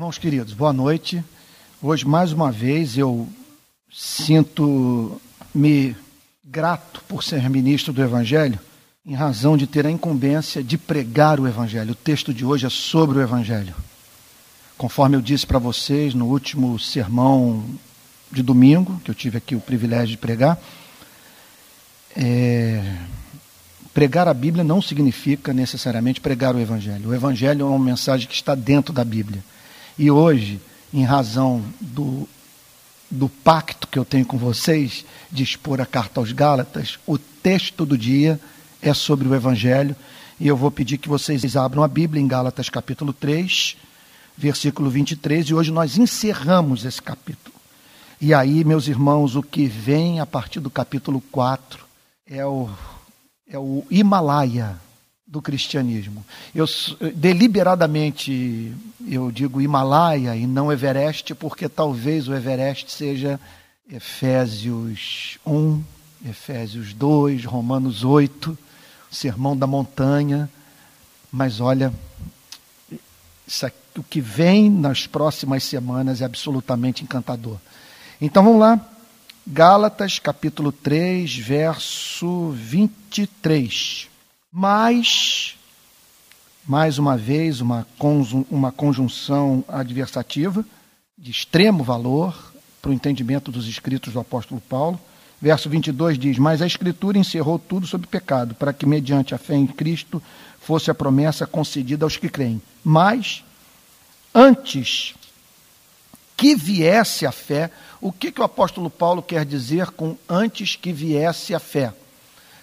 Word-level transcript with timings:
Irmãos 0.00 0.16
queridos, 0.16 0.54
boa 0.54 0.72
noite. 0.72 1.22
Hoje, 1.82 2.06
mais 2.06 2.32
uma 2.32 2.50
vez, 2.50 2.96
eu 2.96 3.28
sinto-me 3.92 5.94
grato 6.42 7.02
por 7.06 7.22
ser 7.22 7.50
ministro 7.50 7.92
do 7.92 8.02
Evangelho, 8.02 8.58
em 9.04 9.12
razão 9.12 9.58
de 9.58 9.66
ter 9.66 9.86
a 9.86 9.90
incumbência 9.90 10.64
de 10.64 10.78
pregar 10.78 11.38
o 11.38 11.46
Evangelho. 11.46 11.92
O 11.92 11.94
texto 11.94 12.32
de 12.32 12.46
hoje 12.46 12.64
é 12.64 12.70
sobre 12.70 13.18
o 13.18 13.20
Evangelho. 13.20 13.74
Conforme 14.78 15.18
eu 15.18 15.20
disse 15.20 15.46
para 15.46 15.58
vocês 15.58 16.14
no 16.14 16.28
último 16.28 16.78
sermão 16.78 17.62
de 18.32 18.42
domingo, 18.42 18.98
que 19.04 19.10
eu 19.10 19.14
tive 19.14 19.36
aqui 19.36 19.54
o 19.54 19.60
privilégio 19.60 20.12
de 20.12 20.16
pregar, 20.16 20.58
é... 22.16 22.96
pregar 23.92 24.28
a 24.28 24.32
Bíblia 24.32 24.64
não 24.64 24.80
significa 24.80 25.52
necessariamente 25.52 26.22
pregar 26.22 26.54
o 26.54 26.58
Evangelho. 26.58 27.10
O 27.10 27.14
Evangelho 27.14 27.60
é 27.60 27.68
uma 27.68 27.78
mensagem 27.78 28.26
que 28.26 28.34
está 28.34 28.54
dentro 28.54 28.94
da 28.94 29.04
Bíblia. 29.04 29.44
E 29.98 30.10
hoje, 30.10 30.60
em 30.92 31.04
razão 31.04 31.64
do, 31.80 32.28
do 33.10 33.28
pacto 33.28 33.88
que 33.88 33.98
eu 33.98 34.04
tenho 34.04 34.24
com 34.24 34.38
vocês 34.38 35.04
de 35.30 35.42
expor 35.42 35.80
a 35.80 35.86
carta 35.86 36.20
aos 36.20 36.32
Gálatas, 36.32 36.98
o 37.06 37.18
texto 37.18 37.84
do 37.84 37.96
dia 37.96 38.40
é 38.80 38.94
sobre 38.94 39.28
o 39.28 39.34
Evangelho. 39.34 39.94
E 40.38 40.46
eu 40.46 40.56
vou 40.56 40.70
pedir 40.70 40.98
que 40.98 41.08
vocês 41.08 41.56
abram 41.56 41.82
a 41.82 41.88
Bíblia 41.88 42.22
em 42.22 42.26
Gálatas 42.26 42.68
capítulo 42.68 43.12
3, 43.12 43.76
versículo 44.36 44.88
23. 44.88 45.46
E 45.46 45.54
hoje 45.54 45.70
nós 45.70 45.98
encerramos 45.98 46.84
esse 46.84 47.02
capítulo. 47.02 47.54
E 48.20 48.34
aí, 48.34 48.64
meus 48.64 48.86
irmãos, 48.86 49.36
o 49.36 49.42
que 49.42 49.66
vem 49.66 50.20
a 50.20 50.26
partir 50.26 50.60
do 50.60 50.70
capítulo 50.70 51.22
4 51.30 51.84
é 52.26 52.44
o, 52.44 52.68
é 53.48 53.58
o 53.58 53.84
Himalaia 53.90 54.76
do 55.30 55.40
cristianismo. 55.40 56.26
Eu 56.52 56.66
deliberadamente 57.14 58.74
eu 59.08 59.30
digo 59.30 59.60
Himalaia 59.60 60.34
e 60.34 60.44
não 60.44 60.72
Everest, 60.72 61.36
porque 61.36 61.68
talvez 61.68 62.26
o 62.26 62.34
Everest 62.34 62.90
seja 62.90 63.38
Efésios 63.88 65.38
1, 65.46 65.82
Efésios 66.28 66.92
2, 66.92 67.44
Romanos 67.44 68.02
8, 68.02 68.58
Sermão 69.08 69.56
da 69.56 69.68
Montanha. 69.68 70.50
Mas 71.30 71.60
olha, 71.60 71.92
aqui, 73.64 73.76
o 73.96 74.02
que 74.02 74.20
vem 74.20 74.68
nas 74.68 75.06
próximas 75.06 75.62
semanas 75.62 76.20
é 76.20 76.24
absolutamente 76.24 77.04
encantador. 77.04 77.58
Então 78.20 78.42
vamos 78.42 78.60
lá. 78.60 78.84
Gálatas 79.46 80.18
capítulo 80.18 80.72
3, 80.72 81.36
verso 81.36 82.50
23. 82.50 84.09
Mas, 84.52 85.56
mais 86.66 86.98
uma 86.98 87.16
vez, 87.16 87.60
uma, 87.60 87.86
uma 88.50 88.72
conjunção 88.72 89.64
adversativa 89.68 90.64
de 91.16 91.30
extremo 91.30 91.84
valor 91.84 92.52
para 92.82 92.90
o 92.90 92.94
entendimento 92.94 93.52
dos 93.52 93.68
escritos 93.68 94.12
do 94.12 94.20
apóstolo 94.20 94.60
Paulo. 94.60 95.00
Verso 95.40 95.70
22 95.70 96.18
diz: 96.18 96.38
Mas 96.38 96.60
a 96.60 96.66
Escritura 96.66 97.16
encerrou 97.16 97.58
tudo 97.58 97.86
sob 97.86 98.06
pecado, 98.06 98.54
para 98.54 98.72
que, 98.72 98.84
mediante 98.86 99.34
a 99.34 99.38
fé 99.38 99.54
em 99.54 99.66
Cristo, 99.66 100.20
fosse 100.60 100.90
a 100.90 100.94
promessa 100.94 101.46
concedida 101.46 102.04
aos 102.04 102.16
que 102.16 102.28
creem. 102.28 102.60
Mas, 102.82 103.44
antes 104.34 105.14
que 106.36 106.56
viesse 106.56 107.24
a 107.24 107.32
fé, 107.32 107.70
o 108.00 108.10
que, 108.10 108.32
que 108.32 108.40
o 108.40 108.44
apóstolo 108.44 108.90
Paulo 108.90 109.22
quer 109.22 109.44
dizer 109.44 109.90
com 109.92 110.16
antes 110.28 110.74
que 110.74 110.92
viesse 110.92 111.54
a 111.54 111.60
fé? 111.60 111.92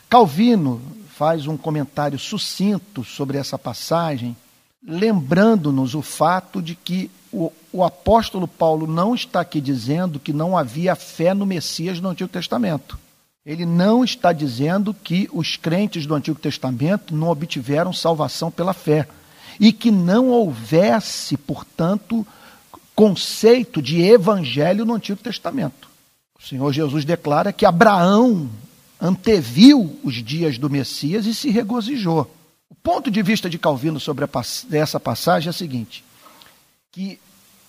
Calvino, 0.10 0.82
faz 1.18 1.48
um 1.48 1.58
comentário 1.58 2.20
sucinto 2.20 3.04
sobre 3.04 3.40
essa 3.40 3.58
passagem, 3.58 4.38
lembrando-nos 4.88 5.96
o 5.96 6.02
fato 6.04 6.62
de 6.62 6.76
que 6.76 7.10
o, 7.34 7.52
o, 7.74 7.84
apóstolo 7.84 8.48
Paulo 8.48 8.86
não 8.86 9.16
está 9.16 9.42
aqui 9.42 9.60
dizendo 9.60 10.20
que 10.20 10.32
não 10.32 10.56
havia 10.56 10.96
fé 10.96 11.34
no 11.34 11.44
Messias 11.44 12.00
no 12.00 12.10
Antigo 12.10 12.30
Testamento. 12.30 13.00
Ele 13.44 13.66
não 13.66 14.04
está 14.04 14.32
dizendo 14.32 14.94
que 14.94 15.28
os 15.34 15.56
crentes 15.56 16.06
do 16.06 16.14
Antigo 16.14 16.40
Testamento 16.40 17.16
não 17.16 17.30
obtiveram 17.30 17.92
salvação 17.92 18.52
pela 18.52 18.74
fé. 18.74 19.08
E 19.60 19.74
que 19.74 19.90
não 19.90 20.30
houvesse, 20.30 21.36
portanto, 21.36 22.28
conceito 22.94 23.82
de 23.82 24.04
evangelho 24.04 24.86
no 24.86 24.94
Antigo 24.94 25.20
Testamento. 25.20 25.90
O 26.40 26.46
Senhor 26.46 26.72
Jesus 26.72 27.04
declara 27.04 27.52
que 27.52 27.66
Abraão 27.66 28.48
anteviu 29.00 30.00
os 30.04 30.16
dias 30.24 30.58
do 30.58 30.70
Messias 30.70 31.26
e 31.26 31.34
se 31.34 31.50
regozijou. 31.50 32.34
O 32.70 32.76
ponto 32.76 33.10
de 33.10 33.22
vista 33.22 33.50
de 33.50 33.58
Calvino 33.58 34.00
sobre 34.00 34.26
essa 34.72 35.00
passagem 35.00 35.48
é 35.48 35.52
o 35.52 35.54
seguinte: 35.54 36.04
que 36.92 37.20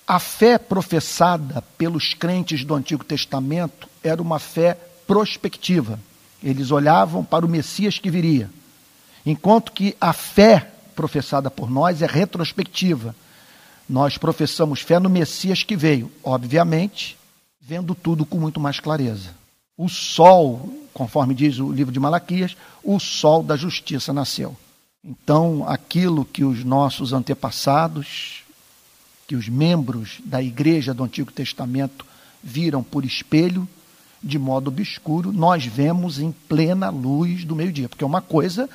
a 0.06 0.19
fé 0.19 0.59
professada 0.59 1.62
pelos 1.77 2.15
crentes 2.15 2.65
do 2.65 2.75
Antigo 2.75 3.05
Testamento 3.05 3.89
era 4.03 4.21
uma 4.21 4.39
fé 4.39 4.78
prospectiva. 5.06 5.99
Eles 6.43 6.71
olhavam 6.71 7.25
para 7.25 7.45
o 7.45 7.49
Messias 7.49 7.99
que 7.99 8.10
viria. 8.10 8.50
Enquanto 9.27 9.72
que 9.72 9.97
a 10.00 10.12
fé 10.12 10.72
professada 10.99 11.49
por 11.49 11.71
nós 11.71 12.03
é 12.03 12.06
retrospectiva. 12.06 13.15
Nós 13.89 14.19
professamos 14.19 14.81
fé 14.81 14.99
no 14.99 15.09
Messias 15.09 15.62
que 15.62 15.77
veio, 15.77 16.10
obviamente, 16.25 17.16
vendo 17.60 17.95
tudo 17.95 18.27
com 18.27 18.37
muito 18.37 18.59
mais 18.59 18.81
clareza. 18.81 19.31
O 19.77 19.89
sol 19.89 20.69
conforme 20.98 21.32
diz 21.32 21.60
o 21.60 21.70
livro 21.70 21.92
de 21.92 22.00
Malaquias, 22.00 22.56
o 22.82 22.98
sol 22.98 23.41
da 23.41 23.54
justiça 23.54 24.12
nasceu. 24.12 24.56
Então, 25.04 25.64
aquilo 25.69 26.25
que 26.25 26.42
os 26.42 26.64
nossos 26.64 27.12
antepassados, 27.12 28.42
que 29.28 29.36
os 29.36 29.48
membros 29.48 30.19
da 30.25 30.42
igreja 30.42 30.92
do 30.92 31.04
Antigo 31.04 31.31
Testamento 31.31 32.04
viram 32.42 32.82
por 32.82 33.04
espelho, 33.04 33.66
de 34.20 34.41
modo 34.41 34.69
obscuro, 34.69 35.32
nós 35.32 35.64
vemos 35.64 36.19
em 36.19 36.32
plena 36.32 36.91
luz 36.91 37.44
do 37.44 37.54
meio-dia. 37.54 37.88
Porque 37.88 38.04
uma 38.04 38.20
coisa 38.20 38.69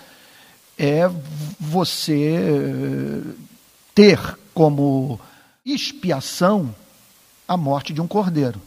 é 0.78 1.12
você 1.60 2.38
eh, 2.38 3.34
ter 3.94 4.40
como 4.54 5.20
expiação 5.66 6.74
a 7.46 7.58
morte 7.58 7.92
de 7.92 8.00
um 8.00 8.08
cordeiro. 8.08 8.62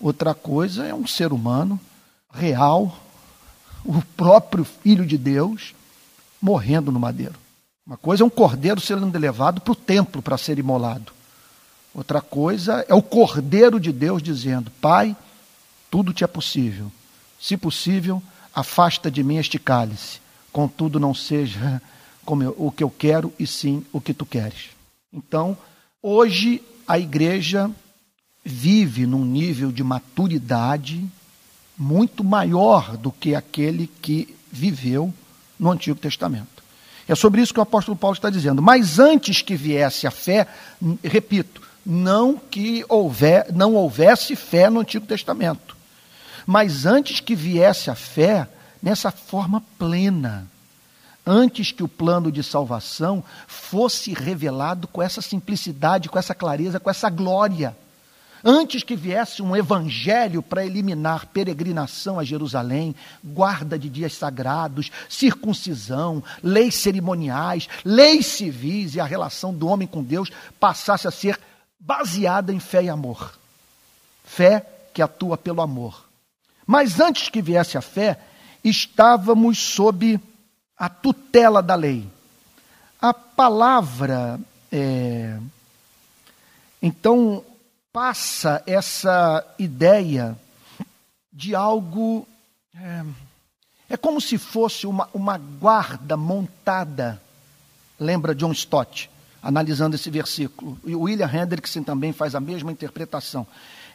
Outra 0.00 0.34
coisa 0.34 0.84
é 0.84 0.92
um 0.92 1.06
ser 1.06 1.32
humano 1.32 1.80
real, 2.36 2.96
o 3.84 4.02
próprio 4.16 4.64
Filho 4.64 5.06
de 5.06 5.16
Deus, 5.16 5.74
morrendo 6.40 6.92
no 6.92 7.00
madeiro. 7.00 7.34
Uma 7.86 7.96
coisa 7.96 8.22
é 8.22 8.26
um 8.26 8.30
cordeiro 8.30 8.80
sendo 8.80 9.16
levado 9.18 9.60
para 9.60 9.72
o 9.72 9.76
templo 9.76 10.20
para 10.20 10.36
ser 10.36 10.58
imolado. 10.58 11.12
Outra 11.94 12.20
coisa 12.20 12.84
é 12.88 12.94
o 12.94 13.02
cordeiro 13.02 13.80
de 13.80 13.92
Deus 13.92 14.22
dizendo: 14.22 14.70
Pai, 14.80 15.16
tudo 15.90 16.12
te 16.12 16.24
é 16.24 16.26
possível. 16.26 16.90
Se 17.40 17.56
possível, 17.56 18.22
afasta 18.54 19.10
de 19.10 19.22
mim 19.22 19.36
este 19.36 19.58
cálice. 19.58 20.20
Contudo, 20.52 21.00
não 21.00 21.14
seja 21.14 21.80
como 22.24 22.42
eu, 22.42 22.54
o 22.58 22.72
que 22.72 22.82
eu 22.82 22.90
quero, 22.90 23.32
e 23.38 23.46
sim 23.46 23.84
o 23.92 24.00
que 24.00 24.12
tu 24.12 24.26
queres. 24.26 24.70
Então, 25.12 25.56
hoje 26.02 26.60
a 26.88 26.98
igreja 26.98 27.70
vive 28.44 29.06
num 29.06 29.24
nível 29.24 29.70
de 29.70 29.82
maturidade 29.82 31.06
muito 31.78 32.24
maior 32.24 32.96
do 32.96 33.12
que 33.12 33.34
aquele 33.34 33.86
que 33.86 34.36
viveu 34.50 35.12
no 35.58 35.70
Antigo 35.70 35.98
Testamento. 35.98 36.56
É 37.08 37.14
sobre 37.14 37.40
isso 37.40 37.52
que 37.52 37.60
o 37.60 37.62
apóstolo 37.62 37.96
Paulo 37.96 38.14
está 38.14 38.30
dizendo. 38.30 38.60
Mas 38.60 38.98
antes 38.98 39.42
que 39.42 39.54
viesse 39.54 40.06
a 40.06 40.10
fé, 40.10 40.46
repito, 41.04 41.62
não 41.84 42.36
que 42.36 42.84
houver, 42.88 43.52
não 43.52 43.74
houvesse 43.74 44.34
fé 44.34 44.68
no 44.68 44.80
Antigo 44.80 45.06
Testamento, 45.06 45.76
mas 46.44 46.84
antes 46.84 47.20
que 47.20 47.34
viesse 47.34 47.90
a 47.90 47.94
fé 47.94 48.48
nessa 48.82 49.10
forma 49.10 49.62
plena, 49.78 50.48
antes 51.24 51.72
que 51.72 51.82
o 51.82 51.88
plano 51.88 52.30
de 52.30 52.42
salvação 52.42 53.22
fosse 53.46 54.12
revelado 54.12 54.88
com 54.88 55.02
essa 55.02 55.20
simplicidade, 55.20 56.08
com 56.08 56.18
essa 56.18 56.34
clareza, 56.34 56.80
com 56.80 56.90
essa 56.90 57.10
glória 57.10 57.76
Antes 58.48 58.84
que 58.84 58.94
viesse 58.94 59.42
um 59.42 59.56
evangelho 59.56 60.40
para 60.40 60.64
eliminar 60.64 61.26
peregrinação 61.26 62.16
a 62.16 62.22
Jerusalém, 62.22 62.94
guarda 63.24 63.76
de 63.76 63.90
dias 63.90 64.14
sagrados, 64.14 64.92
circuncisão, 65.08 66.22
leis 66.44 66.76
cerimoniais, 66.76 67.68
leis 67.84 68.24
civis 68.26 68.94
e 68.94 69.00
a 69.00 69.04
relação 69.04 69.52
do 69.52 69.66
homem 69.66 69.88
com 69.88 70.00
Deus 70.00 70.30
passasse 70.60 71.08
a 71.08 71.10
ser 71.10 71.40
baseada 71.80 72.52
em 72.52 72.60
fé 72.60 72.84
e 72.84 72.88
amor. 72.88 73.36
Fé 74.24 74.64
que 74.94 75.02
atua 75.02 75.36
pelo 75.36 75.60
amor. 75.60 76.04
Mas 76.64 77.00
antes 77.00 77.28
que 77.28 77.42
viesse 77.42 77.76
a 77.76 77.82
fé, 77.82 78.20
estávamos 78.62 79.58
sob 79.58 80.20
a 80.78 80.88
tutela 80.88 81.60
da 81.60 81.74
lei. 81.74 82.06
A 83.02 83.12
palavra. 83.12 84.38
É... 84.70 85.36
Então, 86.80 87.44
passa 87.96 88.62
essa 88.66 89.42
ideia 89.58 90.36
de 91.32 91.54
algo. 91.54 92.28
É, 92.78 93.02
é 93.88 93.96
como 93.96 94.20
se 94.20 94.36
fosse 94.36 94.86
uma, 94.86 95.08
uma 95.14 95.38
guarda 95.38 96.14
montada. 96.14 97.18
Lembra 97.98 98.34
John 98.34 98.52
Stott? 98.52 99.08
analisando 99.42 99.94
esse 99.94 100.10
versículo. 100.10 100.76
E 100.84 100.94
William 100.94 101.30
Hendrickson 101.32 101.84
também 101.84 102.12
faz 102.12 102.34
a 102.34 102.40
mesma 102.40 102.72
interpretação. 102.72 103.46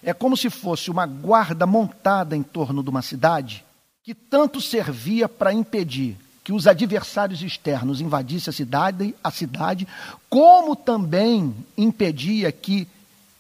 É 0.02 0.14
como 0.14 0.38
se 0.38 0.50
fosse 0.50 0.90
uma 0.90 1.06
guarda 1.06 1.68
montada 1.68 2.36
em 2.38 2.42
torno 2.42 2.82
de 2.82 2.90
uma 2.90 3.02
cidade 3.02 3.64
que 4.02 4.16
tanto 4.16 4.62
servia 4.62 5.28
para 5.28 5.54
impedir 5.54 6.18
que 6.42 6.54
os 6.54 6.68
adversários 6.68 7.44
externos 7.44 8.00
invadissem 8.00 8.50
a 8.50 8.54
cidade, 8.54 9.14
a 9.22 9.30
cidade, 9.30 9.88
como 10.30 10.74
também 10.74 11.54
impedia 11.78 12.50
que 12.52 12.88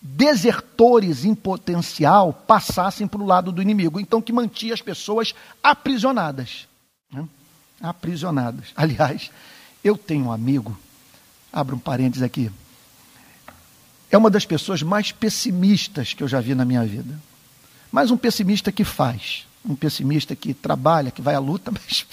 desertores 0.01 1.23
em 1.25 1.35
potencial 1.35 2.33
passassem 2.33 3.07
para 3.07 3.21
o 3.21 3.25
lado 3.25 3.51
do 3.51 3.61
inimigo. 3.61 3.99
Então, 3.99 4.21
que 4.21 4.33
mantinha 4.33 4.73
as 4.73 4.81
pessoas 4.81 5.35
aprisionadas. 5.61 6.67
Né? 7.11 7.27
Aprisionadas. 7.79 8.69
Aliás, 8.75 9.29
eu 9.83 9.95
tenho 9.97 10.25
um 10.25 10.31
amigo, 10.31 10.77
abro 11.53 11.75
um 11.75 11.79
parênteses 11.79 12.23
aqui, 12.23 12.51
é 14.09 14.17
uma 14.17 14.29
das 14.29 14.45
pessoas 14.45 14.81
mais 14.83 15.11
pessimistas 15.11 16.13
que 16.13 16.21
eu 16.21 16.27
já 16.27 16.41
vi 16.41 16.53
na 16.53 16.65
minha 16.65 16.83
vida. 16.85 17.17
Mas 17.91 18.11
um 18.11 18.17
pessimista 18.17 18.71
que 18.71 18.83
faz, 18.83 19.45
um 19.63 19.75
pessimista 19.75 20.35
que 20.35 20.53
trabalha, 20.53 21.11
que 21.11 21.21
vai 21.21 21.35
à 21.35 21.39
luta, 21.39 21.71
mas 21.71 22.05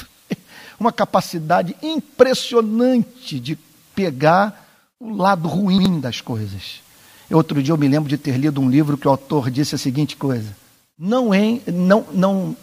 uma 0.78 0.92
capacidade 0.92 1.74
impressionante 1.82 3.40
de 3.40 3.58
pegar 3.94 4.66
o 5.00 5.14
lado 5.16 5.48
ruim 5.48 6.00
das 6.00 6.20
coisas. 6.20 6.80
Outro 7.30 7.62
dia 7.62 7.72
eu 7.72 7.78
me 7.78 7.88
lembro 7.88 8.08
de 8.08 8.16
ter 8.16 8.36
lido 8.38 8.60
um 8.60 8.70
livro 8.70 8.96
que 8.96 9.06
o 9.06 9.10
autor 9.10 9.50
disse 9.50 9.74
a 9.74 9.78
seguinte 9.78 10.16
coisa: 10.16 10.56
não, 10.98 11.34
en, 11.34 11.60
não, 11.66 12.06
não, 12.12 12.56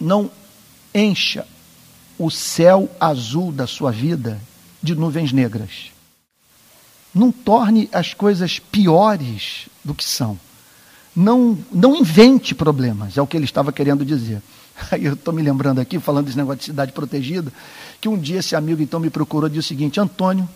não 0.00 0.30
encha 0.94 1.46
o 2.18 2.30
céu 2.30 2.90
azul 3.00 3.50
da 3.50 3.66
sua 3.66 3.90
vida 3.90 4.40
de 4.82 4.94
nuvens 4.94 5.32
negras. 5.32 5.90
Não 7.14 7.32
torne 7.32 7.88
as 7.92 8.14
coisas 8.14 8.58
piores 8.58 9.68
do 9.84 9.94
que 9.94 10.04
são. 10.04 10.38
Não, 11.14 11.58
não 11.70 11.96
invente 11.96 12.54
problemas, 12.54 13.18
é 13.18 13.22
o 13.22 13.26
que 13.26 13.36
ele 13.36 13.44
estava 13.44 13.72
querendo 13.72 14.04
dizer. 14.04 14.42
Aí 14.90 15.04
eu 15.04 15.14
estou 15.14 15.32
me 15.32 15.42
lembrando 15.42 15.78
aqui, 15.78 15.98
falando 15.98 16.26
desse 16.26 16.38
negócio 16.38 16.60
de 16.60 16.64
cidade 16.64 16.92
protegida, 16.92 17.52
que 18.00 18.08
um 18.08 18.18
dia 18.18 18.38
esse 18.38 18.56
amigo 18.56 18.82
então 18.82 18.98
me 18.98 19.10
procurou 19.10 19.48
e 19.48 19.52
disse 19.52 19.66
o 19.66 19.68
seguinte: 19.68 20.00
Antônio, 20.00 20.48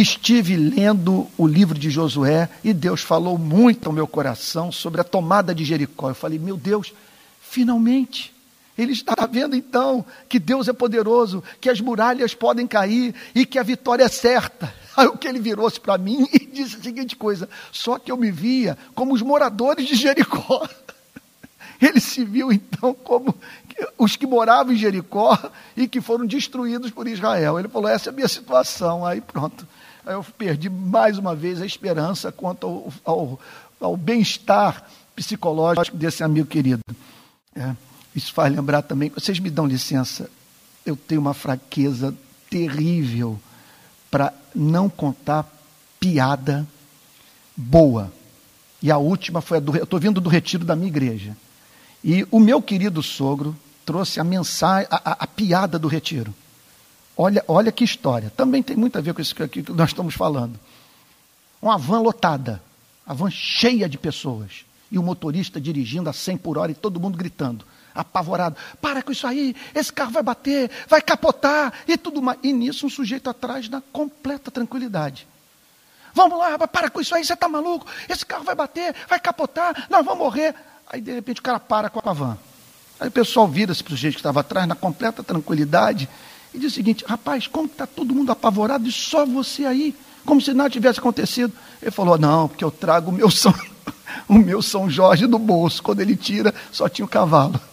estive 0.00 0.56
lendo 0.56 1.26
o 1.38 1.46
livro 1.46 1.78
de 1.78 1.90
Josué 1.90 2.48
e 2.62 2.72
Deus 2.72 3.00
falou 3.00 3.38
muito 3.38 3.86
ao 3.86 3.92
meu 3.92 4.06
coração 4.06 4.70
sobre 4.70 5.00
a 5.00 5.04
tomada 5.04 5.54
de 5.54 5.64
Jericó. 5.64 6.10
Eu 6.10 6.14
falei, 6.14 6.38
meu 6.38 6.56
Deus, 6.56 6.92
finalmente. 7.40 8.34
Ele 8.76 8.92
está 8.92 9.14
vendo 9.26 9.56
então 9.56 10.04
que 10.28 10.38
Deus 10.38 10.68
é 10.68 10.72
poderoso, 10.72 11.42
que 11.60 11.70
as 11.70 11.80
muralhas 11.80 12.34
podem 12.34 12.66
cair 12.66 13.14
e 13.34 13.46
que 13.46 13.58
a 13.58 13.62
vitória 13.62 14.04
é 14.04 14.08
certa. 14.08 14.72
Aí 14.94 15.06
o 15.06 15.16
que 15.16 15.26
ele 15.26 15.38
virou-se 15.38 15.80
para 15.80 15.96
mim 15.96 16.28
e 16.32 16.40
disse 16.40 16.76
a 16.76 16.82
seguinte 16.82 17.16
coisa: 17.16 17.48
só 17.72 17.98
que 17.98 18.12
eu 18.12 18.16
me 18.16 18.30
via 18.30 18.76
como 18.94 19.14
os 19.14 19.22
moradores 19.22 19.86
de 19.86 19.94
Jericó. 19.94 20.68
Ele 21.80 22.00
se 22.00 22.24
viu 22.24 22.50
então 22.50 22.94
como 22.94 23.34
os 23.98 24.16
que 24.16 24.26
moravam 24.26 24.72
em 24.72 24.78
Jericó 24.78 25.38
e 25.76 25.86
que 25.86 26.00
foram 26.00 26.24
destruídos 26.24 26.90
por 26.90 27.06
Israel. 27.06 27.58
Ele 27.58 27.68
falou: 27.68 27.90
essa 27.90 28.08
é 28.08 28.12
a 28.12 28.14
minha 28.14 28.28
situação. 28.28 29.04
Aí 29.04 29.20
pronto. 29.20 29.66
Eu 30.06 30.22
perdi 30.22 30.70
mais 30.70 31.18
uma 31.18 31.34
vez 31.34 31.60
a 31.60 31.66
esperança 31.66 32.30
quanto 32.30 32.66
ao, 32.66 32.92
ao, 33.04 33.40
ao 33.80 33.96
bem-estar 33.96 34.88
psicológico 35.14 35.96
desse 35.96 36.22
amigo 36.22 36.46
querido. 36.46 36.82
É, 37.54 37.74
isso 38.14 38.32
faz 38.32 38.54
lembrar 38.54 38.82
também. 38.82 39.10
Vocês 39.10 39.38
me 39.40 39.50
dão 39.50 39.66
licença, 39.66 40.30
eu 40.84 40.96
tenho 40.96 41.20
uma 41.20 41.34
fraqueza 41.34 42.14
terrível 42.48 43.38
para 44.10 44.32
não 44.54 44.88
contar 44.88 45.44
piada 45.98 46.66
boa. 47.56 48.12
E 48.80 48.90
a 48.90 48.98
última 48.98 49.40
foi 49.40 49.56
a 49.56 49.60
do. 49.60 49.76
Eu 49.76 49.84
estou 49.84 49.98
vindo 49.98 50.20
do 50.20 50.28
retiro 50.28 50.64
da 50.64 50.76
minha 50.76 50.88
igreja. 50.88 51.36
E 52.04 52.26
o 52.30 52.38
meu 52.38 52.62
querido 52.62 53.02
sogro 53.02 53.56
trouxe 53.84 54.20
a 54.20 54.24
mensagem, 54.24 54.86
a, 54.90 54.96
a, 55.10 55.12
a, 55.24 55.26
piada 55.26 55.78
do 55.78 55.88
retiro. 55.88 56.32
Olha, 57.16 57.44
olha 57.48 57.72
que 57.72 57.84
história. 57.84 58.30
Também 58.36 58.62
tem 58.62 58.76
muito 58.76 58.98
a 58.98 59.00
ver 59.00 59.14
com 59.14 59.22
isso 59.22 59.34
que, 59.34 59.64
nós 59.72 59.90
estamos 59.90 60.14
falando. 60.14 60.58
Uma 61.60 61.78
van 61.78 62.00
lotada, 62.00 62.62
a 63.06 63.14
van 63.14 63.30
cheia 63.30 63.88
de 63.88 63.96
pessoas. 63.96 64.64
E 64.90 64.98
o 64.98 65.02
motorista 65.02 65.60
dirigindo 65.60 66.08
a 66.08 66.12
100 66.12 66.36
por 66.36 66.58
hora 66.58 66.70
e 66.70 66.74
todo 66.74 67.00
mundo 67.00 67.18
gritando, 67.18 67.64
apavorado: 67.92 68.56
para 68.80 69.02
com 69.02 69.10
isso 69.10 69.26
aí, 69.26 69.56
esse 69.74 69.92
carro 69.92 70.12
vai 70.12 70.22
bater, 70.22 70.70
vai 70.88 71.00
capotar 71.00 71.72
e 71.88 71.96
tudo 71.96 72.22
mais. 72.22 72.38
E 72.42 72.52
nisso 72.52 72.86
um 72.86 72.90
sujeito 72.90 73.28
atrás 73.28 73.68
na 73.68 73.80
completa 73.92 74.50
tranquilidade. 74.50 75.26
Vamos 76.14 76.38
lá, 76.38 76.56
para 76.68 76.88
com 76.88 77.00
isso 77.00 77.14
aí, 77.14 77.24
você 77.24 77.34
está 77.34 77.48
maluco? 77.48 77.86
Esse 78.08 78.24
carro 78.24 78.44
vai 78.44 78.54
bater, 78.54 78.94
vai 79.08 79.18
capotar, 79.18 79.86
nós 79.90 80.04
vamos 80.04 80.18
morrer. 80.18 80.54
Aí, 80.88 81.00
de 81.00 81.12
repente, 81.12 81.40
o 81.40 81.42
cara 81.42 81.58
para 81.58 81.90
com 81.90 82.08
a 82.08 82.12
van. 82.12 82.38
Aí 82.98 83.08
o 83.08 83.12
pessoal 83.12 83.46
vira-se 83.46 83.82
para 83.82 83.90
o 83.90 83.96
sujeito 83.96 84.14
que 84.14 84.20
estava 84.20 84.40
atrás, 84.40 84.66
na 84.66 84.74
completa 84.74 85.22
tranquilidade, 85.22 86.08
e 86.56 86.58
diz 86.58 86.72
o 86.72 86.74
seguinte: 86.74 87.04
rapaz, 87.06 87.46
como 87.46 87.66
está 87.66 87.86
todo 87.86 88.14
mundo 88.14 88.32
apavorado 88.32 88.88
e 88.88 88.92
só 88.92 89.26
você 89.26 89.66
aí? 89.66 89.94
Como 90.24 90.40
se 90.40 90.54
nada 90.54 90.70
tivesse 90.70 90.98
acontecido. 90.98 91.52
Ele 91.80 91.90
falou: 91.90 92.18
não, 92.18 92.48
porque 92.48 92.64
eu 92.64 92.70
trago 92.70 93.10
o 93.10 93.14
meu 93.14 93.30
São, 93.30 93.54
o 94.26 94.34
meu 94.34 94.62
São 94.62 94.88
Jorge 94.88 95.26
do 95.26 95.38
bolso. 95.38 95.82
Quando 95.82 96.00
ele 96.00 96.16
tira, 96.16 96.54
só 96.72 96.88
tinha 96.88 97.04
o 97.04 97.08
cavalo. 97.08 97.60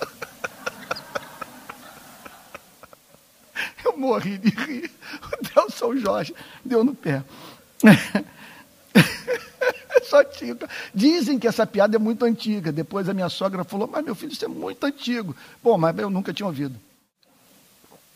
Eu 3.86 3.98
morri 3.98 4.38
de 4.38 4.50
rir. 4.50 4.90
Deu 5.54 5.70
São 5.70 5.96
Jorge, 5.98 6.34
deu 6.64 6.84
no 6.84 6.96
pé. 6.96 7.24
Só 10.04 10.24
tinha. 10.24 10.58
Dizem 10.94 11.38
que 11.38 11.48
essa 11.48 11.66
piada 11.66 11.96
é 11.96 12.00
muito 12.00 12.26
antiga. 12.26 12.72
Depois 12.72 13.10
a 13.10 13.14
minha 13.14 13.30
sogra 13.30 13.64
falou: 13.64 13.90
Mas 13.92 14.04
meu 14.04 14.16
filho, 14.16 14.32
isso 14.32 14.46
é 14.46 14.48
muito 14.48 14.84
antigo. 14.86 15.36
Bom, 15.62 15.78
mas 15.78 15.98
eu 15.98 16.10
nunca 16.10 16.34
tinha 16.34 16.48
ouvido. 16.48 16.80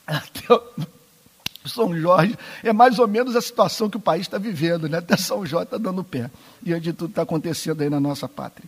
Até 0.08 0.48
São 1.68 1.96
Jorge 2.00 2.38
é 2.64 2.72
mais 2.72 2.98
ou 2.98 3.08
menos 3.08 3.36
a 3.36 3.42
situação 3.42 3.90
que 3.90 3.98
o 3.98 4.00
país 4.00 4.22
está 4.22 4.38
vivendo, 4.38 4.88
né? 4.88 5.00
Até 5.00 5.18
São 5.18 5.46
Jorge 5.46 5.66
está 5.66 5.78
dando 5.78 6.04
pé. 6.04 6.32
Diante 6.62 6.84
de 6.84 6.94
tudo 6.94 7.10
está 7.10 7.24
acontecendo 7.24 7.82
aí 7.82 7.90
na 7.90 8.00
nossa 8.00 8.28
pátria. 8.28 8.68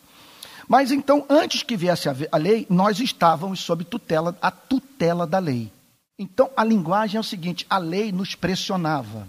Mas 0.68 0.91
então, 0.91 1.25
antes 1.27 1.63
que 1.63 1.75
viesse 1.75 2.07
a 2.09 2.38
lei, 2.38 2.68
nós 2.69 3.00
estávamos 3.00 3.62
sob 3.62 3.83
tutela, 3.83 4.38
a 4.41 4.51
tutela 4.51 5.25
da 5.25 5.39
lei. 5.39 5.71
Então, 6.18 6.51
a 6.56 6.63
linguagem 6.63 7.18
é 7.18 7.21
o 7.21 7.24
seguinte: 7.24 7.65
a 7.69 7.77
lei 7.77 8.12
nos 8.12 8.35
pressionava. 8.35 9.27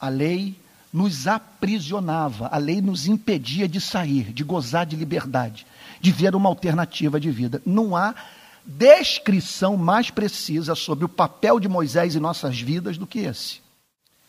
A 0.00 0.08
lei 0.08 0.56
nos 0.92 1.26
aprisionava, 1.26 2.48
a 2.50 2.56
lei 2.56 2.80
nos 2.80 3.06
impedia 3.06 3.68
de 3.68 3.80
sair, 3.80 4.32
de 4.32 4.42
gozar 4.44 4.86
de 4.86 4.96
liberdade, 4.96 5.66
de 6.00 6.10
ver 6.10 6.34
uma 6.34 6.48
alternativa 6.48 7.20
de 7.20 7.30
vida. 7.30 7.60
Não 7.66 7.94
há 7.94 8.14
descrição 8.66 9.76
mais 9.76 10.10
precisa 10.10 10.74
sobre 10.74 11.04
o 11.04 11.08
papel 11.08 11.60
de 11.60 11.68
Moisés 11.68 12.16
em 12.16 12.20
nossas 12.20 12.60
vidas 12.60 12.98
do 12.98 13.06
que 13.06 13.20
esse. 13.20 13.60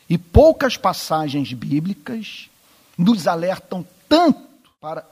E 0.10 0.17
poucas 0.17 0.77
passagens 0.77 1.51
bíblicas 1.51 2.50
nos 2.98 3.27
alertam 3.27 3.86
tanto 4.08 4.39
para 4.79 5.06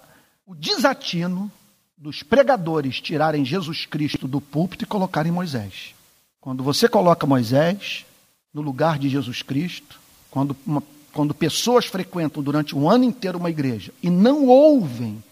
o 0.45 0.55
desatino 0.55 1.51
dos 1.97 2.23
pregadores 2.23 3.01
tirarem 3.01 3.43
Jesus 3.43 3.85
Cristo 3.85 4.27
do 4.27 4.39
púlpito 4.39 4.83
e 4.83 4.87
colocarem 4.87 5.31
Moisés. 5.31 5.95
Quando 6.39 6.63
você 6.63 6.87
coloca 6.87 7.25
Moisés 7.25 8.05
no 8.53 8.61
lugar 8.61 8.99
de 8.99 9.09
Jesus 9.09 9.41
Cristo, 9.41 9.99
quando 10.29 10.55
uma 10.65 10.81
quando 11.15 11.33
pessoas 11.33 11.85
frequentam 11.85 12.43
durante 12.43 12.75
um 12.75 12.89
ano 12.89 13.05
inteiro 13.05 13.39
uma 13.39 13.49
igreja 13.49 13.93
e 14.03 14.09
não 14.09 14.47
ouvem 14.47 15.23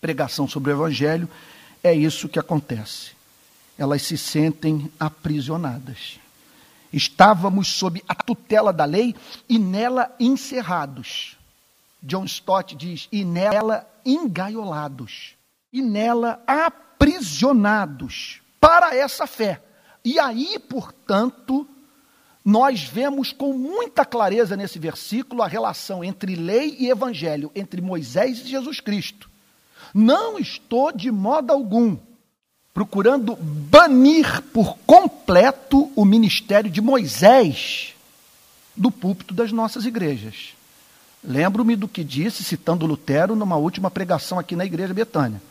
pregação 0.00 0.48
sobre 0.48 0.72
o 0.72 0.74
Evangelho, 0.74 1.28
é 1.84 1.94
isso 1.94 2.28
que 2.28 2.38
acontece. 2.38 3.12
Elas 3.80 4.02
se 4.02 4.18
sentem 4.18 4.92
aprisionadas. 5.00 6.20
Estávamos 6.92 7.68
sob 7.68 8.04
a 8.06 8.14
tutela 8.14 8.74
da 8.74 8.84
lei 8.84 9.16
e 9.48 9.58
nela 9.58 10.14
encerrados. 10.20 11.38
John 12.02 12.26
Stott 12.26 12.76
diz: 12.76 13.08
e 13.10 13.24
nela 13.24 13.90
engaiolados, 14.04 15.34
e 15.72 15.80
nela 15.80 16.42
aprisionados 16.46 18.42
para 18.60 18.94
essa 18.94 19.26
fé. 19.26 19.62
E 20.04 20.18
aí, 20.18 20.58
portanto, 20.58 21.66
nós 22.44 22.82
vemos 22.82 23.32
com 23.32 23.54
muita 23.54 24.04
clareza 24.04 24.58
nesse 24.58 24.78
versículo 24.78 25.42
a 25.42 25.46
relação 25.46 26.04
entre 26.04 26.34
lei 26.34 26.76
e 26.78 26.90
evangelho, 26.90 27.50
entre 27.54 27.80
Moisés 27.80 28.40
e 28.40 28.48
Jesus 28.48 28.78
Cristo. 28.78 29.30
Não 29.94 30.38
estou 30.38 30.92
de 30.92 31.10
modo 31.10 31.50
algum 31.50 31.96
procurando 32.72 33.36
banir 33.36 34.42
por 34.52 34.76
completo 34.86 35.90
o 35.96 36.04
ministério 36.04 36.70
de 36.70 36.80
Moisés 36.80 37.94
do 38.76 38.90
púlpito 38.90 39.34
das 39.34 39.52
nossas 39.52 39.84
igrejas. 39.84 40.54
Lembro-me 41.22 41.76
do 41.76 41.88
que 41.88 42.02
disse, 42.02 42.42
citando 42.42 42.86
Lutero, 42.86 43.36
numa 43.36 43.56
última 43.56 43.90
pregação 43.90 44.38
aqui 44.38 44.56
na 44.56 44.64
Igreja 44.64 44.94
Betânia. 44.94 45.42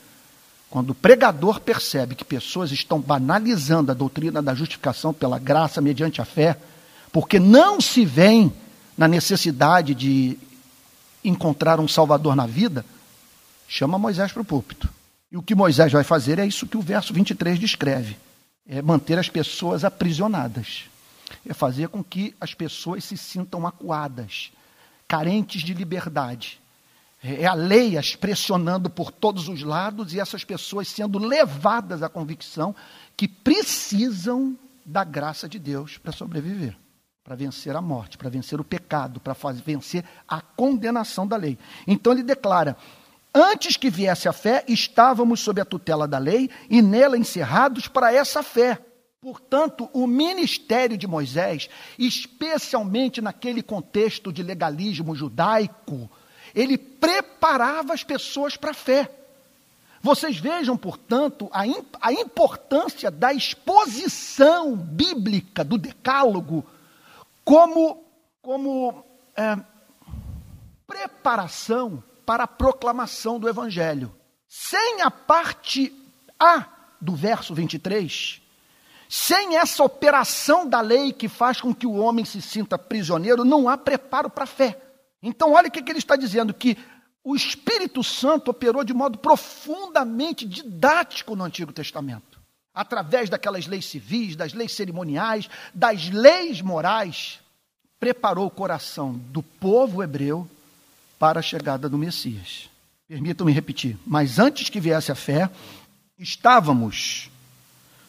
Quando 0.69 0.91
o 0.91 0.95
pregador 0.95 1.59
percebe 1.59 2.15
que 2.15 2.23
pessoas 2.23 2.71
estão 2.71 2.99
banalizando 2.99 3.91
a 3.91 3.95
doutrina 3.95 4.41
da 4.41 4.55
justificação 4.55 5.13
pela 5.13 5.38
graça 5.38 5.81
mediante 5.81 6.21
a 6.21 6.25
fé, 6.25 6.57
porque 7.11 7.39
não 7.39 7.81
se 7.81 8.05
vêem 8.05 8.53
na 8.97 9.07
necessidade 9.07 9.93
de 9.93 10.38
encontrar 11.23 11.79
um 11.79 11.88
Salvador 11.88 12.35
na 12.35 12.45
vida, 12.45 12.85
chama 13.67 13.97
Moisés 13.97 14.31
para 14.31 14.41
o 14.41 14.45
púlpito. 14.45 14.89
E 15.31 15.38
o 15.38 15.43
que 15.43 15.53
Moisés 15.53 15.91
vai 15.91 16.03
fazer 16.03 16.39
é 16.39 16.45
isso 16.45 16.67
que 16.67 16.77
o 16.77 16.81
verso 16.81 17.13
23 17.13 17.59
descreve: 17.59 18.17
é 18.67 18.81
manter 18.81 19.19
as 19.19 19.29
pessoas 19.29 19.83
aprisionadas, 19.83 20.86
é 21.48 21.53
fazer 21.53 21.89
com 21.89 22.03
que 22.03 22.36
as 22.39 22.53
pessoas 22.53 23.03
se 23.03 23.17
sintam 23.17 23.67
acuadas, 23.67 24.51
carentes 25.07 25.62
de 25.62 25.74
liberdade. 25.74 26.59
É 27.21 27.45
a 27.45 27.53
lei 27.53 27.98
as 27.98 28.15
pressionando 28.15 28.89
por 28.89 29.12
todos 29.12 29.50
os 29.50 29.62
lados 29.62 30.13
e 30.13 30.21
essas 30.21 30.45
pessoas 30.45 30.88
sendo 30.88 31.19
levadas 31.19 32.01
à 32.01 32.07
convicção 32.07 32.74
que 33.17 33.27
precisam 33.27 34.57
da 34.86 35.03
graça 35.03 35.48
de 35.48 35.59
Deus 35.59 35.98
para 35.98 36.13
sobreviver, 36.13 36.77
para 37.21 37.36
vencer 37.36 37.75
a 37.75 37.81
morte, 37.81 38.17
para 38.17 38.29
vencer 38.29 38.62
o 38.62 38.63
pecado, 38.63 39.19
para 39.19 39.36
vencer 39.65 40.05
a 40.25 40.39
condenação 40.39 41.27
da 41.27 41.36
lei. 41.36 41.59
Então 41.86 42.13
ele 42.13 42.24
declara: 42.24 42.77
Antes 43.33 43.77
que 43.77 43.89
viesse 43.89 44.27
a 44.27 44.33
fé, 44.33 44.63
estávamos 44.67 45.39
sob 45.41 45.62
a 45.62 45.65
tutela 45.65 46.07
da 46.07 46.17
lei 46.17 46.50
e 46.69 46.81
nela 46.81 47.17
encerrados 47.17 47.88
para 47.88 48.12
essa 48.12 48.41
fé. 48.41 48.79
Portanto, 49.21 49.89
o 49.93 50.07
ministério 50.07 50.98
de 50.98 51.05
Moisés, 51.05 51.69
especialmente 51.98 53.21
naquele 53.21 53.62
contexto 53.62 54.31
de 54.31 54.41
legalismo 54.41 55.13
judaico, 55.13 56.09
ele 56.55 56.77
preparava 56.77 57.93
as 57.93 58.03
pessoas 58.03 58.57
para 58.57 58.71
a 58.71 58.74
fé. 58.74 59.12
Vocês 60.01 60.38
vejam, 60.38 60.77
portanto, 60.77 61.50
a, 61.51 61.67
imp 61.67 61.95
a 62.01 62.13
importância 62.13 63.12
da 63.12 63.33
exposição 63.33 64.75
bíblica 64.75 65.63
do 65.63 65.77
Decálogo 65.77 66.65
como, 67.43 68.03
como 68.41 69.03
é, 69.36 69.57
preparação 70.88 72.01
para 72.29 72.43
a 72.43 72.48
proclamação 72.48 73.39
do 73.39 73.50
Evangelho. 73.50 74.15
Sem 74.48 75.01
a 75.01 75.09
parte 75.09 75.91
A 76.39 76.63
do 77.01 77.15
verso 77.15 77.55
23, 77.55 78.39
sem 79.09 79.57
essa 79.57 79.83
operação 79.83 80.69
da 80.69 80.79
lei 80.79 81.12
que 81.12 81.27
faz 81.27 81.59
com 81.59 81.74
que 81.74 81.88
o 81.88 81.95
homem 81.95 82.24
se 82.24 82.39
sinta 82.39 82.77
prisioneiro, 82.77 83.43
não 83.43 83.67
há 83.67 83.75
preparo 83.75 84.29
para 84.29 84.43
a 84.43 84.48
fé. 84.48 84.79
Então, 85.24 85.53
olha 85.53 85.69
o 85.69 85.71
que, 85.71 85.81
que 85.81 85.91
ele 85.91 85.98
está 85.98 86.15
dizendo: 86.15 86.53
que 86.53 86.77
o 87.24 87.36
Espírito 87.36 88.03
Santo 88.03 88.51
operou 88.51 88.83
de 88.83 88.93
modo 88.93 89.17
profundamente 89.17 90.45
didático 90.45 91.36
no 91.36 91.43
Antigo 91.43 91.74
Testamento, 91.74 92.39
através 92.71 93.27
daquelas 93.27 93.65
leis 93.65 93.88
civis, 93.88 94.36
das 94.36 94.53
leis 94.53 94.74
cerimoniais, 94.74 95.50
das 95.74 96.12
leis 96.12 96.62
morais, 96.62 97.39
preparou 98.00 98.45
o 98.45 98.51
coração 98.51 99.13
do 99.13 99.41
povo 99.41 100.03
hebreu 100.03 100.48
para 101.19 101.41
a 101.41 101.43
chegada 101.43 101.89
do 101.89 101.97
Messias. 101.97 102.69
Permitam-me 103.07 103.51
repetir, 103.51 103.97
mas 104.07 104.39
antes 104.39 104.69
que 104.69 104.79
viesse 104.79 105.11
a 105.11 105.15
fé, 105.15 105.49
estávamos 106.17 107.29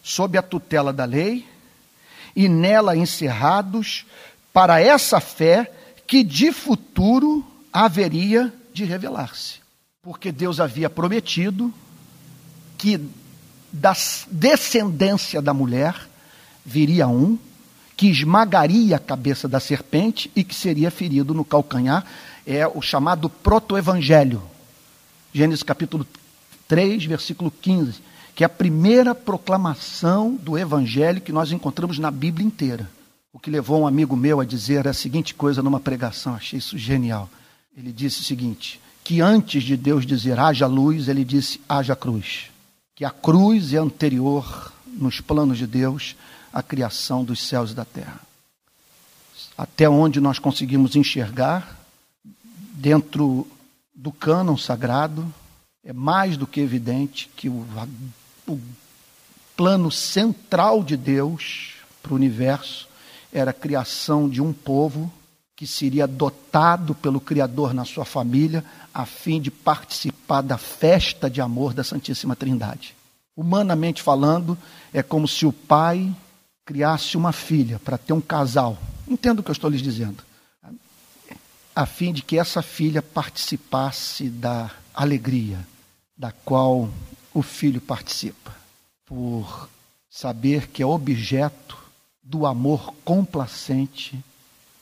sob 0.01 0.37
a 0.37 0.41
tutela 0.41 0.93
da 0.93 1.05
lei 1.05 1.45
e 2.35 2.47
nela 2.47 2.95
encerrados 2.95 4.05
para 4.53 4.79
essa 4.79 5.19
fé 5.19 5.71
que 6.07 6.23
de 6.23 6.51
futuro 6.51 7.45
haveria 7.71 8.53
de 8.73 8.85
revelar-se. 8.85 9.59
Porque 10.01 10.31
Deus 10.31 10.59
havia 10.59 10.89
prometido 10.89 11.73
que 12.77 12.99
da 13.71 13.95
descendência 14.29 15.41
da 15.41 15.53
mulher 15.53 15.95
viria 16.65 17.07
um 17.07 17.37
que 17.95 18.07
esmagaria 18.07 18.95
a 18.95 18.99
cabeça 18.99 19.47
da 19.47 19.59
serpente 19.59 20.31
e 20.35 20.43
que 20.43 20.55
seria 20.55 20.89
ferido 20.89 21.35
no 21.35 21.45
calcanhar, 21.45 22.03
é 22.45 22.67
o 22.67 22.81
chamado 22.81 23.29
protoevangelho. 23.29 24.41
Gênesis 25.33 25.63
capítulo 25.63 26.05
3, 26.67 27.05
versículo 27.05 27.51
15, 27.51 28.01
que 28.35 28.43
é 28.43 28.45
a 28.45 28.49
primeira 28.49 29.13
proclamação 29.13 30.35
do 30.35 30.57
evangelho 30.57 31.21
que 31.21 31.31
nós 31.31 31.51
encontramos 31.51 31.99
na 31.99 32.09
Bíblia 32.09 32.45
inteira. 32.45 32.89
O 33.33 33.39
que 33.39 33.49
levou 33.49 33.81
um 33.81 33.87
amigo 33.87 34.15
meu 34.15 34.39
a 34.39 34.45
dizer 34.45 34.87
a 34.87 34.93
seguinte 34.93 35.33
coisa 35.33 35.61
numa 35.61 35.79
pregação, 35.79 36.35
achei 36.35 36.59
isso 36.59 36.77
genial. 36.77 37.29
Ele 37.77 37.91
disse 37.91 38.19
o 38.19 38.23
seguinte: 38.23 38.81
que 39.03 39.21
antes 39.21 39.63
de 39.63 39.77
Deus 39.77 40.05
dizer 40.05 40.39
haja 40.39 40.67
luz, 40.67 41.07
ele 41.07 41.23
disse 41.23 41.59
haja 41.67 41.95
cruz. 41.95 42.49
Que 42.95 43.05
a 43.05 43.09
cruz 43.09 43.73
é 43.73 43.77
anterior 43.77 44.73
nos 44.85 45.21
planos 45.21 45.57
de 45.57 45.65
Deus 45.65 46.15
à 46.53 46.61
criação 46.61 47.23
dos 47.23 47.41
céus 47.41 47.71
e 47.71 47.73
da 47.73 47.85
terra. 47.85 48.19
Até 49.57 49.89
onde 49.89 50.19
nós 50.19 50.39
conseguimos 50.39 50.95
enxergar, 50.95 51.80
dentro 52.81 53.47
do 53.93 54.11
cânon 54.11 54.57
sagrado, 54.57 55.31
é 55.85 55.93
mais 55.93 56.35
do 56.35 56.47
que 56.47 56.59
evidente 56.59 57.29
que 57.35 57.47
o, 57.47 57.63
o 58.47 58.59
plano 59.55 59.91
central 59.91 60.83
de 60.83 60.97
Deus 60.97 61.75
para 62.01 62.13
o 62.13 62.15
universo 62.15 62.89
era 63.31 63.51
a 63.51 63.53
criação 63.53 64.27
de 64.27 64.41
um 64.41 64.51
povo 64.51 65.13
que 65.55 65.67
seria 65.67 66.07
dotado 66.07 66.95
pelo 66.95 67.21
Criador 67.21 67.71
na 67.71 67.85
sua 67.85 68.03
família, 68.03 68.65
a 68.91 69.05
fim 69.05 69.39
de 69.39 69.51
participar 69.51 70.41
da 70.41 70.57
festa 70.57 71.29
de 71.29 71.39
amor 71.39 71.75
da 71.75 71.83
Santíssima 71.83 72.35
Trindade. 72.35 72.95
Humanamente 73.37 74.01
falando, 74.01 74.57
é 74.91 75.03
como 75.03 75.27
se 75.27 75.45
o 75.45 75.53
pai 75.53 76.11
criasse 76.65 77.15
uma 77.15 77.31
filha 77.31 77.79
para 77.85 77.97
ter 77.97 78.13
um 78.13 78.21
casal. 78.21 78.75
Entendo 79.07 79.39
o 79.39 79.43
que 79.43 79.51
eu 79.51 79.53
estou 79.53 79.69
lhes 79.69 79.83
dizendo 79.83 80.30
a 81.75 81.85
fim 81.85 82.11
de 82.11 82.21
que 82.21 82.37
essa 82.37 82.61
filha 82.61 83.01
participasse 83.01 84.29
da 84.29 84.71
alegria 84.93 85.59
da 86.17 86.31
qual 86.31 86.89
o 87.33 87.41
filho 87.41 87.81
participa, 87.81 88.55
por 89.05 89.69
saber 90.09 90.67
que 90.67 90.83
é 90.83 90.85
objeto 90.85 91.77
do 92.21 92.45
amor 92.45 92.93
complacente 93.03 94.23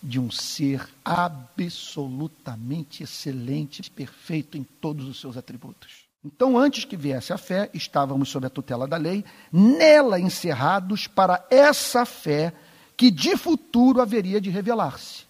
de 0.02 0.20
um 0.20 0.30
ser 0.32 0.90
absolutamente 1.06 3.04
excelente, 3.04 3.90
perfeito 3.90 4.58
em 4.58 4.64
todos 4.64 5.08
os 5.08 5.20
seus 5.20 5.38
atributos. 5.38 6.10
Então, 6.24 6.58
antes 6.58 6.84
que 6.84 6.98
viesse 6.98 7.32
a 7.32 7.38
fé, 7.38 7.70
estávamos 7.74 8.30
sob 8.30 8.46
a 8.46 8.50
tutela 8.50 8.86
da 8.88 8.98
lei, 8.98 9.24
nela 9.52 10.20
encerrados 10.20 11.08
para 11.08 11.46
essa 11.50 12.06
fé 12.06 12.54
que 12.98 13.10
de 13.10 13.38
futuro 13.38 14.02
haveria 14.02 14.42
de 14.42 14.50
revelar-se. 14.50 15.29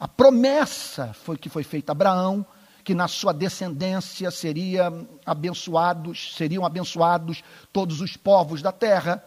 A 0.00 0.08
promessa 0.08 1.12
foi 1.12 1.36
que 1.36 1.50
foi 1.50 1.62
feita 1.62 1.92
a 1.92 1.94
Abraão, 1.94 2.46
que 2.82 2.94
na 2.94 3.06
sua 3.06 3.34
descendência 3.34 4.30
seria 4.30 4.90
abençoados, 5.26 6.34
seriam 6.34 6.64
abençoados 6.64 7.44
todos 7.70 8.00
os 8.00 8.16
povos 8.16 8.62
da 8.62 8.72
terra, 8.72 9.22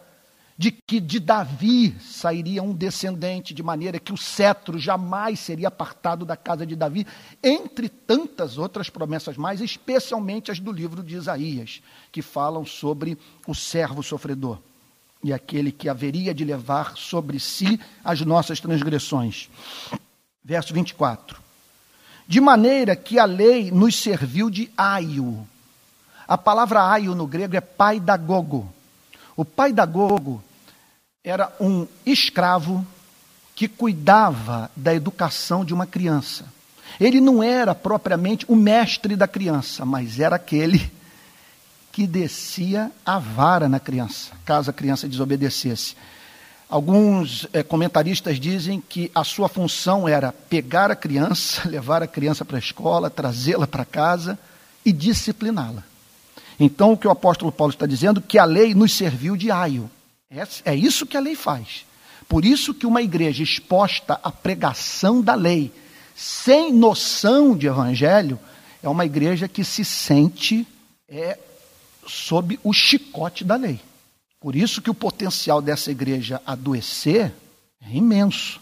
de 0.58 0.72
que 0.72 0.98
de 0.98 1.20
Davi 1.20 1.96
sairia 2.00 2.60
um 2.60 2.72
descendente, 2.72 3.54
de 3.54 3.62
maneira 3.62 4.00
que 4.00 4.12
o 4.12 4.16
cetro 4.16 4.76
jamais 4.76 5.38
seria 5.38 5.68
apartado 5.68 6.24
da 6.24 6.36
casa 6.36 6.66
de 6.66 6.74
Davi, 6.74 7.06
entre 7.40 7.88
tantas 7.88 8.58
outras 8.58 8.90
promessas 8.90 9.36
mais, 9.36 9.60
especialmente 9.60 10.50
as 10.50 10.58
do 10.58 10.72
livro 10.72 11.04
de 11.04 11.14
Isaías, 11.14 11.82
que 12.10 12.20
falam 12.20 12.66
sobre 12.66 13.16
o 13.46 13.54
servo 13.54 14.02
sofredor 14.02 14.58
e 15.22 15.32
aquele 15.32 15.72
que 15.72 15.88
haveria 15.88 16.34
de 16.34 16.44
levar 16.44 16.96
sobre 16.96 17.40
si 17.40 17.80
as 18.04 18.20
nossas 18.20 18.60
transgressões. 18.60 19.48
Verso 20.44 20.74
24. 20.74 21.42
De 22.26 22.40
maneira 22.40 22.94
que 22.94 23.18
a 23.18 23.24
lei 23.24 23.70
nos 23.70 24.00
serviu 24.00 24.50
de 24.50 24.70
aio. 24.76 25.46
A 26.26 26.36
palavra 26.36 26.86
aio 26.86 27.14
no 27.14 27.26
grego 27.26 27.56
é 27.56 27.60
pai 27.60 27.98
da 27.98 28.16
gogo. 28.16 28.72
O 29.36 29.44
pai 29.44 29.72
da 29.72 29.84
gogo 29.86 30.42
era 31.22 31.50
um 31.58 31.86
escravo 32.04 32.86
que 33.54 33.68
cuidava 33.68 34.70
da 34.76 34.94
educação 34.94 35.64
de 35.64 35.72
uma 35.72 35.86
criança. 35.86 36.44
Ele 37.00 37.20
não 37.20 37.42
era 37.42 37.74
propriamente 37.74 38.44
o 38.48 38.54
mestre 38.54 39.16
da 39.16 39.26
criança, 39.26 39.84
mas 39.84 40.20
era 40.20 40.36
aquele 40.36 40.92
que 41.92 42.06
descia 42.06 42.90
a 43.06 43.18
vara 43.18 43.68
na 43.68 43.78
criança, 43.78 44.32
caso 44.44 44.70
a 44.70 44.72
criança 44.72 45.08
desobedecesse. 45.08 45.96
Alguns 46.74 47.46
é, 47.52 47.62
comentaristas 47.62 48.40
dizem 48.40 48.82
que 48.88 49.08
a 49.14 49.22
sua 49.22 49.48
função 49.48 50.08
era 50.08 50.32
pegar 50.32 50.90
a 50.90 50.96
criança, 50.96 51.62
levar 51.70 52.02
a 52.02 52.06
criança 52.08 52.44
para 52.44 52.56
a 52.56 52.58
escola, 52.58 53.08
trazê-la 53.08 53.64
para 53.64 53.84
casa 53.84 54.36
e 54.84 54.92
discipliná-la. 54.92 55.84
Então, 56.58 56.92
o 56.92 56.98
que 56.98 57.06
o 57.06 57.12
apóstolo 57.12 57.52
Paulo 57.52 57.72
está 57.72 57.86
dizendo 57.86 58.20
que 58.20 58.40
a 58.40 58.44
lei 58.44 58.74
nos 58.74 58.92
serviu 58.92 59.36
de 59.36 59.52
aio. 59.52 59.88
É, 60.28 60.72
é 60.72 60.74
isso 60.74 61.06
que 61.06 61.16
a 61.16 61.20
lei 61.20 61.36
faz. 61.36 61.86
Por 62.28 62.44
isso 62.44 62.74
que 62.74 62.86
uma 62.86 63.02
igreja 63.02 63.44
exposta 63.44 64.18
à 64.20 64.32
pregação 64.32 65.22
da 65.22 65.36
lei, 65.36 65.72
sem 66.12 66.72
noção 66.72 67.56
de 67.56 67.68
evangelho, 67.68 68.36
é 68.82 68.88
uma 68.88 69.06
igreja 69.06 69.46
que 69.46 69.62
se 69.62 69.84
sente 69.84 70.66
é, 71.08 71.38
sob 72.04 72.58
o 72.64 72.72
chicote 72.72 73.44
da 73.44 73.54
lei. 73.54 73.78
Por 74.44 74.54
isso 74.54 74.82
que 74.82 74.90
o 74.90 74.94
potencial 74.94 75.62
dessa 75.62 75.90
igreja 75.90 76.38
adoecer 76.44 77.32
é 77.80 77.96
imenso. 77.96 78.60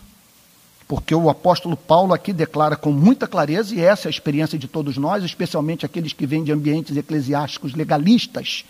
porque 0.86 1.12
o 1.12 1.28
apóstolo 1.28 1.76
Paulo 1.76 2.14
aqui 2.14 2.32
declara 2.32 2.76
com 2.76 2.92
muita 2.92 3.26
clareza, 3.26 3.74
e 3.74 3.80
essa 3.80 4.06
é 4.06 4.08
a 4.08 4.10
experiência 4.10 4.56
de 4.56 4.68
todos 4.68 4.96
nós, 4.96 5.24
especialmente 5.24 5.84
aqueles 5.84 6.12
que 6.12 6.24
vêm 6.24 6.44
de 6.44 6.52
ambientes 6.52 6.96
eclesiásticos 6.96 7.74
legalistas, 7.74 8.64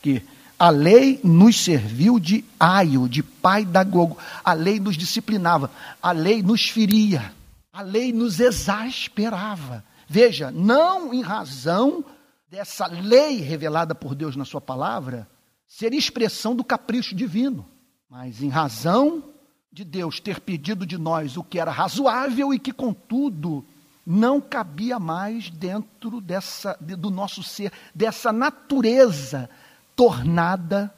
que 0.00 0.22
a 0.58 0.70
lei 0.70 1.20
nos 1.22 1.60
serviu 1.62 2.18
de 2.18 2.42
aio, 2.58 3.06
de 3.08 3.22
pai 3.22 3.66
da 3.66 3.84
gogo. 3.84 4.16
A 4.42 4.54
lei 4.54 4.80
nos 4.80 4.96
disciplinava, 4.96 5.70
a 6.00 6.12
lei 6.12 6.42
nos 6.42 6.70
feria, 6.70 7.30
a 7.72 7.82
lei 7.82 8.10
nos 8.10 8.40
exasperava. 8.40 9.84
Veja, 10.08 10.50
não 10.50 11.12
em 11.12 11.20
razão 11.20 12.02
dessa 12.50 12.86
lei 12.86 13.40
revelada 13.40 13.94
por 13.94 14.14
Deus 14.14 14.34
na 14.34 14.46
sua 14.46 14.62
palavra 14.62 15.28
ser 15.68 15.92
expressão 15.92 16.56
do 16.56 16.64
capricho 16.64 17.14
divino, 17.14 17.68
mas 18.08 18.42
em 18.42 18.48
razão 18.48 19.22
de 19.70 19.84
Deus 19.84 20.18
ter 20.18 20.40
pedido 20.40 20.86
de 20.86 20.96
nós 20.96 21.36
o 21.36 21.44
que 21.44 21.60
era 21.60 21.70
razoável 21.70 22.54
e 22.54 22.58
que, 22.58 22.72
contudo, 22.72 23.64
não 24.04 24.40
cabia 24.40 24.98
mais 24.98 25.50
dentro 25.50 26.20
dessa, 26.20 26.76
do 26.80 27.10
nosso 27.10 27.42
ser, 27.42 27.70
dessa 27.94 28.32
natureza 28.32 29.50
tornada 29.94 30.92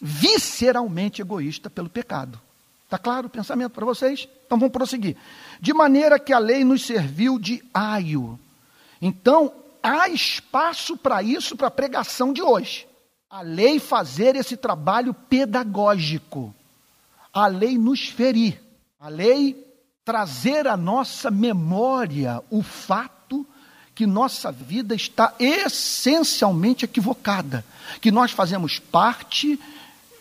visceralmente 0.00 1.20
egoísta 1.20 1.68
pelo 1.68 1.90
pecado. 1.90 2.40
Está 2.84 2.96
claro 2.96 3.26
o 3.26 3.30
pensamento 3.30 3.72
para 3.72 3.84
vocês? 3.84 4.28
Então 4.46 4.58
vamos 4.58 4.72
prosseguir. 4.72 5.16
De 5.60 5.74
maneira 5.74 6.18
que 6.18 6.32
a 6.32 6.38
lei 6.38 6.64
nos 6.64 6.86
serviu 6.86 7.38
de 7.38 7.62
aio. 7.74 8.38
Então, 9.02 9.52
há 9.82 10.08
espaço 10.08 10.96
para 10.96 11.22
isso, 11.22 11.56
para 11.56 11.68
a 11.68 11.70
pregação 11.70 12.32
de 12.32 12.42
hoje. 12.42 12.86
A 13.30 13.42
lei 13.42 13.78
fazer 13.78 14.34
esse 14.34 14.56
trabalho 14.56 15.14
pedagógico. 15.14 16.52
A 17.32 17.46
lei 17.46 17.78
nos 17.78 18.08
ferir. 18.08 18.60
A 18.98 19.08
lei 19.08 19.56
trazer 20.04 20.66
à 20.66 20.76
nossa 20.76 21.30
memória 21.30 22.42
o 22.50 22.62
fato 22.62 23.46
que 23.94 24.06
nossa 24.06 24.50
vida 24.50 24.94
está 24.94 25.34
essencialmente 25.38 26.84
equivocada, 26.84 27.64
que 28.00 28.10
nós 28.10 28.32
fazemos 28.32 28.78
parte 28.78 29.60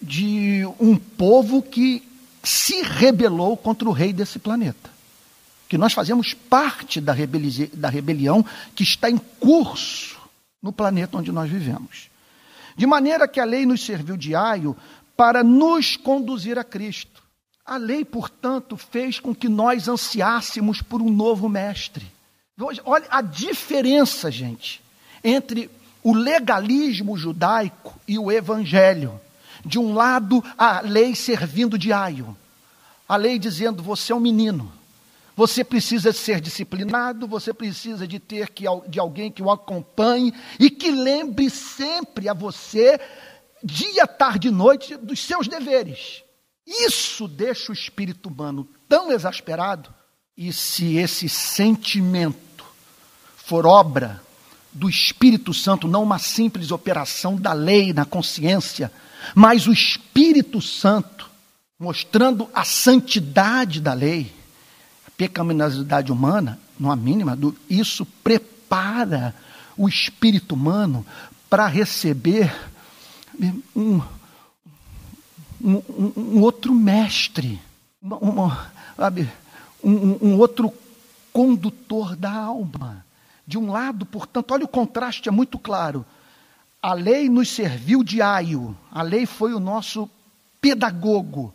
de 0.02 0.64
um 0.80 0.96
povo 0.98 1.62
que 1.62 2.08
se 2.44 2.82
rebelou 2.82 3.58
contra 3.58 3.88
o 3.88 3.92
rei 3.92 4.14
desse 4.14 4.38
planeta. 4.38 4.90
Que 5.68 5.78
nós 5.78 5.94
fazemos 5.94 6.34
parte 6.34 7.02
da, 7.02 7.14
rebeli 7.14 7.68
da 7.68 7.90
rebelião 7.90 8.46
que 8.76 8.84
está 8.84 9.10
em 9.10 9.18
curso 9.18 10.20
no 10.62 10.72
planeta 10.72 11.18
onde 11.18 11.32
nós 11.32 11.50
vivemos. 11.50 12.10
De 12.80 12.88
maneira 12.88 13.28
que 13.28 13.40
a 13.40 13.46
lei 13.46 13.66
nos 13.66 13.86
serviu 13.86 14.18
de 14.18 14.34
aio 14.34 14.76
para 15.16 15.44
nos 15.44 15.96
conduzir 15.96 16.58
a 16.58 16.64
Cristo. 16.64 17.22
A 17.64 17.78
lei, 17.78 18.04
portanto, 18.04 18.76
fez 18.76 19.20
com 19.20 19.36
que 19.36 19.48
nós 19.48 19.88
ansiássemos 19.88 20.82
por 20.82 21.02
um 21.02 21.12
novo 21.12 21.48
mestre 21.48 22.06
Olha 22.84 23.06
a 23.10 23.22
diferença, 23.22 24.30
gente, 24.30 24.82
entre 25.24 25.70
o 26.04 26.14
legalismo 26.14 27.18
judaico 27.18 27.98
e 28.06 28.20
o 28.20 28.30
evangelho. 28.30 29.20
De 29.66 29.80
um 29.80 29.94
lado, 29.94 30.44
a 30.58 30.82
lei 30.82 31.16
servindo 31.16 31.78
de 31.78 31.94
aio, 31.94 32.36
a 33.08 33.16
lei 33.16 33.40
dizendo: 33.40 33.82
você 33.82 34.12
é 34.12 34.16
um 34.16 34.20
menino, 34.20 34.72
você 35.40 35.64
precisa 35.64 36.12
ser 36.12 36.42
disciplinado, 36.42 37.26
você 37.26 37.54
precisa 37.54 38.06
de 38.06 38.20
ter 38.20 38.50
que, 38.50 38.66
de 38.90 39.00
alguém 39.00 39.32
que 39.32 39.42
o 39.42 39.50
acompanhe 39.50 40.34
e 40.60 40.70
que 40.70 40.92
lembre 40.92 41.50
sempre 41.50 42.28
a 42.28 42.34
você, 42.34 43.00
dia, 43.64 44.06
tarde 44.06 44.50
e 44.50 44.52
noite, 44.52 44.98
dos 44.98 45.24
seus 45.24 45.48
deveres. 45.48 46.24
Isso 46.68 47.26
deixa 47.26 47.72
o 47.72 47.74
espírito 47.74 48.28
humano 48.28 48.68
tão 48.90 49.14
exasperado, 49.14 49.94
e 50.36 50.52
se 50.52 50.98
esse 50.98 51.30
sentimento 51.30 52.66
for 53.38 53.66
obra 53.66 54.22
do 54.74 54.90
Espírito 54.90 55.54
Santo, 55.54 55.88
não 55.88 56.04
uma 56.04 56.20
simples 56.20 56.70
operação 56.70 57.38
da 57.38 57.54
lei 57.54 57.94
na 57.94 58.04
consciência, 58.04 58.92
mas 59.34 59.68
o 59.68 59.72
Espírito 59.72 60.62
Santo 60.62 61.32
mostrando 61.80 62.50
a 62.54 62.66
santidade 62.66 63.80
da 63.80 63.94
lei, 63.94 64.38
pecaminosidade 65.20 66.14
humana, 66.14 66.58
não 66.80 66.90
há 66.90 66.96
mínima, 66.96 67.38
isso 67.70 68.06
prepara 68.24 69.36
o 69.78 69.90
espírito 69.90 70.56
humano 70.56 71.06
para 71.50 71.68
receber 71.68 72.56
um, 73.76 74.02
um, 75.62 75.84
um, 76.16 76.42
outro 76.42 76.74
mestre, 76.74 77.60
uma, 78.02 78.18
uma, 78.18 78.72
um, 79.84 80.18
um 80.22 80.38
outro 80.38 80.74
condutor 81.34 82.16
da 82.16 82.32
alma. 82.32 83.06
De 83.46 83.58
um 83.58 83.70
lado, 83.70 84.06
portanto, 84.06 84.52
olha 84.54 84.64
o 84.64 84.70
contraste, 84.70 85.28
é 85.28 85.32
muito 85.34 85.60
claro. 85.60 86.06
A 86.82 86.94
lei 86.94 87.28
nos 87.28 87.50
serviu 87.50 88.06
de 88.06 88.22
aio, 88.22 88.74
a 88.90 89.02
lei 89.02 89.26
foi 89.26 89.54
o 89.54 89.60
nosso 89.60 90.10
pedagogo. 90.62 91.54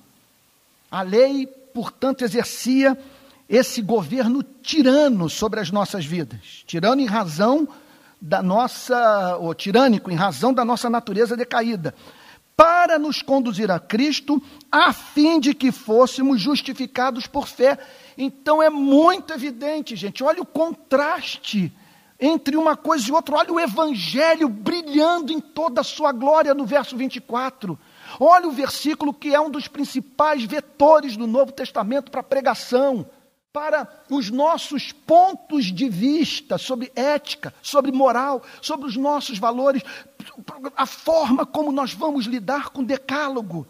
A 0.91 1.01
lei, 1.01 1.47
portanto, 1.47 2.25
exercia 2.25 2.99
esse 3.49 3.83
governo 3.83 4.43
tirano 4.63 5.29
sobre 5.29 5.61
as 5.61 5.71
nossas 5.71 6.05
vidas, 6.05 6.63
tirano 6.67 7.01
em 7.01 7.07
razão 7.07 7.69
da 8.21 8.43
nossa, 8.43 9.37
ou 9.37 9.55
tirânico 9.55 10.11
em 10.11 10.15
razão 10.15 10.53
da 10.53 10.65
nossa 10.65 10.89
natureza 10.89 11.37
decaída, 11.37 11.95
para 12.57 12.99
nos 12.99 13.21
conduzir 13.21 13.71
a 13.71 13.79
Cristo, 13.79 14.41
a 14.71 14.93
fim 14.93 15.41
de 15.41 15.53
que 15.55 15.73
fôssemos 15.73 16.41
justificados 16.41 17.27
por 17.27 17.49
fé. 17.49 17.79
Então 18.17 18.63
é 18.63 18.71
muito 18.71 19.33
evidente, 19.33 19.97
gente, 19.97 20.23
olha 20.23 20.41
o 20.41 20.47
contraste 20.47 21.73
entre 22.19 22.57
uma 22.57 22.77
coisa 22.77 23.09
e 23.09 23.13
outra. 23.13 23.37
Olha 23.37 23.53
o 23.53 23.61
Evangelho 23.61 24.49
brilhando 24.49 25.33
em 25.33 25.41
toda 25.41 25.81
a 25.81 25.85
sua 25.85 26.13
glória 26.13 26.55
no 26.55 26.65
verso 26.65 26.97
24. 26.97 27.79
Olha 28.21 28.47
o 28.47 28.53
versículo 28.53 29.13
que 29.13 29.35
é 29.35 29.41
um 29.41 29.51
dos 29.51 29.67
principais 29.67 30.45
vetores 30.45 31.17
do 31.17 31.27
Novo 31.27 31.53
Testamento 31.53 32.11
para 32.11 32.23
pregação, 32.23 33.07
para 33.55 33.89
os 34.11 34.31
nossos 34.31 34.91
pontos 34.91 35.67
de 35.67 35.89
vista 35.89 36.59
sobre 36.59 36.91
ética, 36.97 37.55
sobre 37.63 37.93
moral, 37.93 38.43
sobre 38.61 38.89
os 38.89 38.97
nossos 38.97 39.39
valores, 39.39 39.81
a 40.77 40.85
forma 40.85 41.47
como 41.47 41.71
nós 41.71 41.93
vamos 41.93 42.27
lidar 42.27 42.71
com 42.71 42.83
o 42.83 42.85
decálogo. 42.85 43.65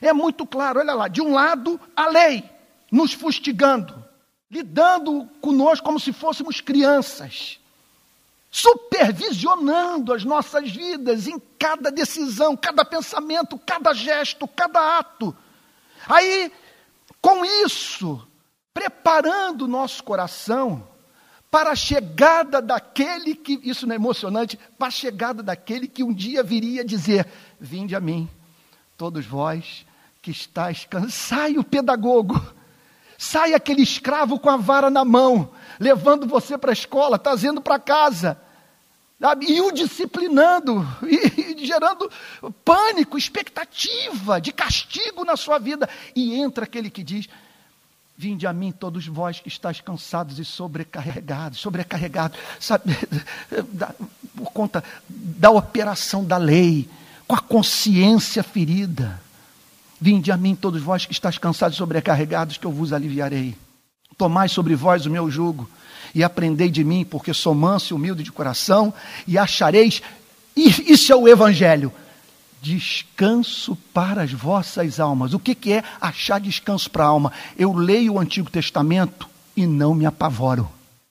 É 0.00 0.12
muito 0.12 0.46
claro, 0.46 0.78
olha 0.78 0.94
lá, 0.94 1.08
de 1.08 1.20
um 1.20 1.32
lado, 1.34 1.80
a 1.96 2.08
lei 2.08 2.48
nos 2.92 3.12
fustigando, 3.12 4.04
lidando 4.48 5.28
conosco 5.40 5.84
como 5.84 5.98
se 5.98 6.12
fôssemos 6.12 6.60
crianças 6.60 7.58
supervisionando 8.52 10.12
as 10.12 10.22
nossas 10.24 10.70
vidas 10.70 11.26
em 11.26 11.40
cada 11.58 11.90
decisão, 11.90 12.56
cada 12.56 12.84
pensamento, 12.84 13.58
cada 13.58 13.92
gesto, 13.92 14.46
cada 14.46 14.96
ato. 15.00 15.36
Aí, 16.08 16.52
com 17.20 17.44
isso, 17.44 18.24
preparando 18.74 19.68
nosso 19.68 20.02
coração 20.02 20.86
para 21.48 21.70
a 21.70 21.76
chegada 21.76 22.60
daquele 22.60 23.36
que, 23.36 23.60
isso 23.62 23.86
não 23.86 23.92
é 23.92 23.96
emocionante, 23.96 24.58
para 24.76 24.88
a 24.88 24.90
chegada 24.90 25.40
daquele 25.40 25.86
que 25.86 26.02
um 26.02 26.12
dia 26.12 26.42
viria 26.42 26.84
dizer: 26.84 27.28
Vinde 27.60 27.94
a 27.94 28.00
mim, 28.00 28.28
todos 28.98 29.24
vós 29.24 29.86
que 30.20 30.32
estáis 30.32 30.84
cansados. 30.84 31.14
Sai 31.14 31.56
o 31.56 31.62
pedagogo, 31.62 32.44
sai 33.16 33.54
aquele 33.54 33.82
escravo 33.82 34.40
com 34.40 34.50
a 34.50 34.56
vara 34.56 34.90
na 34.90 35.04
mão, 35.04 35.50
levando 35.78 36.26
você 36.26 36.58
para 36.58 36.72
a 36.72 36.74
escola, 36.74 37.18
trazendo 37.18 37.62
para 37.62 37.78
casa 37.78 38.36
e 39.46 39.60
o 39.60 39.70
disciplinando, 39.70 40.84
e 41.06 41.64
gerando 41.64 42.10
pânico, 42.64 43.16
expectativa 43.16 44.40
de 44.40 44.52
castigo 44.52 45.24
na 45.24 45.36
sua 45.36 45.58
vida. 45.58 45.88
E 46.14 46.34
entra 46.34 46.64
aquele 46.64 46.90
que 46.90 47.02
diz: 47.02 47.28
Vinde 48.16 48.46
a 48.46 48.52
mim, 48.52 48.70
todos 48.70 49.06
vós 49.06 49.40
que 49.40 49.48
estáis 49.48 49.80
cansados 49.80 50.38
e 50.38 50.44
sobrecarregados, 50.44 51.58
sobrecarregados, 51.58 52.38
sabe, 52.60 52.96
por 54.36 54.52
conta 54.52 54.84
da 55.08 55.50
operação 55.50 56.24
da 56.24 56.36
lei, 56.36 56.88
com 57.26 57.34
a 57.34 57.40
consciência 57.40 58.42
ferida. 58.42 59.20
Vinde 60.00 60.30
a 60.30 60.36
mim, 60.36 60.54
todos 60.54 60.80
vós 60.80 61.04
que 61.04 61.12
estáis 61.12 61.38
cansados 61.38 61.76
e 61.76 61.78
sobrecarregados, 61.78 62.56
que 62.56 62.66
eu 62.66 62.72
vos 62.72 62.92
aliviarei. 62.92 63.56
Tomai 64.16 64.48
sobre 64.48 64.76
vós 64.76 65.06
o 65.06 65.10
meu 65.10 65.28
jugo 65.28 65.68
e 66.14 66.22
aprendei 66.22 66.70
de 66.70 66.84
mim, 66.84 67.04
porque 67.04 67.34
sou 67.34 67.54
manso 67.54 67.92
e 67.92 67.96
humilde 67.96 68.22
de 68.22 68.30
coração, 68.30 68.94
e 69.26 69.36
achareis, 69.36 70.00
isso 70.56 71.12
é 71.12 71.16
o 71.16 71.26
Evangelho, 71.26 71.92
descanso 72.64 73.76
para 73.92 74.22
as 74.22 74.32
vossas 74.32 74.98
almas. 74.98 75.34
O 75.34 75.38
que, 75.38 75.54
que 75.54 75.74
é 75.74 75.84
achar 76.00 76.40
descanso 76.40 76.90
para 76.90 77.04
a 77.04 77.08
alma? 77.08 77.30
Eu 77.58 77.74
leio 77.74 78.14
o 78.14 78.18
Antigo 78.18 78.50
Testamento 78.50 79.28
e 79.54 79.66
não 79.66 79.94
me 79.94 80.06
apavoro. 80.06 80.66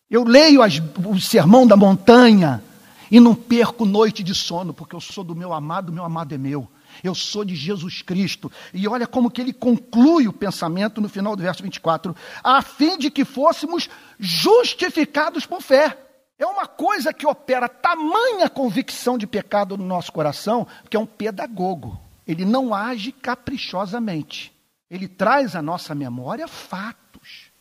Eu 0.10 0.24
leio 0.24 0.64
as, 0.64 0.82
o 1.06 1.20
Sermão 1.20 1.68
da 1.68 1.78
Montanha 1.78 2.64
e 3.12 3.20
não 3.20 3.36
perco 3.36 3.86
noite 3.86 4.24
de 4.24 4.34
sono, 4.34 4.74
porque 4.74 4.96
eu 4.96 5.02
sou 5.02 5.24
do 5.24 5.36
meu 5.36 5.54
amado, 5.54 5.94
meu 5.94 6.04
amado 6.04 6.34
é 6.34 6.38
meu. 6.40 6.68
Eu 7.04 7.14
sou 7.14 7.46
de 7.46 7.56
Jesus 7.56 8.02
Cristo. 8.02 8.52
E 8.74 8.88
olha 8.88 9.06
como 9.06 9.30
que 9.30 9.40
ele 9.40 9.54
conclui 9.54 10.28
o 10.28 10.34
pensamento 10.34 11.00
no 11.00 11.08
final 11.10 11.36
do 11.36 11.44
verso 11.44 11.62
24: 11.62 12.16
a 12.44 12.64
fim 12.64 12.98
de 12.98 13.12
que 13.12 13.24
fôssemos 13.24 13.88
justificados 14.20 15.46
por 15.46 15.62
fé. 15.62 15.98
É 16.38 16.46
uma 16.46 16.68
coisa 16.68 17.14
que 17.14 17.28
opera 17.28 17.70
tamanha 17.70 18.50
convicção 18.50 19.18
de 19.18 19.28
pecado 19.28 19.78
no 19.78 19.86
nosso 19.86 20.12
coração, 20.12 20.68
que 20.90 20.98
é 20.98 21.00
um 21.00 21.06
pedagogo. 21.06 22.00
Ele 22.28 22.46
não 22.46 22.74
age 22.74 23.12
caprichosamente. 23.12 24.54
Ele 24.90 25.08
traz 25.08 25.56
à 25.56 25.62
nossa 25.62 25.94
memória 25.94 26.48
fatos. 26.48 27.52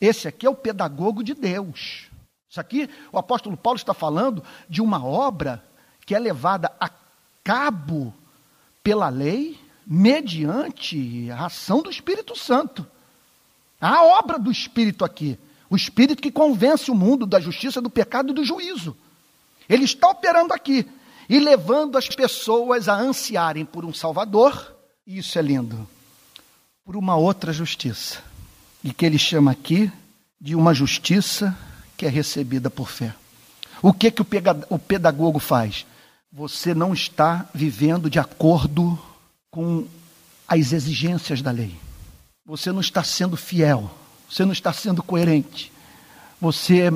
Esse 0.00 0.28
aqui 0.28 0.46
é 0.46 0.50
o 0.50 0.54
pedagogo 0.54 1.22
de 1.22 1.34
Deus. 1.34 2.10
Isso 2.48 2.60
aqui, 2.60 2.88
o 3.10 3.18
apóstolo 3.18 3.56
Paulo 3.56 3.78
está 3.78 3.94
falando 3.94 4.42
de 4.68 4.82
uma 4.82 5.04
obra 5.04 5.64
que 6.04 6.14
é 6.14 6.18
levada 6.18 6.72
a 6.78 6.90
cabo 7.42 8.12
pela 8.82 9.08
lei, 9.08 9.58
mediante 9.86 11.30
a 11.30 11.46
ação 11.46 11.82
do 11.82 11.90
Espírito 11.90 12.36
Santo. 12.36 12.86
A 13.80 14.02
obra 14.04 14.38
do 14.38 14.50
Espírito 14.50 15.04
aqui. 15.04 15.38
O 15.72 15.76
Espírito 15.76 16.20
que 16.20 16.30
convence 16.30 16.90
o 16.90 16.94
mundo 16.94 17.24
da 17.24 17.40
justiça, 17.40 17.80
do 17.80 17.88
pecado 17.88 18.30
e 18.30 18.34
do 18.34 18.44
juízo. 18.44 18.94
Ele 19.66 19.84
está 19.84 20.10
operando 20.10 20.52
aqui 20.52 20.86
e 21.30 21.38
levando 21.38 21.96
as 21.96 22.06
pessoas 22.08 22.90
a 22.90 22.94
ansiarem 22.94 23.64
por 23.64 23.82
um 23.82 23.94
Salvador, 23.94 24.76
e 25.06 25.16
isso 25.16 25.38
é 25.38 25.40
lindo, 25.40 25.88
por 26.84 26.94
uma 26.94 27.16
outra 27.16 27.54
justiça. 27.54 28.22
E 28.84 28.92
que 28.92 29.06
ele 29.06 29.16
chama 29.16 29.50
aqui 29.50 29.90
de 30.38 30.54
uma 30.54 30.74
justiça 30.74 31.56
que 31.96 32.04
é 32.04 32.08
recebida 32.10 32.68
por 32.68 32.90
fé. 32.90 33.14
O 33.80 33.94
que, 33.94 34.10
que 34.10 34.20
o 34.20 34.78
pedagogo 34.78 35.38
faz? 35.38 35.86
Você 36.30 36.74
não 36.74 36.92
está 36.92 37.48
vivendo 37.54 38.10
de 38.10 38.18
acordo 38.18 38.98
com 39.50 39.86
as 40.46 40.70
exigências 40.74 41.40
da 41.40 41.50
lei. 41.50 41.74
Você 42.44 42.70
não 42.70 42.82
está 42.82 43.02
sendo 43.02 43.38
fiel. 43.38 44.01
Você 44.32 44.46
não 44.46 44.52
está 44.52 44.72
sendo 44.72 45.02
coerente. 45.02 45.70
Você 46.40 46.90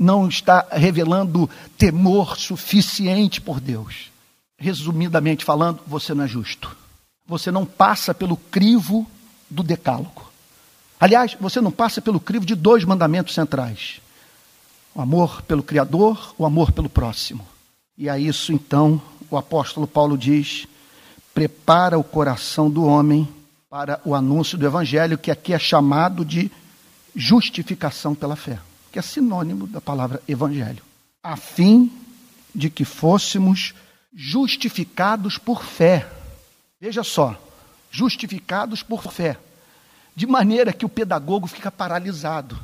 não 0.00 0.26
está 0.26 0.66
revelando 0.72 1.48
temor 1.76 2.38
suficiente 2.38 3.42
por 3.42 3.60
Deus. 3.60 4.10
Resumidamente 4.56 5.44
falando, 5.44 5.80
você 5.86 6.14
não 6.14 6.24
é 6.24 6.28
justo. 6.28 6.74
Você 7.26 7.50
não 7.50 7.66
passa 7.66 8.14
pelo 8.14 8.38
crivo 8.38 9.06
do 9.50 9.62
decálogo. 9.62 10.32
Aliás, 10.98 11.36
você 11.38 11.60
não 11.60 11.70
passa 11.70 12.00
pelo 12.00 12.18
crivo 12.18 12.46
de 12.46 12.54
dois 12.54 12.84
mandamentos 12.84 13.34
centrais: 13.34 14.00
o 14.94 15.02
amor 15.02 15.42
pelo 15.42 15.62
Criador, 15.62 16.34
o 16.38 16.46
amor 16.46 16.72
pelo 16.72 16.88
próximo. 16.88 17.46
E 17.98 18.08
a 18.08 18.18
isso, 18.18 18.50
então, 18.50 19.00
o 19.30 19.36
apóstolo 19.36 19.86
Paulo 19.86 20.16
diz: 20.16 20.66
prepara 21.34 21.98
o 21.98 22.02
coração 22.02 22.70
do 22.70 22.82
homem 22.82 23.28
para 23.68 24.00
o 24.06 24.14
anúncio 24.14 24.56
do 24.56 24.64
Evangelho, 24.64 25.18
que 25.18 25.30
aqui 25.30 25.52
é 25.52 25.58
chamado 25.58 26.24
de 26.24 26.50
justificação 27.14 28.14
pela 28.14 28.36
fé, 28.36 28.58
que 28.92 28.98
é 28.98 29.02
sinônimo 29.02 29.66
da 29.66 29.80
palavra 29.80 30.22
Evangelho, 30.26 30.82
a 31.22 31.36
fim 31.36 31.90
de 32.54 32.70
que 32.70 32.84
fôssemos 32.84 33.74
justificados 34.14 35.38
por 35.38 35.62
fé. 35.62 36.08
Veja 36.80 37.02
só, 37.02 37.40
justificados 37.90 38.82
por 38.82 39.02
fé, 39.12 39.38
de 40.14 40.26
maneira 40.26 40.72
que 40.72 40.84
o 40.84 40.88
pedagogo 40.88 41.46
fica 41.46 41.70
paralisado. 41.70 42.58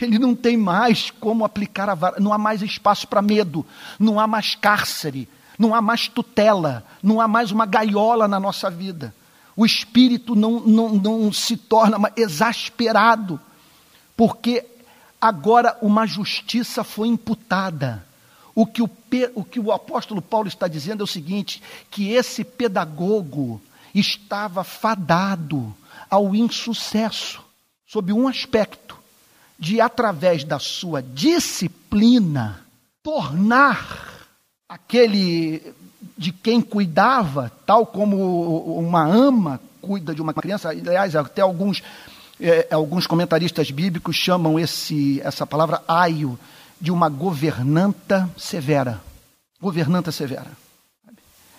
Ele 0.00 0.18
não 0.18 0.34
tem 0.34 0.56
mais 0.56 1.10
como 1.10 1.44
aplicar 1.44 1.88
a 1.88 1.94
vara, 1.94 2.20
não 2.20 2.32
há 2.32 2.38
mais 2.38 2.62
espaço 2.62 3.06
para 3.08 3.22
medo, 3.22 3.66
não 3.98 4.20
há 4.20 4.26
mais 4.26 4.54
cárcere, 4.54 5.28
não 5.58 5.74
há 5.74 5.82
mais 5.82 6.06
tutela, 6.06 6.84
não 7.02 7.20
há 7.20 7.26
mais 7.26 7.50
uma 7.50 7.66
gaiola 7.66 8.28
na 8.28 8.38
nossa 8.38 8.70
vida. 8.70 9.14
O 9.56 9.66
espírito 9.66 10.36
não, 10.36 10.60
não, 10.60 10.88
não 10.90 11.32
se 11.32 11.56
torna 11.56 12.12
exasperado, 12.16 13.40
porque 14.18 14.66
agora 15.20 15.78
uma 15.80 16.04
justiça 16.04 16.82
foi 16.82 17.06
imputada. 17.06 18.04
O 18.52 18.66
que 18.66 18.82
o, 18.82 18.90
o 19.36 19.44
que 19.44 19.60
o 19.60 19.70
apóstolo 19.70 20.20
Paulo 20.20 20.48
está 20.48 20.66
dizendo 20.66 21.02
é 21.02 21.04
o 21.04 21.06
seguinte: 21.06 21.62
que 21.88 22.10
esse 22.10 22.42
pedagogo 22.42 23.62
estava 23.94 24.64
fadado 24.64 25.72
ao 26.10 26.34
insucesso, 26.34 27.40
sob 27.86 28.12
um 28.12 28.26
aspecto 28.26 28.98
de, 29.56 29.80
através 29.80 30.42
da 30.42 30.58
sua 30.58 31.00
disciplina, 31.00 32.66
tornar 33.04 34.26
aquele 34.68 35.62
de 36.16 36.32
quem 36.32 36.60
cuidava, 36.60 37.52
tal 37.64 37.86
como 37.86 38.78
uma 38.80 39.06
ama 39.06 39.60
cuida 39.80 40.12
de 40.12 40.20
uma 40.20 40.34
criança. 40.34 40.70
Aliás, 40.70 41.14
até 41.14 41.40
alguns, 41.40 41.82
é, 42.40 42.68
alguns 42.70 43.06
comentaristas 43.06 43.70
bíblicos 43.70 44.16
chamam 44.16 44.58
esse, 44.58 45.20
essa 45.22 45.46
palavra 45.46 45.82
aio 45.88 46.38
de 46.80 46.90
uma 46.90 47.08
governanta 47.08 48.30
severa. 48.36 49.00
Governanta 49.60 50.12
severa. 50.12 50.50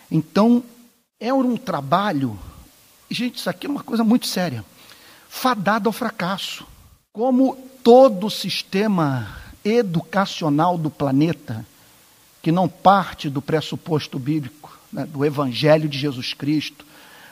Então, 0.09 0.63
é 1.19 1.33
um 1.33 1.57
trabalho, 1.57 2.39
gente, 3.09 3.37
isso 3.37 3.49
aqui 3.49 3.67
é 3.67 3.69
uma 3.69 3.83
coisa 3.83 4.03
muito 4.03 4.25
séria, 4.25 4.63
fadado 5.27 5.89
ao 5.89 5.93
fracasso. 5.93 6.65
Como 7.11 7.57
todo 7.83 8.27
o 8.27 8.31
sistema 8.31 9.27
educacional 9.63 10.77
do 10.77 10.89
planeta, 10.89 11.65
que 12.41 12.51
não 12.51 12.69
parte 12.69 13.29
do 13.29 13.41
pressuposto 13.41 14.17
bíblico, 14.17 14.77
né, 14.91 15.05
do 15.05 15.25
Evangelho 15.25 15.89
de 15.89 15.97
Jesus 15.97 16.33
Cristo, 16.33 16.85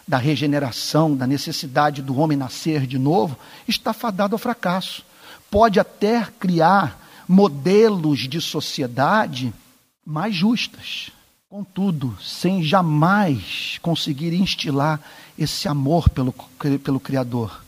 da 0.07 0.17
regeneração, 0.17 1.15
da 1.15 1.27
necessidade 1.27 2.01
do 2.01 2.17
homem 2.17 2.37
nascer 2.37 2.87
de 2.87 2.97
novo, 2.97 3.37
está 3.67 3.91
fadado 3.93 4.35
ao 4.35 4.39
fracasso. 4.39 5.03
Pode 5.51 5.79
até 5.79 6.25
criar 6.39 7.03
modelos 7.27 8.19
de 8.19 8.39
sociedade 8.39 9.53
mais 10.05 10.33
justas, 10.33 11.11
contudo, 11.49 12.17
sem 12.21 12.63
jamais 12.63 13.77
conseguir 13.81 14.33
instilar 14.33 15.01
esse 15.37 15.67
amor 15.67 16.09
pelo, 16.09 16.33
pelo 16.83 16.99
Criador 16.99 17.67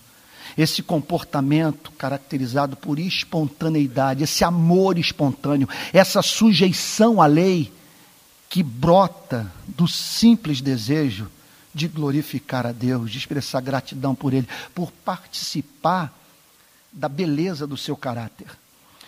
esse 0.58 0.84
comportamento 0.84 1.90
caracterizado 1.92 2.76
por 2.76 3.00
espontaneidade, 3.00 4.24
esse 4.24 4.44
amor 4.44 4.98
espontâneo, 4.98 5.70
essa 5.94 6.22
sujeição 6.22 7.22
à 7.22 7.26
lei 7.26 7.72
que 8.50 8.62
brota 8.62 9.50
do 9.68 9.88
simples 9.88 10.60
desejo 10.60 11.30
de 11.80 11.88
glorificar 11.88 12.68
a 12.68 12.74
Deus, 12.74 13.10
de 13.10 13.18
expressar 13.18 13.62
gratidão 13.62 14.14
por 14.14 14.34
Ele, 14.34 14.48
por 14.76 14.92
participar 14.92 16.14
da 16.92 17.08
beleza 17.08 17.66
do 17.66 17.78
seu 17.78 17.96
caráter. 17.96 18.48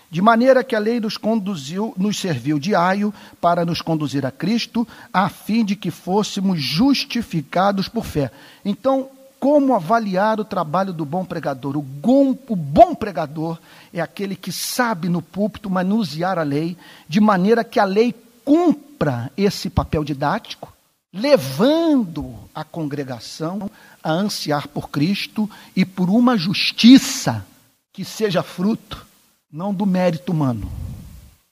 De 0.10 0.22
maneira 0.22 0.64
que 0.64 0.76
a 0.76 0.80
lei 0.80 1.00
nos 1.00 1.18
conduziu, 1.18 1.94
nos 1.98 2.18
serviu 2.18 2.58
de 2.58 2.74
aio 2.74 3.14
para 3.42 3.66
nos 3.66 3.82
conduzir 3.82 4.26
a 4.26 4.32
Cristo, 4.32 4.88
a 5.12 5.28
fim 5.28 5.66
de 5.66 5.76
que 5.76 5.92
fôssemos 5.92 6.62
justificados 6.62 7.90
por 7.90 8.06
fé. 8.06 8.32
Então, 8.64 9.10
como 9.38 9.76
avaliar 9.76 10.40
o 10.40 10.46
trabalho 10.46 10.94
do 10.94 11.04
bom 11.04 11.26
pregador? 11.26 11.76
O, 11.76 11.82
bom, 11.82 12.38
o 12.48 12.56
bom 12.56 12.96
pregador 12.96 13.60
é 13.94 14.00
aquele 14.00 14.36
que 14.36 14.52
sabe 14.52 15.10
no 15.10 15.22
púlpito 15.22 15.70
manusear 15.70 16.40
a 16.40 16.44
lei, 16.44 16.78
de 17.08 17.20
maneira 17.20 17.64
que 17.64 17.80
a 17.80 17.86
lei 17.86 18.14
cumpra 18.46 19.32
esse 19.36 19.70
papel 19.70 20.04
didático, 20.04 20.72
levando 21.13 22.36
a 22.56 22.63
congregação 22.63 23.69
a 24.04 24.12
ansiar 24.12 24.67
por 24.67 24.89
Cristo 24.89 25.50
e 25.76 25.86
por 25.86 26.10
uma 26.10 26.38
justiça 26.38 27.45
que 27.91 28.06
seja 28.06 28.41
fruto 28.41 29.06
não 29.52 29.74
do 29.74 29.86
mérito 29.86 30.32
humano, 30.32 30.71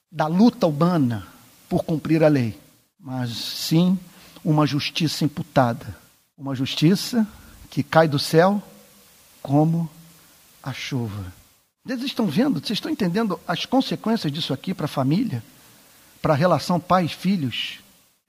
da 0.09 0.25
luta 0.25 0.65
humana 0.65 1.27
por 1.67 1.83
cumprir 1.83 2.23
a 2.23 2.29
lei, 2.29 2.57
mas 2.97 3.31
sim 3.31 3.99
uma 4.43 4.65
justiça 4.65 5.25
imputada, 5.25 5.95
uma 6.37 6.55
justiça 6.55 7.27
que 7.69 7.83
cai 7.83 8.07
do 8.07 8.17
céu 8.17 8.63
como 9.41 9.89
a 10.63 10.71
chuva. 10.71 11.33
Vocês 11.85 12.03
estão 12.03 12.27
vendo, 12.27 12.59
vocês 12.59 12.77
estão 12.77 12.91
entendendo 12.91 13.39
as 13.47 13.65
consequências 13.65 14.31
disso 14.31 14.53
aqui 14.53 14.73
para 14.73 14.85
a 14.85 14.89
família, 14.89 15.43
para 16.21 16.33
a 16.33 16.37
relação 16.37 16.79
pais-filhos? 16.79 17.79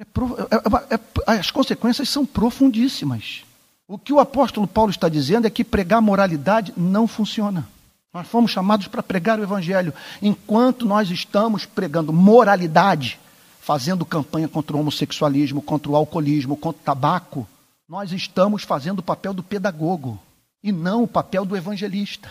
É, 0.00 0.94
é, 0.94 1.34
é, 1.34 1.38
as 1.38 1.50
consequências 1.50 2.08
são 2.08 2.24
profundíssimas. 2.24 3.42
O 3.86 3.98
que 3.98 4.12
o 4.12 4.20
apóstolo 4.20 4.66
Paulo 4.66 4.90
está 4.90 5.08
dizendo 5.08 5.46
é 5.46 5.50
que 5.50 5.62
pregar 5.62 6.00
moralidade 6.00 6.72
não 6.76 7.06
funciona. 7.06 7.68
Nós 8.12 8.26
fomos 8.26 8.50
chamados 8.50 8.88
para 8.88 9.02
pregar 9.02 9.38
o 9.38 9.42
evangelho. 9.42 9.92
Enquanto 10.22 10.86
nós 10.86 11.10
estamos 11.10 11.66
pregando 11.66 12.12
moralidade, 12.12 13.20
fazendo 13.60 14.06
campanha 14.06 14.48
contra 14.48 14.74
o 14.74 14.80
homossexualismo, 14.80 15.60
contra 15.60 15.92
o 15.92 15.96
alcoolismo, 15.96 16.56
contra 16.56 16.80
o 16.80 16.84
tabaco, 16.84 17.46
nós 17.88 18.10
estamos 18.10 18.62
fazendo 18.62 19.00
o 19.00 19.02
papel 19.02 19.34
do 19.34 19.42
pedagogo 19.42 20.18
e 20.62 20.72
não 20.72 21.02
o 21.02 21.08
papel 21.08 21.44
do 21.44 21.56
evangelista. 21.56 22.30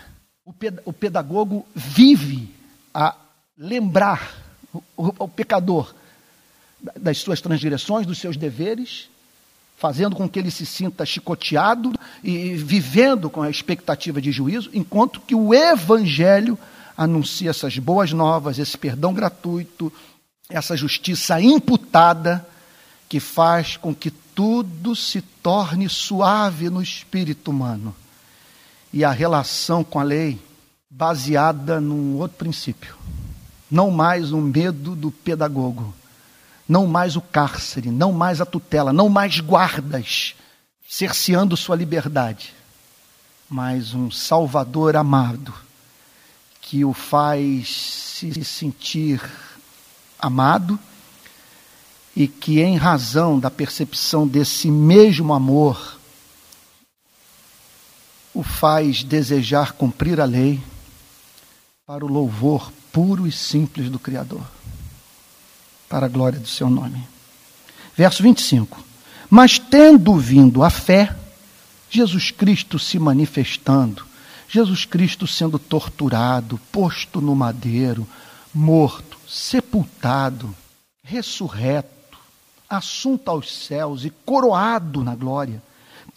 O 0.83 0.91
pedagogo 0.91 1.65
vive 1.75 2.49
a 2.93 3.15
lembrar 3.55 4.33
o, 4.73 4.81
o, 4.97 5.13
o 5.19 5.27
pecador 5.27 5.93
das 6.99 7.17
suas 7.19 7.41
transgressões, 7.41 8.05
dos 8.05 8.19
seus 8.19 8.37
deveres 8.37 9.09
fazendo 9.79 10.13
com 10.13 10.27
que 10.27 10.37
ele 10.37 10.51
se 10.51 10.65
sinta 10.65 11.05
chicoteado 11.05 11.93
e 12.21 12.53
vivendo 12.55 13.29
com 13.29 13.41
a 13.41 13.49
expectativa 13.49 14.21
de 14.21 14.29
juízo, 14.29 14.69
enquanto 14.73 15.21
que 15.21 15.33
o 15.33 15.53
Evangelho 15.53 16.59
anuncia 16.97 17.49
essas 17.49 17.79
boas 17.79 18.11
novas, 18.11 18.59
esse 18.59 18.77
perdão 18.77 19.13
gratuito, 19.13 19.91
essa 20.49 20.75
justiça 20.75 21.39
imputada, 21.39 22.45
que 23.07 23.21
faz 23.21 23.77
com 23.77 23.95
que 23.95 24.11
tudo 24.11 24.97
se 24.97 25.21
torne 25.21 25.87
suave 25.87 26.69
no 26.69 26.81
espírito 26.81 27.49
humano. 27.49 27.95
E 28.91 29.05
a 29.05 29.11
relação 29.11 29.81
com 29.81 29.97
a 29.97 30.03
lei 30.03 30.37
baseada 30.89 31.79
num 31.79 32.17
outro 32.17 32.37
princípio. 32.37 32.97
Não 33.71 33.89
mais 33.89 34.33
o 34.33 34.41
medo 34.41 34.93
do 34.93 35.09
pedagogo, 35.09 35.93
não 36.69 36.85
mais 36.85 37.15
o 37.15 37.21
cárcere, 37.21 37.89
não 37.89 38.13
mais 38.13 38.39
a 38.39 38.45
tutela, 38.45 38.93
não 38.93 39.09
mais 39.09 39.39
guardas 39.39 40.35
cerceando 40.87 41.57
sua 41.57 41.75
liberdade, 41.75 42.53
mas 43.49 43.95
um 43.95 44.11
Salvador 44.11 44.95
amado 44.95 45.51
que 46.61 46.85
o 46.85 46.93
faz 46.93 47.67
se 47.69 48.45
sentir 48.45 49.19
amado 50.19 50.79
e 52.15 52.27
que, 52.27 52.59
em 52.59 52.77
razão 52.77 53.39
da 53.39 53.49
percepção 53.49 54.27
desse 54.27 54.69
mesmo 54.69 55.33
amor, 55.33 55.97
o 58.31 58.43
faz 58.43 59.03
desejar 59.03 59.71
cumprir 59.71 60.21
a 60.21 60.25
lei 60.25 60.61
para 61.87 62.05
o 62.05 62.07
louvor 62.07 62.71
puro 62.91 63.25
e 63.25 63.31
simples 63.31 63.89
do 63.89 63.97
Criador 63.97 64.58
para 65.89 66.05
a 66.05 66.09
glória 66.09 66.39
do 66.39 66.47
seu 66.47 66.69
nome. 66.69 67.05
Verso 67.97 68.21
25: 68.21 68.81
Mas 69.29 69.57
tendo 69.57 70.15
vindo 70.15 70.63
a 70.63 70.69
fé, 70.69 71.13
Jesus 71.89 72.29
Cristo 72.29 72.77
se 72.77 72.99
manifestando, 72.99 74.05
Jesus 74.47 74.85
Cristo 74.85 75.25
sendo 75.25 75.57
torturado, 75.57 76.59
posto 76.71 77.19
no 77.19 77.35
madeiro, 77.35 78.07
morto, 78.53 79.17
sepultado, 79.27 80.55
ressurreto, 81.03 82.17
assunto 82.69 83.29
aos 83.29 83.51
céus 83.51 84.05
e 84.05 84.11
coroado 84.11 85.03
na 85.03 85.15
glória, 85.15 85.61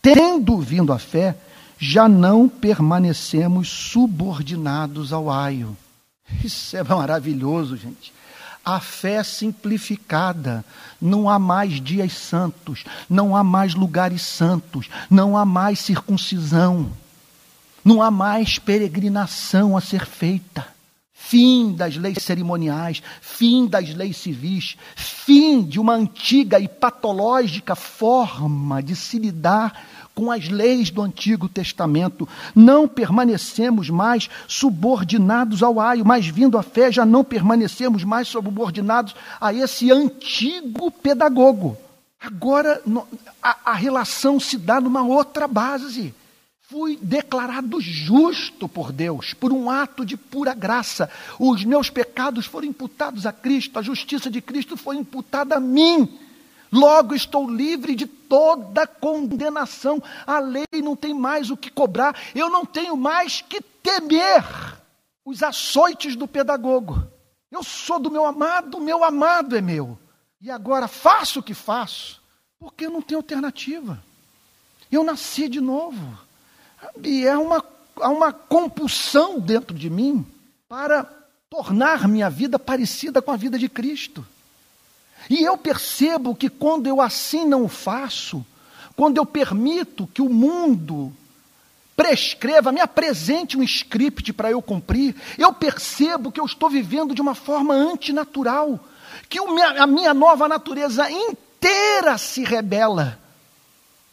tendo 0.02 0.58
vindo 0.58 0.92
a 0.92 0.98
fé, 0.98 1.36
já 1.78 2.08
não 2.08 2.48
permanecemos 2.48 3.68
subordinados 3.68 5.12
ao 5.12 5.30
aio. 5.30 5.76
Isso 6.44 6.76
é 6.76 6.82
maravilhoso, 6.82 7.76
gente 7.76 8.12
a 8.64 8.80
fé 8.80 9.22
simplificada. 9.22 10.64
Não 11.00 11.28
há 11.28 11.38
mais 11.38 11.80
dias 11.80 12.12
santos, 12.12 12.84
não 13.08 13.36
há 13.36 13.42
mais 13.42 13.74
lugares 13.74 14.22
santos, 14.22 14.88
não 15.10 15.36
há 15.36 15.44
mais 15.44 15.80
circuncisão, 15.80 16.90
não 17.84 18.02
há 18.02 18.10
mais 18.10 18.58
peregrinação 18.58 19.76
a 19.76 19.80
ser 19.80 20.06
feita. 20.06 20.66
Fim 21.12 21.72
das 21.72 21.96
leis 21.96 22.18
cerimoniais, 22.20 23.02
fim 23.20 23.66
das 23.66 23.94
leis 23.94 24.16
civis, 24.16 24.76
fim 24.96 25.62
de 25.62 25.78
uma 25.78 25.94
antiga 25.94 26.58
e 26.58 26.68
patológica 26.68 27.74
forma 27.74 28.82
de 28.82 28.94
se 28.96 29.18
lidar 29.18 29.72
com 30.14 30.30
as 30.30 30.48
leis 30.48 30.90
do 30.90 31.02
Antigo 31.02 31.48
Testamento. 31.48 32.28
Não 32.54 32.86
permanecemos 32.86 33.90
mais 33.90 34.28
subordinados 34.46 35.62
ao 35.62 35.80
aio, 35.80 36.04
mas 36.04 36.26
vindo 36.26 36.58
à 36.58 36.62
fé 36.62 36.90
já 36.92 37.04
não 37.04 37.24
permanecemos 37.24 38.04
mais 38.04 38.28
subordinados 38.28 39.14
a 39.40 39.52
esse 39.52 39.90
antigo 39.90 40.90
pedagogo. 40.90 41.76
Agora 42.20 42.80
a, 43.42 43.72
a 43.72 43.74
relação 43.74 44.38
se 44.38 44.56
dá 44.56 44.80
numa 44.80 45.02
outra 45.02 45.48
base. 45.48 46.14
Fui 46.60 46.98
declarado 47.02 47.80
justo 47.80 48.66
por 48.66 48.92
Deus, 48.92 49.34
por 49.34 49.52
um 49.52 49.68
ato 49.68 50.06
de 50.06 50.16
pura 50.16 50.54
graça. 50.54 51.10
Os 51.38 51.64
meus 51.64 51.90
pecados 51.90 52.46
foram 52.46 52.68
imputados 52.68 53.26
a 53.26 53.32
Cristo, 53.32 53.78
a 53.78 53.82
justiça 53.82 54.30
de 54.30 54.40
Cristo 54.40 54.76
foi 54.76 54.96
imputada 54.96 55.56
a 55.56 55.60
mim. 55.60 56.08
Logo 56.72 57.14
estou 57.14 57.48
livre 57.50 57.94
de 57.94 58.06
toda 58.06 58.86
condenação. 58.86 60.02
A 60.26 60.38
lei 60.38 60.64
não 60.82 60.96
tem 60.96 61.12
mais 61.12 61.50
o 61.50 61.56
que 61.56 61.70
cobrar. 61.70 62.18
Eu 62.34 62.48
não 62.48 62.64
tenho 62.64 62.96
mais 62.96 63.42
que 63.42 63.60
temer 63.60 64.42
os 65.22 65.42
açoites 65.42 66.16
do 66.16 66.26
pedagogo. 66.26 67.06
Eu 67.50 67.62
sou 67.62 68.00
do 68.00 68.10
meu 68.10 68.24
amado, 68.24 68.78
o 68.78 68.80
meu 68.80 69.04
amado 69.04 69.54
é 69.54 69.60
meu. 69.60 69.98
E 70.40 70.50
agora 70.50 70.88
faço 70.88 71.40
o 71.40 71.42
que 71.42 71.52
faço, 71.52 72.20
porque 72.58 72.88
não 72.88 73.02
tenho 73.02 73.20
alternativa. 73.20 74.02
Eu 74.90 75.04
nasci 75.04 75.48
de 75.48 75.60
novo. 75.60 76.18
E 77.04 77.26
é 77.26 77.36
uma, 77.36 77.62
há 78.00 78.08
uma 78.08 78.32
compulsão 78.32 79.38
dentro 79.38 79.76
de 79.76 79.90
mim 79.90 80.26
para 80.66 81.04
tornar 81.50 82.08
minha 82.08 82.30
vida 82.30 82.58
parecida 82.58 83.20
com 83.20 83.30
a 83.30 83.36
vida 83.36 83.58
de 83.58 83.68
Cristo. 83.68 84.26
E 85.28 85.42
eu 85.42 85.56
percebo 85.56 86.34
que 86.34 86.48
quando 86.48 86.86
eu 86.86 87.00
assim 87.00 87.44
não 87.44 87.68
faço, 87.68 88.44
quando 88.96 89.16
eu 89.16 89.26
permito 89.26 90.06
que 90.06 90.22
o 90.22 90.28
mundo 90.28 91.12
prescreva, 91.96 92.72
me 92.72 92.80
apresente 92.80 93.56
um 93.56 93.62
script 93.62 94.32
para 94.32 94.50
eu 94.50 94.60
cumprir, 94.60 95.14
eu 95.38 95.52
percebo 95.52 96.32
que 96.32 96.40
eu 96.40 96.44
estou 96.44 96.68
vivendo 96.68 97.14
de 97.14 97.20
uma 97.20 97.34
forma 97.34 97.74
antinatural, 97.74 98.80
que 99.28 99.38
a 99.38 99.86
minha 99.86 100.12
nova 100.12 100.48
natureza 100.48 101.10
inteira 101.10 102.18
se 102.18 102.44
rebela. 102.44 103.18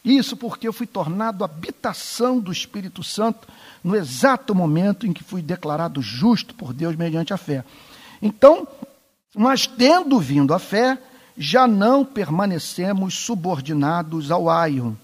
Isso 0.03 0.37
porque 0.37 0.67
eu 0.67 0.73
fui 0.73 0.87
tornado 0.87 1.43
habitação 1.43 2.39
do 2.39 2.51
Espírito 2.51 3.03
Santo 3.03 3.47
no 3.83 3.95
exato 3.95 4.55
momento 4.55 5.05
em 5.05 5.13
que 5.13 5.23
fui 5.23 5.41
declarado 5.41 6.01
justo 6.01 6.53
por 6.55 6.73
Deus 6.73 6.95
mediante 6.95 7.33
a 7.33 7.37
fé. 7.37 7.63
Então, 8.21 8.67
mas 9.35 9.67
tendo 9.67 10.19
vindo 10.19 10.53
a 10.53 10.59
fé, 10.59 10.97
já 11.37 11.67
não 11.67 12.03
permanecemos 12.03 13.15
subordinados 13.15 14.31
ao 14.31 14.49
aio. 14.49 14.97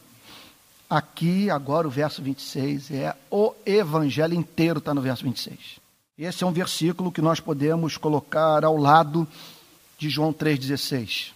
Aqui, 0.89 1.49
agora, 1.49 1.87
o 1.87 1.91
verso 1.91 2.21
26 2.21 2.91
é 2.91 3.15
o 3.31 3.53
evangelho 3.65 4.33
inteiro, 4.33 4.79
está 4.79 4.93
no 4.93 5.01
verso 5.01 5.23
26. 5.23 5.79
Esse 6.17 6.43
é 6.43 6.47
um 6.47 6.51
versículo 6.51 7.11
que 7.11 7.21
nós 7.21 7.39
podemos 7.39 7.97
colocar 7.97 8.63
ao 8.63 8.77
lado 8.77 9.27
de 9.97 10.09
João 10.09 10.33
3,16. 10.33 11.31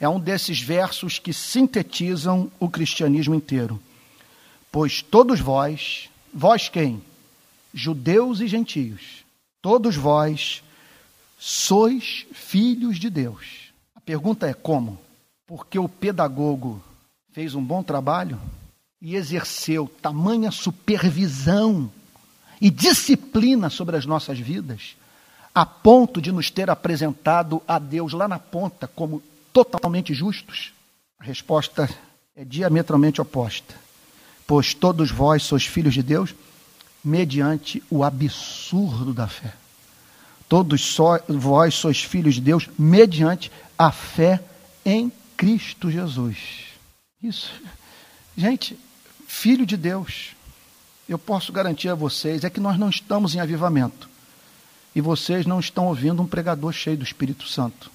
É 0.00 0.08
um 0.08 0.20
desses 0.20 0.60
versos 0.60 1.18
que 1.18 1.32
sintetizam 1.32 2.50
o 2.60 2.68
cristianismo 2.68 3.34
inteiro. 3.34 3.80
Pois 4.70 5.02
todos 5.02 5.40
vós, 5.40 6.08
vós 6.32 6.68
quem? 6.68 7.02
Judeus 7.74 8.40
e 8.40 8.46
gentios, 8.46 9.24
todos 9.60 9.96
vós 9.96 10.62
sois 11.38 12.26
filhos 12.32 12.98
de 12.98 13.08
Deus. 13.08 13.70
A 13.94 14.00
pergunta 14.00 14.48
é 14.48 14.52
como? 14.52 14.98
Porque 15.46 15.78
o 15.78 15.88
pedagogo 15.88 16.82
fez 17.32 17.54
um 17.54 17.62
bom 17.62 17.82
trabalho 17.82 18.38
e 19.00 19.14
exerceu 19.14 19.90
tamanha 20.02 20.50
supervisão 20.50 21.90
e 22.60 22.68
disciplina 22.68 23.70
sobre 23.70 23.96
as 23.96 24.04
nossas 24.04 24.38
vidas, 24.40 24.96
a 25.54 25.64
ponto 25.64 26.20
de 26.20 26.32
nos 26.32 26.50
ter 26.50 26.68
apresentado 26.68 27.62
a 27.66 27.78
Deus 27.78 28.12
lá 28.12 28.26
na 28.26 28.40
ponta 28.40 28.88
como 28.88 29.22
totalmente 29.52 30.12
justos? 30.12 30.72
A 31.18 31.24
resposta 31.24 31.88
é 32.34 32.44
diametralmente 32.44 33.20
oposta. 33.20 33.74
Pois 34.46 34.74
todos 34.74 35.10
vós 35.10 35.44
sois 35.44 35.64
filhos 35.66 35.94
de 35.94 36.02
Deus 36.02 36.34
mediante 37.04 37.82
o 37.88 38.02
absurdo 38.02 39.14
da 39.14 39.28
fé. 39.28 39.54
Todos 40.48 40.80
só, 40.80 41.18
vós 41.28 41.74
sois 41.74 42.02
filhos 42.02 42.36
de 42.36 42.40
Deus 42.40 42.68
mediante 42.78 43.52
a 43.76 43.92
fé 43.92 44.40
em 44.84 45.12
Cristo 45.36 45.90
Jesus. 45.90 46.38
Isso. 47.22 47.52
Gente, 48.36 48.78
filho 49.26 49.66
de 49.66 49.76
Deus, 49.76 50.30
eu 51.08 51.18
posso 51.18 51.52
garantir 51.52 51.88
a 51.88 51.94
vocês 51.94 52.44
é 52.44 52.50
que 52.50 52.60
nós 52.60 52.78
não 52.78 52.88
estamos 52.88 53.34
em 53.34 53.40
avivamento. 53.40 54.08
E 54.94 55.00
vocês 55.00 55.44
não 55.44 55.60
estão 55.60 55.86
ouvindo 55.86 56.22
um 56.22 56.26
pregador 56.26 56.72
cheio 56.72 56.96
do 56.96 57.04
Espírito 57.04 57.46
Santo. 57.46 57.90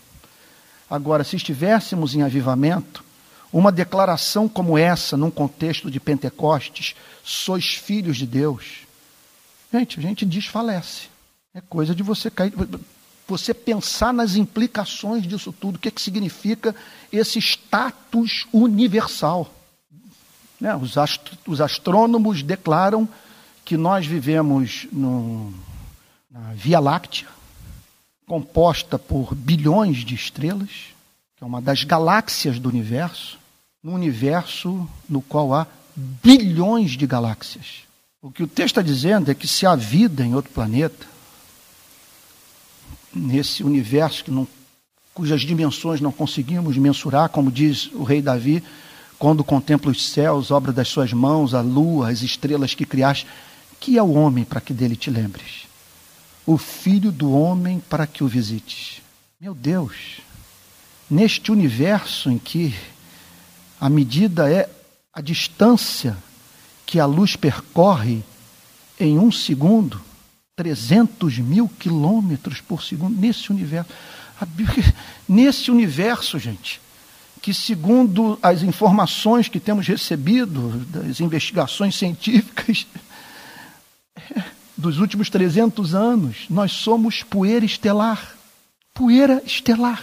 Agora, 0.89 1.23
se 1.23 1.35
estivéssemos 1.35 2.13
em 2.13 2.21
avivamento, 2.21 3.03
uma 3.51 3.71
declaração 3.71 4.47
como 4.47 4.77
essa, 4.77 5.17
num 5.17 5.31
contexto 5.31 5.89
de 5.89 5.99
Pentecostes, 5.99 6.95
sois 7.23 7.75
filhos 7.75 8.17
de 8.17 8.25
Deus, 8.25 8.85
gente, 9.71 9.99
a 9.99 10.01
gente 10.01 10.25
desfalece. 10.25 11.12
É 11.53 11.61
coisa 11.61 11.93
de 11.93 12.01
você 12.01 12.31
cair, 12.31 12.53
você 13.27 13.53
pensar 13.53 14.13
nas 14.13 14.35
implicações 14.35 15.25
disso 15.25 15.53
tudo, 15.53 15.75
o 15.75 15.79
que, 15.79 15.87
é 15.87 15.91
que 15.91 16.01
significa 16.01 16.75
esse 17.11 17.39
status 17.39 18.47
universal. 18.51 19.53
Né? 20.59 20.75
Os, 20.75 20.95
os, 21.47 21.61
astrônomos 21.61 22.41
declaram 22.41 23.07
que 23.63 23.77
nós 23.77 24.05
vivemos 24.05 24.87
no, 24.91 25.53
na 26.29 26.53
Via 26.53 26.79
Láctea, 26.79 27.27
composta 28.25 28.97
por 28.97 29.35
bilhões 29.35 29.97
de 29.97 30.15
estrelas, 30.15 30.69
que 31.35 31.43
é 31.43 31.45
uma 31.45 31.61
das 31.61 31.83
galáxias 31.83 32.59
do 32.59 32.69
universo, 32.69 33.37
num 33.83 33.93
universo 33.93 34.89
no 35.07 35.21
qual 35.21 35.53
há 35.53 35.67
bilhões 35.95 36.91
de 36.91 37.05
galáxias. 37.05 37.83
O 38.21 38.31
que 38.31 38.41
o 38.41 38.47
texto 38.47 38.79
está 38.79 38.81
dizendo 38.81 39.29
é 39.29 39.35
que 39.35 39.47
se 39.47 39.65
há 39.65 39.75
vida 39.75 40.25
em 40.25 40.33
outro 40.33 40.51
planeta, 40.51 41.12
nesse 43.13 43.63
universo 43.63 44.23
que 44.23 44.31
não, 44.31 44.47
cujas 45.13 45.41
dimensões 45.41 46.01
não 46.01 46.11
conseguimos 46.11 46.77
mensurar, 46.77 47.29
como 47.29 47.51
diz 47.51 47.89
o 47.93 48.03
rei 48.03 48.21
Davi, 48.21 48.63
quando 49.19 49.43
contempla 49.43 49.91
os 49.91 50.09
céus, 50.09 50.51
obra 50.51 50.71
das 50.71 50.87
suas 50.87 51.13
mãos, 51.13 51.53
a 51.53 51.61
lua, 51.61 52.09
as 52.09 52.21
estrelas 52.21 52.73
que 52.73 52.85
criaste, 52.85 53.27
que 53.79 53.97
é 53.97 54.03
o 54.03 54.13
homem 54.13 54.43
para 54.43 54.61
que 54.61 54.73
dele 54.73 54.95
te 54.95 55.09
lembres? 55.09 55.67
O 56.45 56.57
filho 56.57 57.11
do 57.11 57.31
homem 57.31 57.81
para 57.89 58.05
que 58.05 58.23
o 58.23 58.27
visites. 58.27 59.01
Meu 59.39 59.53
Deus, 59.53 60.19
neste 61.09 61.51
universo 61.51 62.29
em 62.29 62.37
que 62.37 62.73
a 63.79 63.89
medida 63.89 64.51
é 64.51 64.69
a 65.13 65.21
distância 65.21 66.17
que 66.85 66.99
a 66.99 67.05
luz 67.05 67.35
percorre 67.35 68.23
em 68.99 69.19
um 69.19 69.31
segundo, 69.31 70.01
300 70.55 71.39
mil 71.39 71.67
quilômetros 71.67 72.61
por 72.61 72.83
segundo, 72.83 73.19
nesse 73.19 73.51
universo. 73.51 73.89
Nesse 75.27 75.71
universo, 75.71 76.37
gente, 76.37 76.81
que 77.41 77.53
segundo 77.53 78.37
as 78.41 78.61
informações 78.61 79.47
que 79.47 79.59
temos 79.59 79.87
recebido 79.87 80.85
das 80.87 81.19
investigações 81.19 81.95
científicas 81.95 82.85
dos 84.77 84.99
últimos 84.99 85.29
300 85.29 85.95
anos, 85.95 86.45
nós 86.49 86.71
somos 86.71 87.23
poeira 87.23 87.65
estelar. 87.65 88.35
Poeira 88.93 89.41
estelar. 89.45 90.01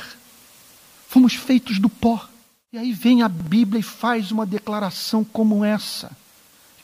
Fomos 1.09 1.35
feitos 1.35 1.79
do 1.79 1.89
pó. 1.89 2.29
E 2.73 2.79
aí 2.79 2.93
vem 2.93 3.23
a 3.23 3.29
Bíblia 3.29 3.81
e 3.81 3.83
faz 3.83 4.31
uma 4.31 4.47
declaração 4.47 5.25
como 5.25 5.65
essa, 5.65 6.11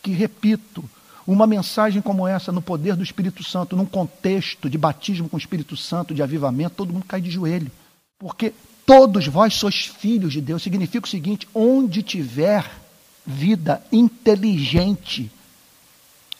que 0.02 0.10
repito, 0.10 0.84
uma 1.26 1.46
mensagem 1.46 2.00
como 2.00 2.26
essa 2.26 2.52
no 2.52 2.62
poder 2.62 2.94
do 2.94 3.02
Espírito 3.02 3.42
Santo, 3.42 3.76
num 3.76 3.84
contexto 3.84 4.70
de 4.70 4.78
batismo 4.78 5.28
com 5.28 5.36
o 5.36 5.38
Espírito 5.40 5.76
Santo, 5.76 6.14
de 6.14 6.22
avivamento, 6.22 6.76
todo 6.76 6.92
mundo 6.92 7.04
cai 7.06 7.20
de 7.20 7.30
joelho. 7.30 7.70
Porque 8.18 8.52
todos 8.86 9.26
vós 9.26 9.54
sois 9.54 9.86
filhos 9.86 10.32
de 10.32 10.40
Deus. 10.40 10.62
Significa 10.62 11.06
o 11.06 11.10
seguinte: 11.10 11.48
onde 11.52 12.02
tiver 12.02 12.64
vida 13.26 13.82
inteligente, 13.90 15.30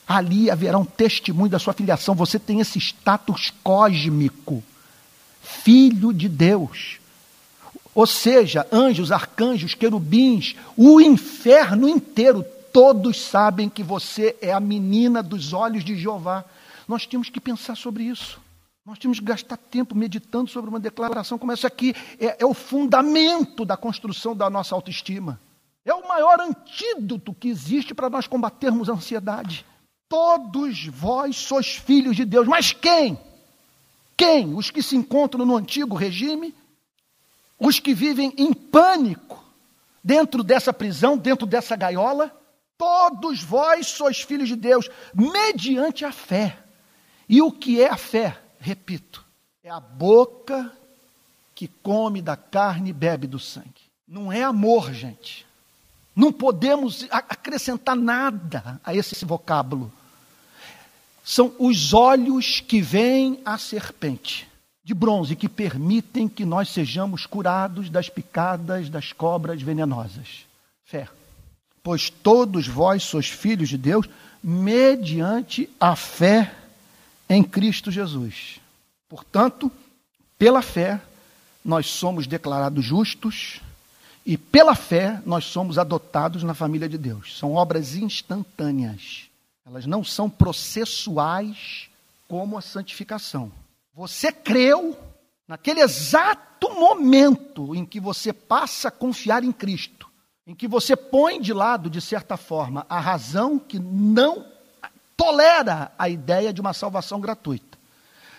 ali 0.07 0.49
haverá 0.51 0.79
um 0.79 0.85
testemunho 0.85 1.51
da 1.51 1.59
sua 1.59 1.73
filiação. 1.73 2.15
Você 2.15 2.39
tem 2.39 2.61
esse 2.61 2.79
status 2.79 3.53
cósmico, 3.65 4.63
filho 5.43 6.13
de 6.13 6.29
Deus. 6.29 6.99
Ou 7.93 8.07
seja, 8.07 8.67
anjos, 8.71 9.11
arcanjos, 9.11 9.75
querubins, 9.75 10.55
o 10.77 11.01
inferno 11.01 11.89
inteiro, 11.89 12.45
todos 12.77 13.23
sabem 13.23 13.71
que 13.71 13.83
você 13.83 14.37
é 14.43 14.53
a 14.53 14.61
menina 14.61 15.23
dos 15.23 15.55
olhos 15.55 15.83
de 15.83 15.97
Jeová. 15.97 16.45
Nós 16.87 17.07
temos 17.07 17.31
que 17.31 17.41
pensar 17.41 17.75
sobre 17.75 18.05
isso. 18.05 18.39
Nós 18.85 18.99
temos 18.99 19.19
que 19.19 19.25
gastar 19.25 19.57
tempo 19.57 19.95
meditando 19.95 20.51
sobre 20.51 20.69
uma 20.69 20.79
declaração 20.79 21.39
como 21.39 21.53
essa 21.53 21.69
aqui. 21.69 21.95
É, 22.21 22.43
é 22.43 22.45
o 22.45 22.53
fundamento 22.53 23.65
da 23.65 23.79
construção 23.79 24.37
da 24.37 24.51
nossa 24.51 24.75
autoestima. 24.75 25.41
É 25.87 25.95
o 25.95 26.07
maior 26.07 26.39
antídoto 26.39 27.33
que 27.33 27.49
existe 27.49 27.95
para 27.95 28.11
nós 28.11 28.27
combatermos 28.27 28.91
a 28.91 28.93
ansiedade. 28.93 29.65
Todos 30.07 30.87
vós 30.89 31.35
sois 31.37 31.77
filhos 31.77 32.15
de 32.15 32.27
Deus. 32.27 32.47
Mas 32.47 32.75
quem? 32.75 33.19
Quem? 34.19 34.53
Os 34.53 34.71
que 34.71 34.83
se 34.83 34.97
encontram 34.97 35.47
no 35.47 35.57
antigo 35.57 35.97
regime? 35.97 36.55
os 37.59 37.81
que 37.81 37.95
vivem 37.95 38.35
em 38.37 38.53
pânico 38.53 39.43
dentro 40.05 40.45
dessa 40.45 40.75
prisão, 40.75 41.17
dentro 41.17 41.47
dessa 41.47 41.75
gaiola, 41.75 42.31
todos 42.79 43.43
vós 43.43 43.87
sois 43.89 44.21
filhos 44.21 44.49
de 44.49 44.57
Deus, 44.57 44.89
mediante 45.15 46.05
a 46.05 46.13
fé. 46.13 46.59
E 47.29 47.43
o 47.43 47.51
que 47.51 47.81
é 47.81 47.89
a 47.89 47.97
fé? 47.97 48.39
Repito, 48.61 49.25
é 49.63 49.71
a 49.71 49.81
boca 49.81 50.73
que 51.55 51.69
come 51.69 52.21
da 52.21 52.37
carne 52.37 52.91
e 52.91 52.93
bebe 52.93 53.27
do 53.27 53.39
sangue. 53.39 53.87
Não 54.07 54.33
é 54.33 54.43
amor, 54.43 54.93
gente. 54.93 55.47
Não 56.15 56.33
podemos 56.33 57.07
acrescentar 57.11 57.97
nada 57.97 58.81
a 58.85 58.95
esse 58.95 59.25
vocábulo. 59.25 59.93
São 61.25 61.53
os 61.59 61.93
olhos 61.93 62.61
que 62.61 62.81
veem 62.81 63.41
a 63.45 63.59
serpente 63.59 64.49
de 64.87 64.95
bronze 64.95 65.35
que 65.35 65.49
permitem 65.49 66.29
que 66.29 66.45
nós 66.45 66.69
sejamos 66.69 67.27
curados 67.27 67.91
das 67.91 68.09
picadas 68.09 68.89
das 68.89 69.13
cobras 69.13 69.61
venenosas. 69.61 70.47
Fé. 70.85 71.09
Pois 71.87 72.11
todos 72.11 72.67
vós 72.67 73.05
sois 73.05 73.29
filhos 73.29 73.69
de 73.69 73.79
Deus 73.79 74.09
mediante 74.43 75.71
a 75.79 75.95
fé 75.95 76.53
em 77.29 77.45
Cristo 77.45 77.93
Jesus. 77.93 78.59
Portanto, 79.09 79.71
pela 80.37 80.63
fé, 80.63 81.01
nós 81.65 81.87
somos 81.87 82.27
declarados 82.27 82.85
justos 82.85 83.61
e 84.27 84.37
pela 84.37 84.75
fé 84.75 85.23
nós 85.25 85.45
somos 85.45 85.79
adotados 85.79 86.43
na 86.43 86.55
família 86.55 86.89
de 86.89 86.99
Deus. 86.99 87.39
São 87.39 87.53
obras 87.53 87.95
instantâneas. 87.95 89.27
Elas 89.65 89.87
não 89.87 90.03
são 90.03 90.29
processuais 90.29 91.89
como 92.27 92.59
a 92.59 92.63
santificação. 92.63 93.53
Você 93.95 94.33
creu 94.33 94.99
naquele 95.47 95.83
exato 95.83 96.69
momento 96.69 97.77
em 97.77 97.87
que 97.87 98.01
você 98.01 98.33
passa 98.33 98.89
a 98.89 98.91
confiar 98.91 99.45
em 99.45 99.53
Cristo, 99.53 100.06
em 100.47 100.55
que 100.55 100.69
você 100.69 100.95
põe 100.95 101.41
de 101.41 101.53
lado, 101.53 101.91
de 101.91 102.01
certa 102.01 102.37
forma, 102.37 102.87
a 102.89 103.01
razão 103.01 103.59
que 103.59 103.79
não 103.81 104.47
tolera 105.17 105.91
a 105.99 106.09
ideia 106.09 106.53
de 106.53 106.61
uma 106.61 106.73
salvação 106.73 107.21
gratuita. 107.21 107.77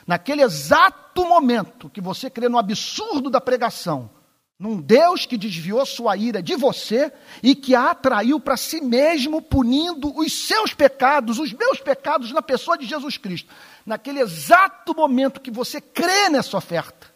Naquele 0.06 0.41
exato 0.41 1.26
momento 1.26 1.89
que 1.89 2.00
você 2.00 2.30
crê 2.30 2.48
no 2.48 2.58
absurdo 2.58 3.30
da 3.30 3.41
pregação, 3.41 4.10
num 4.58 4.80
Deus 4.80 5.26
que 5.26 5.38
desviou 5.38 5.86
sua 5.86 6.15
ira 6.15 6.41
de 6.41 6.56
você 6.56 7.12
e 7.43 7.54
que 7.54 7.76
a 7.76 7.91
atraiu 7.91 8.39
para 8.39 8.56
si 8.56 8.80
mesmo, 8.80 9.41
punindo 9.41 10.17
os 10.17 10.48
seus 10.48 10.74
pecados, 10.74 11.38
os 11.39 11.52
meus 11.52 11.80
pecados, 11.80 12.32
na 12.32 12.41
pessoa 12.41 12.78
de 12.78 12.86
Jesus 12.86 13.17
Cristo. 13.17 13.54
Naquele 13.86 14.22
exato 14.22 14.96
momento 14.96 15.41
que 15.41 15.52
você 15.52 15.82
crê 15.82 16.30
nessa 16.30 16.58
oferta, 16.58 17.08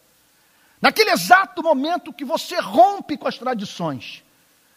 naquele 0.80 1.10
exato 1.10 1.62
momento 1.62 2.12
que 2.12 2.24
você 2.24 2.60
rompe 2.60 3.16
com 3.16 3.26
as 3.26 3.38
tradições, 3.38 4.22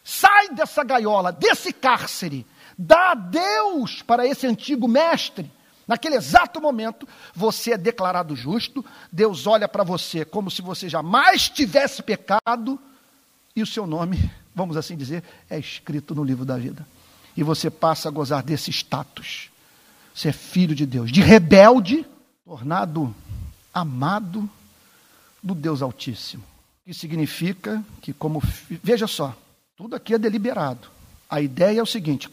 sai 0.05 0.53
dessa 0.53 0.85
gaiola, 0.85 1.33
desse 1.33 1.73
cárcere, 1.73 2.47
dá 2.77 3.11
adeus 3.11 4.01
para 4.01 4.25
esse 4.25 4.47
antigo 4.47 4.87
mestre 4.87 5.51
Naquele 5.87 6.15
exato 6.15 6.59
momento, 6.59 7.07
você 7.33 7.73
é 7.73 7.77
declarado 7.77 8.35
justo, 8.35 8.83
Deus 9.11 9.45
olha 9.45 9.67
para 9.67 9.83
você 9.83 10.25
como 10.25 10.49
se 10.49 10.61
você 10.61 10.89
jamais 10.89 11.47
tivesse 11.47 12.01
pecado, 12.01 12.79
e 13.55 13.61
o 13.61 13.67
seu 13.67 13.85
nome, 13.87 14.29
vamos 14.53 14.75
assim 14.75 14.97
dizer, 14.97 15.23
é 15.49 15.57
escrito 15.57 16.13
no 16.13 16.23
livro 16.23 16.43
da 16.43 16.57
vida. 16.57 16.85
E 17.37 17.43
você 17.43 17.69
passa 17.69 18.09
a 18.09 18.11
gozar 18.11 18.43
desse 18.43 18.69
status. 18.71 19.49
Você 20.13 20.29
é 20.29 20.33
filho 20.33 20.73
de 20.75 20.85
Deus, 20.85 21.11
de 21.11 21.21
rebelde, 21.21 22.05
tornado 22.43 23.15
amado 23.73 24.49
do 25.41 25.53
Deus 25.53 25.81
Altíssimo. 25.81 26.43
Que 26.85 26.93
significa 26.93 27.83
que, 28.01 28.13
como. 28.13 28.41
Veja 28.83 29.07
só, 29.07 29.35
tudo 29.75 29.95
aqui 29.95 30.13
é 30.13 30.17
deliberado. 30.17 30.87
A 31.29 31.41
ideia 31.41 31.79
é 31.79 31.83
o 31.83 31.87
seguinte: 31.87 32.29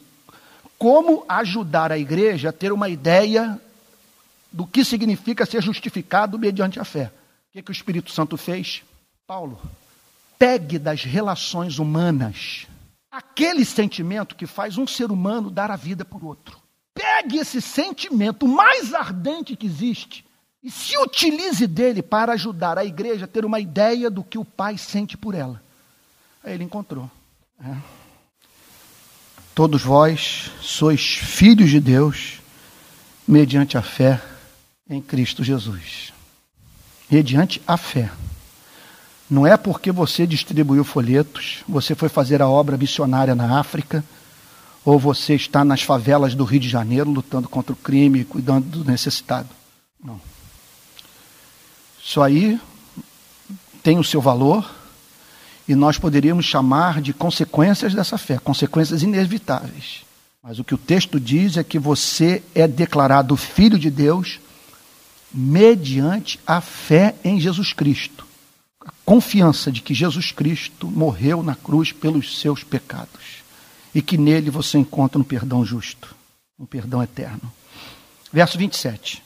como 0.78 1.24
ajudar 1.28 1.92
a 1.92 1.98
igreja 1.98 2.50
a 2.50 2.52
ter 2.52 2.72
uma 2.72 2.88
ideia 2.88 3.61
do 4.52 4.66
que 4.66 4.85
significa 4.85 5.46
ser 5.46 5.62
justificado 5.62 6.38
mediante 6.38 6.78
a 6.78 6.85
fé. 6.85 7.11
O 7.48 7.52
que, 7.52 7.62
que 7.62 7.70
o 7.70 7.72
Espírito 7.72 8.12
Santo 8.12 8.37
fez? 8.37 8.83
Paulo, 9.26 9.61
pegue 10.38 10.78
das 10.78 11.05
relações 11.05 11.78
humanas 11.78 12.66
aquele 13.11 13.64
sentimento 13.64 14.35
que 14.35 14.46
faz 14.46 14.78
um 14.78 14.87
ser 14.87 15.11
humano 15.11 15.50
dar 15.50 15.70
a 15.70 15.76
vida 15.76 16.02
por 16.02 16.24
outro. 16.24 16.59
Pegue 16.94 17.38
esse 17.38 17.60
sentimento 17.60 18.48
mais 18.48 18.94
ardente 18.94 19.54
que 19.54 19.67
existe 19.67 20.25
e 20.62 20.71
se 20.71 20.96
utilize 20.96 21.67
dele 21.67 22.02
para 22.02 22.33
ajudar 22.33 22.79
a 22.79 22.85
igreja 22.85 23.27
a 23.27 23.29
ter 23.29 23.44
uma 23.44 23.60
ideia 23.60 24.10
do 24.10 24.25
que 24.25 24.38
o 24.38 24.44
Pai 24.44 24.79
sente 24.79 25.17
por 25.17 25.35
ela. 25.35 25.62
Aí 26.42 26.54
ele 26.54 26.64
encontrou. 26.64 27.10
Todos 29.54 29.83
vós 29.83 30.50
sois 30.60 31.00
filhos 31.00 31.71
de 31.71 31.79
Deus 31.79 32.40
mediante 33.29 33.77
a 33.77 33.83
fé 33.83 34.21
em 34.88 35.00
Cristo 35.00 35.44
Jesus. 35.44 36.13
Mediante 37.10 37.60
a 37.67 37.77
fé. 37.77 38.10
Não 39.29 39.46
é 39.46 39.56
porque 39.56 39.92
você 39.92 40.27
distribuiu 40.27 40.85
folhetos, 40.85 41.63
você 41.69 41.94
foi 41.94 42.08
fazer 42.08 42.42
a 42.42 42.48
obra 42.48 42.77
missionária 42.77 43.35
na 43.35 43.58
África, 43.58 44.04
ou 44.85 44.98
você 44.98 45.35
está 45.35 45.65
nas 45.65 45.83
favelas 45.83 46.35
do 46.35 46.44
Rio 46.44 46.60
de 46.60 46.69
Janeiro 46.69 47.10
lutando 47.10 47.48
contra 47.48 47.73
o 47.73 47.77
crime 47.77 48.21
e 48.21 48.25
cuidando 48.25 48.67
do 48.67 48.90
necessitado. 48.90 49.48
Não. 50.02 50.21
Isso 52.02 52.21
aí 52.21 52.60
tem 53.83 53.98
o 53.98 54.04
seu 54.04 54.21
valor 54.21 54.69
E 55.69 55.75
nós 55.75 55.98
poderíamos 55.98 56.44
chamar 56.44 57.00
de 57.00 57.13
consequências 57.13 57.94
dessa 57.94 58.19
fé, 58.19 58.38
consequências 58.38 59.02
inevitáveis. 59.02 60.04
Mas 60.42 60.58
o 60.58 60.65
que 60.65 60.75
o 60.75 60.79
texto 60.79 61.21
diz 61.21 61.56
é 61.56 61.63
que 61.63 61.79
você 61.79 62.42
é 62.54 62.67
declarado 62.67 63.37
filho 63.37 63.79
de 63.79 63.90
Deus 63.90 64.40
mediante 65.33 66.38
a 66.46 66.60
fé 66.60 67.15
em 67.23 67.40
Jesus 67.40 67.73
Cristo. 67.73 68.27
A 68.85 68.92
confiança 69.04 69.71
de 69.71 69.81
que 69.81 69.94
Jesus 69.94 70.33
Cristo 70.33 70.90
morreu 70.90 71.42
na 71.42 71.54
cruz 71.54 71.92
pelos 71.92 72.40
seus 72.40 72.65
pecados 72.65 73.42
e 73.94 74.02
que 74.02 74.19
nele 74.19 74.50
você 74.50 74.79
encontra 74.79 75.21
um 75.21 75.25
perdão 75.25 75.65
justo, 75.65 76.15
um 76.58 76.67
perdão 76.67 77.02
eterno. 77.02 77.52
Verso 78.33 78.58
27. 78.58 79.23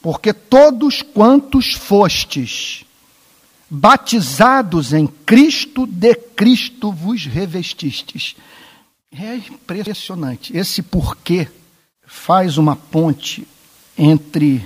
Porque 0.00 0.32
todos 0.32 1.02
quantos 1.02 1.72
fostes 1.72 2.84
batizados 3.74 4.92
em 4.92 5.04
Cristo, 5.04 5.84
de 5.84 6.14
Cristo 6.14 6.92
vos 6.92 7.26
revestistes. 7.26 8.36
É 9.10 9.34
impressionante. 9.34 10.56
Esse 10.56 10.80
porquê 10.80 11.48
faz 12.06 12.56
uma 12.56 12.76
ponte 12.76 13.46
entre 13.98 14.64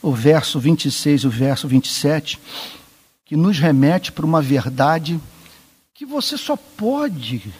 o 0.00 0.12
verso 0.12 0.58
26 0.58 1.22
e 1.22 1.26
o 1.26 1.30
verso 1.30 1.68
27, 1.68 2.38
que 3.26 3.36
nos 3.36 3.58
remete 3.58 4.10
para 4.10 4.24
uma 4.24 4.40
verdade 4.40 5.20
que 5.94 6.06
você 6.06 6.38
só 6.38 6.56
pode 6.56 7.52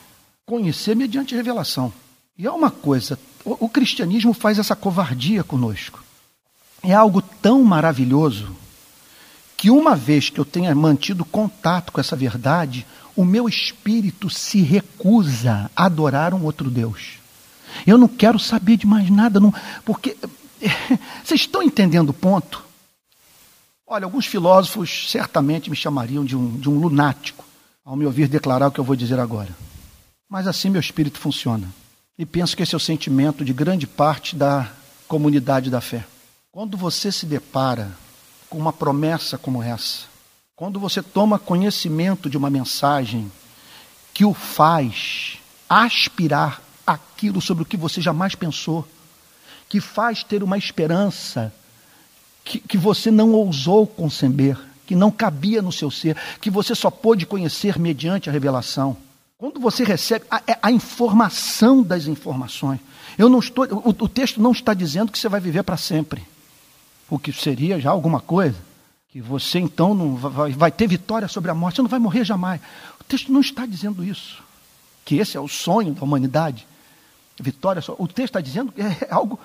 conhecer 0.46 0.96
mediante 0.96 1.34
revelação. 1.34 1.92
E 2.36 2.46
é 2.46 2.50
uma 2.50 2.70
coisa, 2.70 3.18
o, 3.44 3.68
cristianismo 3.68 4.32
faz 4.32 4.58
essa 4.58 4.74
covardia 4.74 5.44
conosco. 5.44 6.02
É 6.82 6.94
algo 6.94 7.20
tão 7.20 7.62
maravilhoso 7.62 8.61
que 9.62 9.70
uma 9.70 9.94
vez 9.94 10.28
que 10.28 10.40
eu 10.40 10.44
tenha 10.44 10.74
mantido 10.74 11.24
contato 11.24 11.92
com 11.92 12.00
essa 12.00 12.16
verdade, 12.16 12.84
o 13.14 13.24
meu 13.24 13.48
espírito 13.48 14.28
se 14.28 14.60
recusa 14.60 15.70
a 15.76 15.84
adorar 15.84 16.34
um 16.34 16.42
outro 16.42 16.68
Deus. 16.68 17.20
Eu 17.86 17.96
não 17.96 18.08
quero 18.08 18.40
saber 18.40 18.76
de 18.76 18.88
mais 18.88 19.08
nada, 19.08 19.38
não, 19.38 19.54
porque 19.84 20.16
vocês 21.22 21.42
estão 21.42 21.62
entendendo 21.62 22.08
o 22.08 22.12
ponto? 22.12 22.64
Olha, 23.86 24.04
alguns 24.04 24.26
filósofos 24.26 25.08
certamente 25.08 25.70
me 25.70 25.76
chamariam 25.76 26.24
de 26.24 26.34
um, 26.36 26.58
de 26.58 26.68
um 26.68 26.80
lunático 26.80 27.44
ao 27.84 27.94
me 27.94 28.04
ouvir 28.04 28.26
declarar 28.26 28.66
o 28.66 28.72
que 28.72 28.80
eu 28.80 28.84
vou 28.84 28.96
dizer 28.96 29.20
agora. 29.20 29.50
Mas 30.28 30.48
assim 30.48 30.70
meu 30.70 30.80
espírito 30.80 31.20
funciona. 31.20 31.72
E 32.18 32.26
penso 32.26 32.56
que 32.56 32.64
esse 32.64 32.74
é 32.74 32.76
o 32.76 32.80
sentimento 32.80 33.44
de 33.44 33.52
grande 33.52 33.86
parte 33.86 34.34
da 34.34 34.72
comunidade 35.06 35.70
da 35.70 35.80
fé. 35.80 36.04
Quando 36.50 36.76
você 36.76 37.12
se 37.12 37.26
depara 37.26 38.01
com 38.52 38.58
uma 38.58 38.72
promessa 38.72 39.38
como 39.38 39.62
essa, 39.62 40.04
quando 40.54 40.78
você 40.78 41.02
toma 41.02 41.38
conhecimento 41.38 42.28
de 42.28 42.36
uma 42.36 42.50
mensagem 42.50 43.32
que 44.12 44.26
o 44.26 44.34
faz 44.34 45.38
aspirar 45.66 46.60
aquilo 46.86 47.40
sobre 47.40 47.62
o 47.62 47.66
que 47.66 47.78
você 47.78 47.98
jamais 48.02 48.34
pensou, 48.34 48.86
que 49.70 49.80
faz 49.80 50.22
ter 50.22 50.42
uma 50.42 50.58
esperança 50.58 51.50
que, 52.44 52.60
que 52.60 52.76
você 52.76 53.10
não 53.10 53.32
ousou 53.32 53.86
conceber, 53.86 54.58
que 54.84 54.94
não 54.94 55.10
cabia 55.10 55.62
no 55.62 55.72
seu 55.72 55.90
ser, 55.90 56.14
que 56.38 56.50
você 56.50 56.74
só 56.74 56.90
pôde 56.90 57.24
conhecer 57.24 57.78
mediante 57.78 58.28
a 58.28 58.32
revelação. 58.32 58.98
Quando 59.38 59.58
você 59.58 59.82
recebe 59.82 60.26
a, 60.30 60.42
é 60.46 60.58
a 60.62 60.70
informação 60.70 61.82
das 61.82 62.06
informações, 62.06 62.80
eu 63.16 63.30
não 63.30 63.38
estou, 63.38 63.64
o, 63.64 63.88
o 63.88 64.08
texto 64.08 64.42
não 64.42 64.52
está 64.52 64.74
dizendo 64.74 65.10
que 65.10 65.18
você 65.18 65.30
vai 65.30 65.40
viver 65.40 65.62
para 65.62 65.78
sempre, 65.78 66.22
o 67.12 67.18
que 67.18 67.30
seria 67.30 67.78
já 67.78 67.90
alguma 67.90 68.20
coisa 68.20 68.56
que 69.10 69.20
você 69.20 69.58
então 69.58 69.92
não 69.92 70.16
vai, 70.16 70.52
vai, 70.52 70.72
ter 70.72 70.86
vitória 70.86 71.28
sobre 71.28 71.50
a 71.50 71.54
morte, 71.54 71.76
você 71.76 71.82
não 71.82 71.88
vai 71.90 71.98
morrer 71.98 72.24
jamais. 72.24 72.58
O 72.98 73.04
texto 73.04 73.30
não 73.30 73.42
está 73.42 73.66
dizendo 73.66 74.02
isso, 74.02 74.42
que 75.04 75.16
esse 75.16 75.36
é 75.36 75.40
o 75.40 75.46
sonho 75.46 75.92
da 75.92 76.02
humanidade. 76.02 76.66
Vitória, 77.38 77.82
o 77.98 78.08
texto 78.08 78.30
está 78.30 78.40
dizendo 78.40 78.72
que 78.72 78.80
é 78.80 79.08
algo 79.12 79.38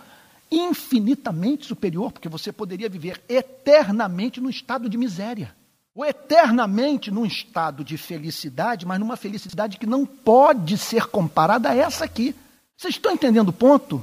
infinitamente 0.50 1.66
superior, 1.66 2.10
porque 2.14 2.30
você 2.30 2.54
poderia 2.54 2.88
viver 2.88 3.22
eternamente 3.28 4.40
num 4.40 4.50
estado 4.50 4.88
de 4.88 4.98
miséria, 4.98 5.54
ou 5.94 6.06
eternamente 6.06 7.12
num 7.12 7.26
estado 7.26 7.84
de 7.84 7.98
felicidade, 7.98 8.86
mas 8.86 8.98
numa 8.98 9.18
felicidade 9.18 9.78
que 9.78 9.86
não 9.86 10.06
pode 10.06 10.78
ser 10.78 11.08
comparada 11.08 11.72
a 11.72 11.76
essa 11.76 12.06
aqui. 12.06 12.34
Vocês 12.78 12.94
estão 12.94 13.12
entendendo 13.12 13.50
o 13.50 13.54
ponto? 13.54 14.02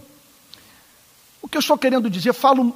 O 1.41 1.49
que 1.49 1.57
eu 1.57 1.61
estou 1.61 1.79
querendo 1.79 2.11
dizer, 2.11 2.35
falo 2.35 2.75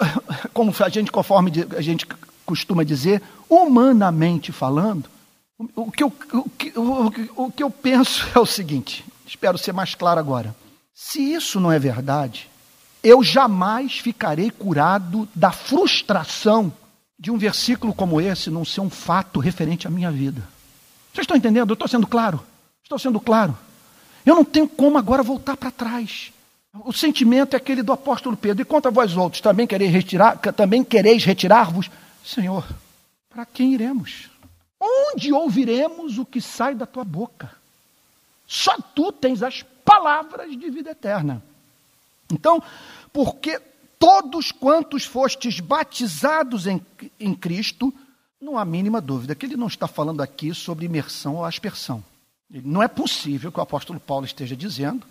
como 0.52 0.72
a 0.78 0.88
gente, 0.88 1.10
conforme 1.10 1.52
a 1.76 1.80
gente 1.80 2.06
costuma 2.44 2.84
dizer, 2.84 3.22
humanamente 3.48 4.52
falando, 4.52 5.08
o 5.74 5.90
que, 5.90 6.02
eu, 6.02 6.12
o, 6.32 6.50
que, 6.50 6.78
o, 6.78 7.44
o 7.44 7.52
que 7.52 7.62
eu 7.62 7.70
penso 7.70 8.26
é 8.34 8.38
o 8.38 8.46
seguinte: 8.46 9.04
espero 9.26 9.58
ser 9.58 9.72
mais 9.72 9.94
claro 9.94 10.20
agora. 10.20 10.54
Se 10.94 11.20
isso 11.20 11.60
não 11.60 11.72
é 11.72 11.78
verdade, 11.78 12.48
eu 13.02 13.22
jamais 13.22 13.98
ficarei 13.98 14.50
curado 14.50 15.28
da 15.34 15.50
frustração 15.50 16.72
de 17.18 17.30
um 17.30 17.38
versículo 17.38 17.94
como 17.94 18.20
esse 18.20 18.50
não 18.50 18.64
ser 18.64 18.80
um 18.80 18.90
fato 18.90 19.40
referente 19.40 19.86
à 19.86 19.90
minha 19.90 20.10
vida. 20.10 20.42
Vocês 21.12 21.24
estão 21.24 21.36
entendendo? 21.36 21.70
Eu 21.70 21.74
estou 21.74 21.88
sendo 21.88 22.06
claro? 22.06 22.44
Estou 22.82 22.98
sendo 22.98 23.18
claro. 23.18 23.56
Eu 24.24 24.34
não 24.34 24.44
tenho 24.44 24.68
como 24.68 24.98
agora 24.98 25.22
voltar 25.22 25.56
para 25.56 25.70
trás. 25.70 26.32
O 26.84 26.92
sentimento 26.92 27.54
é 27.54 27.56
aquele 27.56 27.82
do 27.82 27.92
apóstolo 27.92 28.36
Pedro. 28.36 28.62
E 28.62 28.64
quanto 28.64 28.88
a 28.88 28.90
vós 28.90 29.16
outros, 29.16 29.40
também 29.40 29.66
quereis 29.66 29.92
retirar, 29.92 30.36
também 30.38 30.82
quereis 30.82 31.24
retirar-vos? 31.24 31.90
Senhor, 32.24 32.66
para 33.30 33.46
quem 33.46 33.74
iremos? 33.74 34.28
Onde 34.80 35.32
ouviremos 35.32 36.18
o 36.18 36.24
que 36.24 36.40
sai 36.40 36.74
da 36.74 36.86
tua 36.86 37.04
boca? 37.04 37.50
Só 38.46 38.76
tu 38.94 39.10
tens 39.10 39.42
as 39.42 39.62
palavras 39.84 40.50
de 40.50 40.70
vida 40.70 40.90
eterna. 40.90 41.42
Então, 42.32 42.62
porque 43.12 43.60
todos 43.98 44.52
quantos 44.52 45.04
fostes 45.04 45.60
batizados 45.60 46.66
em, 46.66 46.80
em 47.18 47.34
Cristo, 47.34 47.92
não 48.40 48.58
há 48.58 48.64
mínima 48.64 49.00
dúvida 49.00 49.34
que 49.34 49.46
ele 49.46 49.56
não 49.56 49.66
está 49.66 49.88
falando 49.88 50.20
aqui 50.20 50.54
sobre 50.54 50.86
imersão 50.86 51.36
ou 51.36 51.44
aspersão. 51.44 52.04
Não 52.50 52.82
é 52.82 52.88
possível 52.88 53.50
que 53.50 53.58
o 53.58 53.62
apóstolo 53.62 53.98
Paulo 53.98 54.26
esteja 54.26 54.56
dizendo 54.56 55.06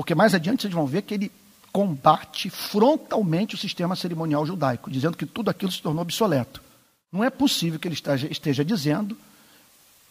porque 0.00 0.14
mais 0.14 0.34
adiante 0.34 0.62
vocês 0.62 0.72
vão 0.72 0.86
ver 0.86 1.02
que 1.02 1.12
ele 1.12 1.30
combate 1.70 2.48
frontalmente 2.48 3.54
o 3.54 3.58
sistema 3.58 3.94
cerimonial 3.94 4.46
judaico, 4.46 4.90
dizendo 4.90 5.14
que 5.14 5.26
tudo 5.26 5.50
aquilo 5.50 5.70
se 5.70 5.82
tornou 5.82 6.00
obsoleto. 6.00 6.62
Não 7.12 7.22
é 7.22 7.28
possível 7.28 7.78
que 7.78 7.86
ele 7.86 7.98
esteja 8.30 8.64
dizendo 8.64 9.14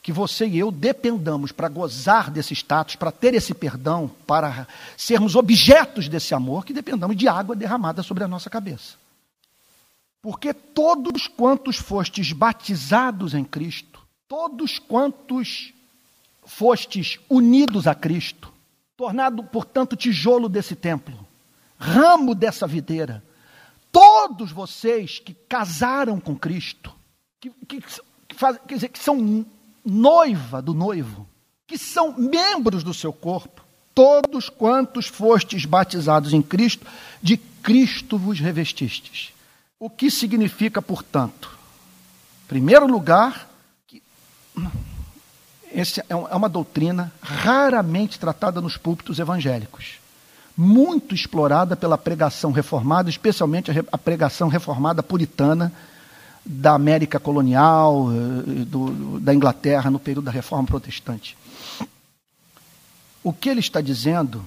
que 0.03 0.11
você 0.11 0.45
e 0.45 0.59
eu 0.59 0.69
dependamos 0.69 1.51
para 1.51 1.67
gozar 1.67 2.29
desse 2.29 2.53
status, 2.53 2.97
para 2.97 3.11
ter 3.11 3.33
esse 3.33 3.51
perdão, 3.55 4.11
para 4.27 4.67
sermos 4.95 5.35
objetos 5.35 6.07
desse 6.07 6.35
amor, 6.35 6.65
que 6.65 6.71
dependamos 6.71 7.17
de 7.17 7.27
água 7.27 7.55
derramada 7.55 8.03
sobre 8.03 8.23
a 8.23 8.27
nossa 8.27 8.47
cabeça. 8.47 8.93
Porque 10.21 10.53
todos 10.53 11.27
quantos 11.27 11.77
fostes 11.77 12.31
batizados 12.31 13.33
em 13.33 13.43
Cristo, 13.43 13.99
todos 14.27 14.77
quantos 14.77 15.73
fostes 16.45 17.17
unidos 17.27 17.87
a 17.87 17.95
Cristo, 17.95 18.53
tornado, 18.99 19.41
portanto, 19.41 19.95
tijolo 19.95 20.49
desse 20.49 20.75
templo, 20.75 21.25
ramo 21.77 22.35
dessa 22.35 22.67
videira. 22.67 23.23
Todos 23.93 24.51
vocês 24.51 25.19
que 25.19 25.33
casaram 25.33 26.19
com 26.19 26.35
Cristo, 26.35 26.93
que, 27.39 27.49
que, 27.65 27.79
que, 28.27 28.35
faz, 28.35 28.59
quer 28.67 28.75
dizer, 28.75 28.89
que 28.89 28.99
são 28.99 29.45
noiva 29.85 30.61
do 30.61 30.73
noivo, 30.73 31.25
que 31.65 31.77
são 31.77 32.11
membros 32.19 32.83
do 32.83 32.93
seu 32.93 33.13
corpo, 33.13 33.63
todos 33.95 34.49
quantos 34.49 35.07
fostes 35.07 35.63
batizados 35.63 36.33
em 36.33 36.41
Cristo, 36.41 36.85
de 37.21 37.37
Cristo 37.37 38.17
vos 38.17 38.37
revestistes. 38.37 39.31
O 39.79 39.89
que 39.89 40.11
significa, 40.11 40.81
portanto? 40.81 41.57
Em 42.43 42.47
primeiro 42.49 42.85
lugar, 42.85 43.49
que 43.87 44.03
essa 45.73 46.01
é, 46.01 46.05
é 46.09 46.35
uma 46.35 46.49
doutrina 46.49 47.11
raramente 47.21 48.19
tratada 48.19 48.61
nos 48.61 48.77
púlpitos 48.77 49.19
evangélicos. 49.19 49.99
Muito 50.55 51.15
explorada 51.15 51.75
pela 51.75 51.97
pregação 51.97 52.51
reformada, 52.51 53.09
especialmente 53.09 53.71
a 53.91 53.97
pregação 53.97 54.49
reformada 54.49 55.01
puritana 55.01 55.71
da 56.45 56.73
América 56.73 57.19
colonial, 57.19 58.09
eh, 58.11 58.65
do, 58.65 59.19
da 59.19 59.33
Inglaterra, 59.33 59.89
no 59.89 59.99
período 59.99 60.25
da 60.25 60.31
Reforma 60.31 60.67
Protestante. 60.67 61.37
O 63.23 63.31
que 63.31 63.49
ele 63.49 63.59
está 63.59 63.81
dizendo 63.81 64.43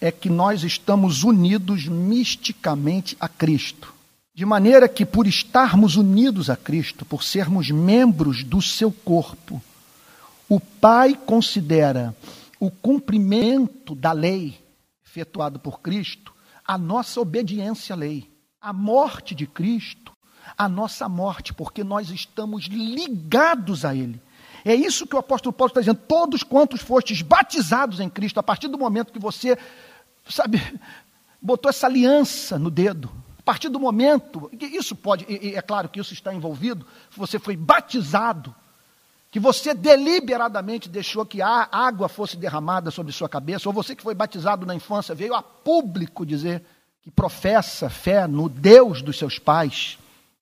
é 0.00 0.12
que 0.12 0.28
nós 0.28 0.62
estamos 0.62 1.24
unidos 1.24 1.86
misticamente 1.86 3.16
a 3.18 3.28
Cristo. 3.28 3.92
De 4.34 4.44
maneira 4.44 4.88
que, 4.88 5.06
por 5.06 5.26
estarmos 5.26 5.96
unidos 5.96 6.50
a 6.50 6.56
Cristo, 6.56 7.04
por 7.04 7.22
sermos 7.22 7.70
membros 7.70 8.42
do 8.42 8.60
seu 8.60 8.90
corpo, 8.90 9.62
o 10.48 10.60
Pai 10.60 11.14
considera 11.14 12.14
o 12.60 12.70
cumprimento 12.70 13.94
da 13.94 14.12
lei 14.12 14.58
efetuado 15.06 15.58
por 15.58 15.80
Cristo 15.80 16.34
a 16.66 16.78
nossa 16.78 17.20
obediência 17.20 17.94
à 17.94 17.96
lei. 17.96 18.30
A 18.60 18.72
morte 18.72 19.34
de 19.34 19.46
Cristo 19.46 20.14
a 20.56 20.68
nossa 20.68 21.08
morte, 21.08 21.52
porque 21.52 21.82
nós 21.82 22.10
estamos 22.10 22.66
ligados 22.66 23.84
a 23.84 23.94
Ele. 23.94 24.20
É 24.64 24.74
isso 24.74 25.06
que 25.06 25.14
o 25.14 25.18
apóstolo 25.18 25.52
Paulo 25.52 25.70
está 25.70 25.80
dizendo. 25.80 26.00
Todos 26.06 26.42
quantos 26.42 26.80
fostes 26.80 27.22
batizados 27.22 28.00
em 28.00 28.08
Cristo, 28.08 28.38
a 28.40 28.42
partir 28.42 28.68
do 28.68 28.78
momento 28.78 29.12
que 29.12 29.18
você, 29.18 29.58
sabe, 30.28 30.60
botou 31.40 31.68
essa 31.68 31.86
aliança 31.86 32.58
no 32.58 32.70
dedo, 32.70 33.10
a 33.38 33.42
partir 33.42 33.68
do 33.68 33.78
momento, 33.78 34.50
isso 34.58 34.96
pode, 34.96 35.26
é 35.28 35.60
claro 35.60 35.88
que 35.88 36.00
isso 36.00 36.14
está 36.14 36.32
envolvido, 36.32 36.86
você 37.14 37.38
foi 37.38 37.56
batizado, 37.56 38.54
que 39.34 39.40
você 39.40 39.74
deliberadamente 39.74 40.88
deixou 40.88 41.26
que 41.26 41.42
a 41.42 41.68
água 41.72 42.08
fosse 42.08 42.36
derramada 42.36 42.92
sobre 42.92 43.12
sua 43.12 43.28
cabeça, 43.28 43.68
ou 43.68 43.72
você 43.72 43.96
que 43.96 44.02
foi 44.04 44.14
batizado 44.14 44.64
na 44.64 44.76
infância 44.76 45.12
veio 45.12 45.34
a 45.34 45.42
público 45.42 46.24
dizer 46.24 46.62
que 47.02 47.10
professa 47.10 47.90
fé 47.90 48.28
no 48.28 48.48
Deus 48.48 49.02
dos 49.02 49.18
seus 49.18 49.36
pais, 49.36 49.98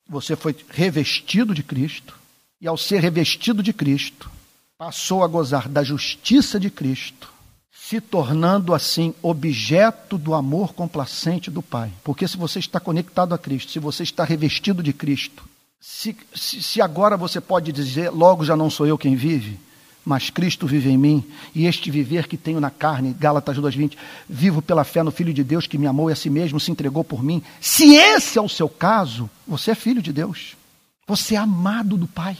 você 0.06 0.36
foi 0.36 0.54
revestido 0.68 1.54
de 1.54 1.62
Cristo, 1.62 2.14
e 2.60 2.68
ao 2.68 2.76
ser 2.76 3.00
revestido 3.00 3.62
de 3.62 3.72
Cristo, 3.72 4.30
passou 4.76 5.24
a 5.24 5.26
gozar 5.26 5.70
da 5.70 5.82
justiça 5.82 6.60
de 6.60 6.68
Cristo, 6.68 7.32
se 7.72 7.98
tornando 7.98 8.74
assim 8.74 9.14
objeto 9.22 10.18
do 10.18 10.34
amor 10.34 10.74
complacente 10.74 11.50
do 11.50 11.62
Pai. 11.62 11.90
Porque 12.04 12.28
se 12.28 12.36
você 12.36 12.58
está 12.58 12.78
conectado 12.78 13.34
a 13.34 13.38
Cristo, 13.38 13.72
se 13.72 13.78
você 13.78 14.02
está 14.02 14.22
revestido 14.22 14.82
de 14.82 14.92
Cristo, 14.92 15.48
se, 15.84 16.16
se, 16.32 16.62
se 16.62 16.80
agora 16.80 17.16
você 17.16 17.40
pode 17.40 17.72
dizer, 17.72 18.08
logo 18.10 18.44
já 18.44 18.56
não 18.56 18.70
sou 18.70 18.86
eu 18.86 18.96
quem 18.96 19.16
vive, 19.16 19.58
mas 20.04 20.30
Cristo 20.30 20.64
vive 20.64 20.88
em 20.88 20.96
mim, 20.96 21.24
e 21.52 21.66
este 21.66 21.90
viver 21.90 22.28
que 22.28 22.36
tenho 22.36 22.60
na 22.60 22.70
carne, 22.70 23.12
Gálatas 23.18 23.58
2,20, 23.58 23.96
vivo 24.28 24.62
pela 24.62 24.84
fé 24.84 25.02
no 25.02 25.10
Filho 25.10 25.34
de 25.34 25.42
Deus 25.42 25.66
que 25.66 25.76
me 25.76 25.88
amou 25.88 26.08
e 26.08 26.12
a 26.12 26.16
si 26.16 26.30
mesmo 26.30 26.60
se 26.60 26.70
entregou 26.70 27.02
por 27.02 27.20
mim. 27.20 27.42
Se 27.60 27.96
esse 27.96 28.38
é 28.38 28.40
o 28.40 28.48
seu 28.48 28.68
caso, 28.68 29.28
você 29.46 29.72
é 29.72 29.74
filho 29.74 30.00
de 30.00 30.12
Deus. 30.12 30.56
Você 31.04 31.34
é 31.34 31.38
amado 31.38 31.96
do 31.96 32.06
Pai. 32.06 32.36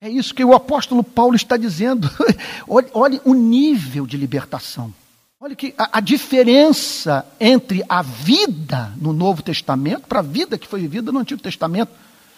É 0.00 0.08
isso 0.08 0.32
que 0.32 0.44
o 0.44 0.54
apóstolo 0.54 1.02
Paulo 1.02 1.34
está 1.34 1.56
dizendo. 1.56 2.08
olhe, 2.68 2.88
olhe, 2.94 3.20
o 3.24 3.34
nível 3.34 4.06
de 4.06 4.16
libertação. 4.16 4.94
Olha 5.40 5.56
que 5.56 5.74
a, 5.76 5.98
a 5.98 6.00
diferença 6.00 7.26
entre 7.40 7.84
a 7.88 8.02
vida 8.02 8.92
no 8.96 9.12
Novo 9.12 9.42
Testamento 9.42 10.06
para 10.06 10.20
a 10.20 10.22
vida 10.22 10.56
que 10.56 10.68
foi 10.68 10.80
vivida 10.80 11.10
no 11.10 11.18
Antigo 11.18 11.42
Testamento. 11.42 11.90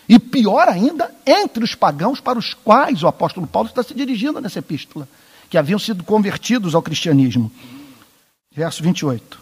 E 0.08 0.18
pior 0.18 0.68
ainda, 0.68 1.12
entre 1.26 1.64
os 1.64 1.74
pagãos 1.74 2.20
para 2.20 2.38
os 2.38 2.54
quais 2.54 3.02
o 3.02 3.08
apóstolo 3.08 3.46
Paulo 3.46 3.68
está 3.68 3.82
se 3.82 3.94
dirigindo 3.94 4.40
nessa 4.40 4.60
epístola, 4.60 5.08
que 5.50 5.58
haviam 5.58 5.78
sido 5.78 6.04
convertidos 6.04 6.74
ao 6.74 6.82
cristianismo. 6.82 7.50
Verso 8.52 8.82
28. 8.82 9.40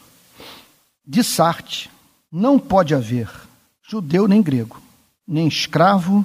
De 1.07 1.23
Sarte 1.23 1.91
não 2.33 2.59
pode 2.59 2.95
haver 2.95 3.29
judeu 3.87 4.27
nem 4.27 4.43
grego, 4.43 4.81
nem 5.27 5.47
escravo, 5.47 6.25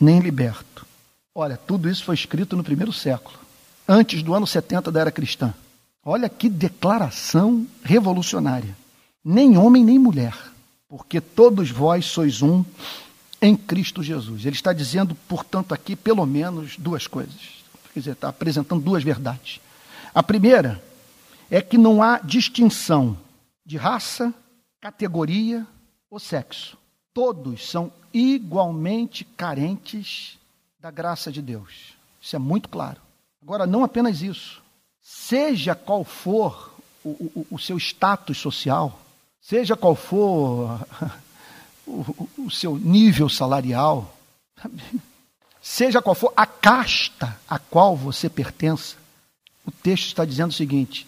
nem 0.00 0.18
liberto. 0.18 0.86
Olha, 1.34 1.56
tudo 1.56 1.88
isso 1.88 2.04
foi 2.04 2.14
escrito 2.14 2.56
no 2.56 2.64
primeiro 2.64 2.92
século, 2.92 3.38
antes 3.86 4.22
do 4.22 4.34
ano 4.34 4.46
70 4.46 4.90
da 4.90 5.00
era 5.00 5.10
cristã. 5.10 5.54
Olha 6.04 6.28
que 6.28 6.48
declaração 6.48 7.66
revolucionária. 7.84 8.76
Nem 9.24 9.56
homem 9.56 9.84
nem 9.84 9.98
mulher, 9.98 10.34
porque 10.88 11.20
todos 11.20 11.70
vós 11.70 12.06
sois 12.06 12.42
um 12.42 12.64
em 13.42 13.56
Cristo 13.56 14.02
Jesus. 14.02 14.46
Ele 14.46 14.54
está 14.54 14.72
dizendo, 14.72 15.16
portanto, 15.28 15.74
aqui 15.74 15.96
pelo 15.96 16.24
menos 16.24 16.76
duas 16.78 17.08
coisas. 17.08 17.62
Quer 17.92 17.98
dizer, 17.98 18.12
está 18.12 18.28
apresentando 18.28 18.80
duas 18.82 19.02
verdades. 19.02 19.60
A 20.14 20.22
primeira 20.22 20.82
é 21.50 21.60
que 21.60 21.76
não 21.76 22.02
há 22.02 22.18
distinção 22.20 23.18
de 23.66 23.76
raça, 23.76 24.32
categoria 24.80 25.66
ou 26.08 26.20
sexo. 26.20 26.78
Todos 27.12 27.68
são 27.68 27.92
igualmente 28.14 29.24
carentes 29.24 30.38
da 30.78 30.90
graça 30.90 31.30
de 31.32 31.42
Deus. 31.42 31.94
Isso 32.20 32.36
é 32.36 32.38
muito 32.38 32.68
claro. 32.68 33.00
Agora, 33.42 33.66
não 33.66 33.82
apenas 33.82 34.22
isso. 34.22 34.62
Seja 35.02 35.74
qual 35.74 36.04
for 36.04 36.74
o, 37.04 37.08
o, 37.10 37.46
o 37.50 37.58
seu 37.58 37.76
status 37.76 38.38
social, 38.38 39.00
seja 39.40 39.76
qual 39.76 39.96
for 39.96 40.80
o, 41.92 42.28
o 42.46 42.50
seu 42.50 42.76
nível 42.76 43.28
salarial, 43.28 44.16
seja 45.60 46.00
qual 46.00 46.14
for 46.14 46.32
a 46.36 46.46
casta 46.46 47.38
a 47.48 47.58
qual 47.58 47.96
você 47.96 48.28
pertença, 48.28 48.96
o 49.64 49.70
texto 49.70 50.06
está 50.06 50.24
dizendo 50.24 50.50
o 50.50 50.54
seguinte: 50.54 51.06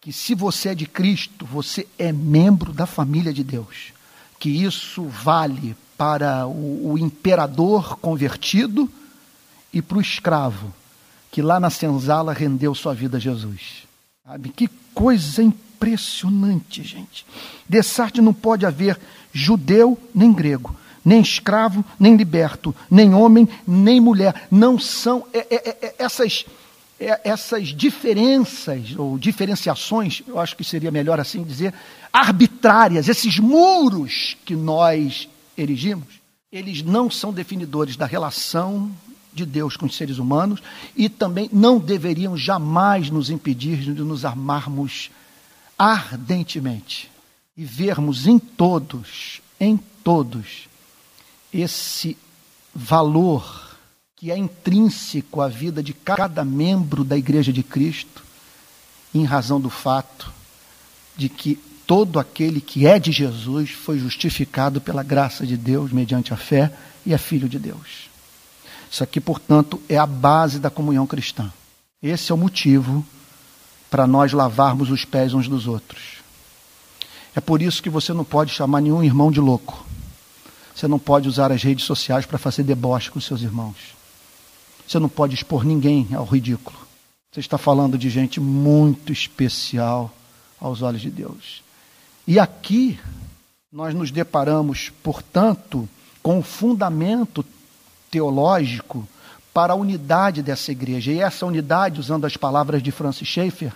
que 0.00 0.12
se 0.12 0.34
você 0.34 0.68
é 0.68 0.74
de 0.74 0.86
Cristo, 0.86 1.44
você 1.44 1.86
é 1.98 2.12
membro 2.12 2.72
da 2.72 2.86
família 2.86 3.32
de 3.32 3.42
Deus. 3.42 3.92
Que 4.38 4.48
isso 4.50 5.04
vale 5.04 5.74
para 5.96 6.46
o, 6.46 6.92
o 6.92 6.98
imperador 6.98 7.96
convertido 7.96 8.88
e 9.72 9.82
para 9.82 9.98
o 9.98 10.00
escravo, 10.00 10.72
que 11.30 11.42
lá 11.42 11.58
na 11.58 11.70
senzala 11.70 12.32
rendeu 12.32 12.74
sua 12.74 12.94
vida 12.94 13.16
a 13.16 13.20
Jesus. 13.20 13.82
Sabe? 14.24 14.50
Que 14.50 14.68
coisa 14.94 15.42
impressionante, 15.76 16.82
gente. 16.82 17.26
Dessarte 17.68 18.20
não 18.20 18.32
pode 18.32 18.64
haver 18.64 18.98
judeu 19.32 19.98
nem 20.14 20.32
grego, 20.32 20.74
nem 21.04 21.20
escravo 21.20 21.84
nem 22.00 22.16
liberto, 22.16 22.74
nem 22.90 23.14
homem 23.14 23.46
nem 23.66 24.00
mulher. 24.00 24.48
Não 24.50 24.78
são 24.78 25.26
é, 25.32 25.46
é, 25.54 25.68
é, 25.82 25.94
essas, 25.98 26.46
é, 26.98 27.20
essas 27.24 27.68
diferenças 27.68 28.94
ou 28.96 29.18
diferenciações, 29.18 30.22
eu 30.26 30.40
acho 30.40 30.56
que 30.56 30.64
seria 30.64 30.90
melhor 30.90 31.20
assim 31.20 31.42
dizer, 31.42 31.74
arbitrárias, 32.12 33.08
esses 33.08 33.38
muros 33.38 34.36
que 34.44 34.56
nós 34.56 35.28
erigimos, 35.56 36.16
eles 36.50 36.82
não 36.82 37.10
são 37.10 37.32
definidores 37.32 37.96
da 37.96 38.06
relação 38.06 38.90
de 39.36 39.44
Deus 39.44 39.76
com 39.76 39.84
os 39.84 39.94
seres 39.94 40.16
humanos 40.16 40.62
e 40.96 41.10
também 41.10 41.50
não 41.52 41.78
deveriam 41.78 42.34
jamais 42.36 43.10
nos 43.10 43.28
impedir 43.28 43.76
de 43.76 43.90
nos 44.02 44.24
amarmos 44.24 45.10
ardentemente 45.78 47.10
e 47.56 47.64
vermos 47.64 48.26
em 48.26 48.38
todos, 48.38 49.40
em 49.58 49.76
todos, 50.04 50.68
esse 51.52 52.16
valor 52.74 53.66
que 54.14 54.30
é 54.30 54.36
intrínseco 54.36 55.40
à 55.40 55.48
vida 55.48 55.82
de 55.82 55.92
cada 55.92 56.44
membro 56.44 57.04
da 57.04 57.16
Igreja 57.16 57.52
de 57.52 57.62
Cristo, 57.62 58.24
em 59.14 59.24
razão 59.24 59.60
do 59.60 59.70
fato 59.70 60.32
de 61.16 61.28
que 61.28 61.56
todo 61.86 62.18
aquele 62.18 62.60
que 62.60 62.86
é 62.86 62.98
de 62.98 63.12
Jesus 63.12 63.70
foi 63.70 63.98
justificado 63.98 64.80
pela 64.80 65.02
graça 65.02 65.46
de 65.46 65.56
Deus 65.56 65.92
mediante 65.92 66.34
a 66.34 66.36
fé 66.36 66.72
e 67.04 67.14
é 67.14 67.18
filho 67.18 67.48
de 67.48 67.58
Deus. 67.58 68.10
Isso 68.90 69.02
aqui, 69.02 69.20
portanto, 69.20 69.80
é 69.88 69.96
a 69.96 70.06
base 70.06 70.58
da 70.58 70.70
comunhão 70.70 71.06
cristã. 71.06 71.52
Esse 72.02 72.32
é 72.32 72.34
o 72.34 72.38
motivo 72.38 73.04
para 73.90 74.06
nós 74.06 74.32
lavarmos 74.32 74.90
os 74.90 75.04
pés 75.04 75.34
uns 75.34 75.48
dos 75.48 75.66
outros. 75.66 76.16
É 77.34 77.40
por 77.40 77.60
isso 77.60 77.82
que 77.82 77.90
você 77.90 78.12
não 78.12 78.24
pode 78.24 78.52
chamar 78.52 78.80
nenhum 78.80 79.04
irmão 79.04 79.30
de 79.30 79.40
louco. 79.40 79.84
Você 80.74 80.88
não 80.88 80.98
pode 80.98 81.28
usar 81.28 81.52
as 81.52 81.62
redes 81.62 81.84
sociais 81.84 82.26
para 82.26 82.38
fazer 82.38 82.62
deboche 82.62 83.10
com 83.10 83.20
seus 83.20 83.42
irmãos. 83.42 83.76
Você 84.86 84.98
não 84.98 85.08
pode 85.08 85.34
expor 85.34 85.64
ninguém 85.64 86.08
ao 86.14 86.24
ridículo. 86.24 86.78
Você 87.32 87.40
está 87.40 87.58
falando 87.58 87.98
de 87.98 88.08
gente 88.08 88.40
muito 88.40 89.12
especial 89.12 90.14
aos 90.60 90.80
olhos 90.80 91.02
de 91.02 91.10
Deus. 91.10 91.62
E 92.26 92.38
aqui 92.38 92.98
nós 93.70 93.94
nos 93.94 94.10
deparamos, 94.10 94.90
portanto, 95.02 95.88
com 96.22 96.38
o 96.38 96.42
fundamento 96.42 97.44
teológico 98.10 99.06
para 99.56 99.72
a 99.72 99.76
unidade 99.76 100.42
dessa 100.42 100.70
igreja. 100.70 101.10
E 101.10 101.18
essa 101.18 101.46
unidade, 101.46 101.98
usando 101.98 102.26
as 102.26 102.36
palavras 102.36 102.82
de 102.82 102.92
Francis 102.92 103.26
Schaeffer, 103.26 103.72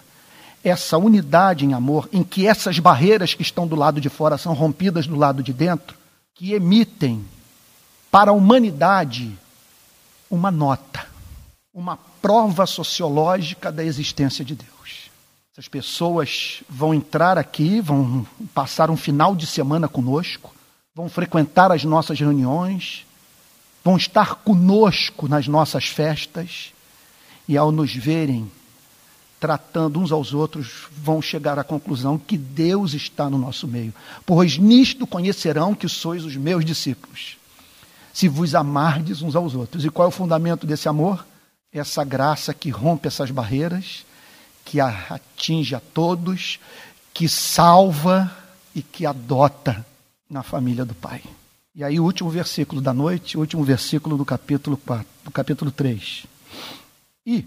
essa 0.63 0.99
unidade 0.99 1.65
em 1.65 1.73
amor, 1.73 2.07
em 2.13 2.23
que 2.23 2.47
essas 2.47 2.79
barreiras 2.79 3.33
que 3.33 3.41
estão 3.41 3.67
do 3.67 3.75
lado 3.75 3.99
de 3.99 4.11
fora 4.11 4.37
são 4.37 4.53
rompidas 4.53 5.07
do 5.07 5.17
lado 5.17 5.43
de 5.43 5.55
dentro, 5.55 5.97
que 6.35 6.53
emitem 6.53 7.25
para 8.11 8.31
a 8.31 8.35
humanidade 8.35 9.35
uma 10.31 10.51
nota, 10.51 11.07
uma 11.73 11.97
prova 12.21 12.67
sociológica 12.67 13.73
da 13.73 13.83
existência 13.83 14.45
de 14.45 14.55
Deus. 14.55 15.11
Essas 15.51 15.67
pessoas 15.67 16.63
vão 16.69 16.93
entrar 16.93 17.39
aqui, 17.39 17.81
vão 17.81 18.27
passar 18.53 18.91
um 18.91 18.99
final 18.99 19.35
de 19.35 19.47
semana 19.47 19.89
conosco, 19.89 20.55
vão 20.95 21.09
frequentar 21.09 21.73
as 21.73 21.85
nossas 21.85 22.21
reuniões, 22.21 23.07
vão 23.85 23.97
estar 23.97 24.37
conosco 24.37 25.29
nas 25.29 25.47
nossas 25.47 25.87
festas 25.87 26.73
e 27.49 27.57
ao 27.57 27.73
nos 27.73 27.95
verem 27.95 28.51
tratando 29.41 29.99
uns 29.99 30.13
aos 30.13 30.35
outros, 30.35 30.87
vão 30.93 31.23
chegar 31.23 31.59
à 31.59 31.65
conclusão 31.65 32.19
que 32.19 32.37
Deus 32.37 32.93
está 32.93 33.31
no 33.31 33.39
nosso 33.39 33.67
meio. 33.67 33.93
Pois 34.27 34.59
nisto 34.59 35.07
conhecerão 35.07 35.75
que 35.75 35.89
sois 35.89 36.27
os 36.27 36.37
meus 36.37 36.63
discípulos, 36.63 37.39
se 38.13 38.29
vos 38.29 38.55
amardes 38.55 39.23
uns 39.23 39.35
aos 39.35 39.55
outros. 39.55 39.83
E 39.83 39.89
qual 39.89 40.07
é 40.07 40.09
o 40.11 40.13
fundamento 40.13 40.67
desse 40.67 40.91
amor? 40.91 41.27
Essa 41.73 42.05
graça 42.05 42.53
que 42.53 42.69
rompe 42.69 43.09
essas 43.09 43.31
barreiras, 43.31 44.05
que 44.63 44.79
atinge 44.79 45.75
a 45.75 45.81
todos, 45.81 46.61
que 47.15 47.27
salva 47.27 48.31
e 48.75 48.83
que 48.83 49.07
adota 49.07 49.87
na 50.29 50.43
família 50.43 50.85
do 50.85 50.95
Pai. 50.95 51.23
E 51.75 51.85
aí 51.85 52.01
o 52.01 52.05
último 52.05 52.29
versículo 52.29 52.81
da 52.81 52.93
noite, 52.93 53.37
o 53.37 53.41
último 53.41 53.63
versículo 53.63 54.17
do 54.17 54.25
capítulo 54.25 54.77
4, 54.77 55.07
do 55.25 55.31
capítulo 55.31 55.71
3. 55.71 56.27
E 57.25 57.45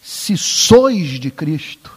se 0.00 0.38
sois 0.38 1.18
de 1.18 1.30
Cristo, 1.30 1.90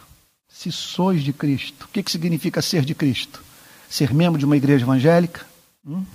se 0.48 0.72
sois 0.72 1.22
de 1.22 1.32
Cristo, 1.32 1.84
o 1.84 1.88
que, 1.88 2.02
que 2.02 2.10
significa 2.10 2.60
ser 2.60 2.84
de 2.84 2.94
Cristo? 2.94 3.40
Ser 3.88 4.12
membro 4.12 4.38
de 4.38 4.44
uma 4.44 4.56
igreja 4.56 4.84
evangélica? 4.84 5.46
Hum? 5.86 6.00
O 6.00 6.06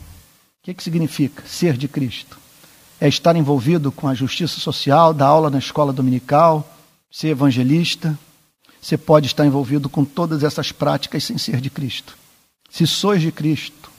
que, 0.64 0.74
que 0.74 0.84
significa 0.84 1.44
ser 1.48 1.78
de 1.78 1.88
Cristo? 1.88 2.38
É 3.00 3.08
estar 3.08 3.36
envolvido 3.38 3.94
com 3.94 4.10
a 4.10 4.14
justiça 4.14 4.60
social, 4.60 5.14
dar 5.14 5.28
aula 5.28 5.50
na 5.50 5.60
escola 5.60 5.94
dominical, 5.94 6.78
ser 7.10 7.30
evangelista. 7.30 8.18
Você 8.82 8.98
pode 8.98 9.28
estar 9.28 9.46
envolvido 9.46 9.90
com 9.90 10.04
todas 10.04 10.44
essas 10.44 10.74
práticas 10.74 11.24
sem 11.24 11.38
ser 11.38 11.62
de 11.62 11.70
Cristo. 11.70 12.18
Se 12.70 12.86
sois 12.86 13.22
de 13.22 13.32
Cristo. 13.32 13.90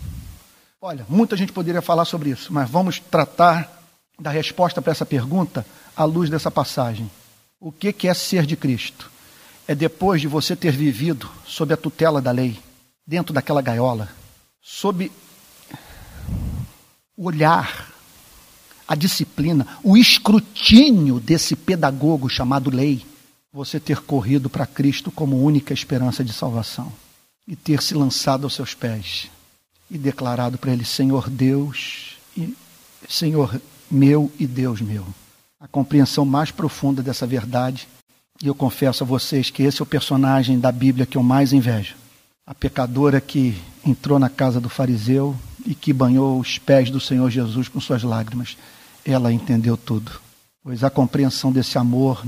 Olha, 0.81 1.07
muita 1.09 1.37
gente 1.37 1.53
poderia 1.53 1.81
falar 1.81 2.05
sobre 2.05 2.31
isso, 2.31 2.53
mas 2.53 2.69
vamos 2.69 3.01
tratar 3.01 3.83
da 4.21 4.31
resposta 4.31 4.83
para 4.83 4.93
essa 4.93 5.07
pergunta 5.07 5.65
à 5.97 6.05
luz 6.05 6.29
dessa 6.29 6.51
passagem. 6.51 7.11
O 7.59 7.73
que 7.73 8.07
é 8.07 8.15
ser 8.15 8.45
de 8.45 8.57
Cristo? 8.57 9.11
É 9.67 9.75
depois 9.75 10.21
de 10.21 10.29
você 10.29 10.55
ter 10.55 10.73
vivido 10.73 11.29
sob 11.47 11.73
a 11.73 11.77
tutela 11.77 12.21
da 12.21 12.31
lei, 12.31 12.59
dentro 13.07 13.33
daquela 13.33 13.63
gaiola, 13.63 14.11
sob 14.61 15.11
o 17.17 17.25
olhar, 17.25 17.91
a 18.87 18.95
disciplina, 18.95 19.67
o 19.83 19.97
escrutínio 19.97 21.19
desse 21.19 21.57
pedagogo 21.57 22.29
chamado 22.29 22.71
lei, 22.71 23.05
você 23.51 23.81
ter 23.81 24.03
corrido 24.03 24.51
para 24.51 24.67
Cristo 24.67 25.11
como 25.11 25.43
única 25.43 25.73
esperança 25.73 26.23
de 26.23 26.35
salvação 26.35 26.93
e 27.49 27.57
ter 27.57 27.83
se 27.83 27.95
lançado 27.95 28.45
aos 28.45 28.55
seus 28.55 28.75
pés 28.75 29.31
e 29.91 29.99
declarado 29.99 30.59
para 30.59 30.73
ele: 30.73 30.85
Senhor 30.85 31.29
Deus 31.31 32.17
e 32.37 32.55
Senhor 33.09 33.61
meu 33.91 34.31
e 34.39 34.47
Deus 34.47 34.81
meu. 34.81 35.07
A 35.61 35.69
compreensão 35.69 36.25
mais 36.25 36.51
profunda 36.51 37.03
dessa 37.03 37.27
verdade, 37.27 37.89
e 38.43 38.47
eu 38.47 38.55
confesso 38.55 39.05
a 39.05 39.07
vocês 39.07 39.51
que 39.51 39.63
esse 39.63 39.81
é 39.81 39.83
o 39.83 39.87
personagem 39.87 40.59
da 40.59 40.71
Bíblia 40.71 41.07
que 41.07 41.17
eu 41.17 41.23
mais 41.23 41.53
invejo. 41.53 41.95
A 42.47 42.55
pecadora 42.55 43.21
que 43.21 43.61
entrou 43.85 44.19
na 44.19 44.29
casa 44.29 44.61
do 44.61 44.69
fariseu 44.69 45.37
e 45.65 45.75
que 45.75 45.93
banhou 45.93 46.39
os 46.39 46.59
pés 46.59 46.91
do 46.91 47.01
Senhor 47.01 47.29
Jesus 47.31 47.69
com 47.69 47.81
suas 47.81 48.03
lágrimas. 48.03 48.57
Ela 49.05 49.33
entendeu 49.33 49.77
tudo. 49.77 50.21
Pois 50.63 50.85
a 50.85 50.91
compreensão 50.91 51.51
desse 51.51 51.79
amor, 51.79 52.25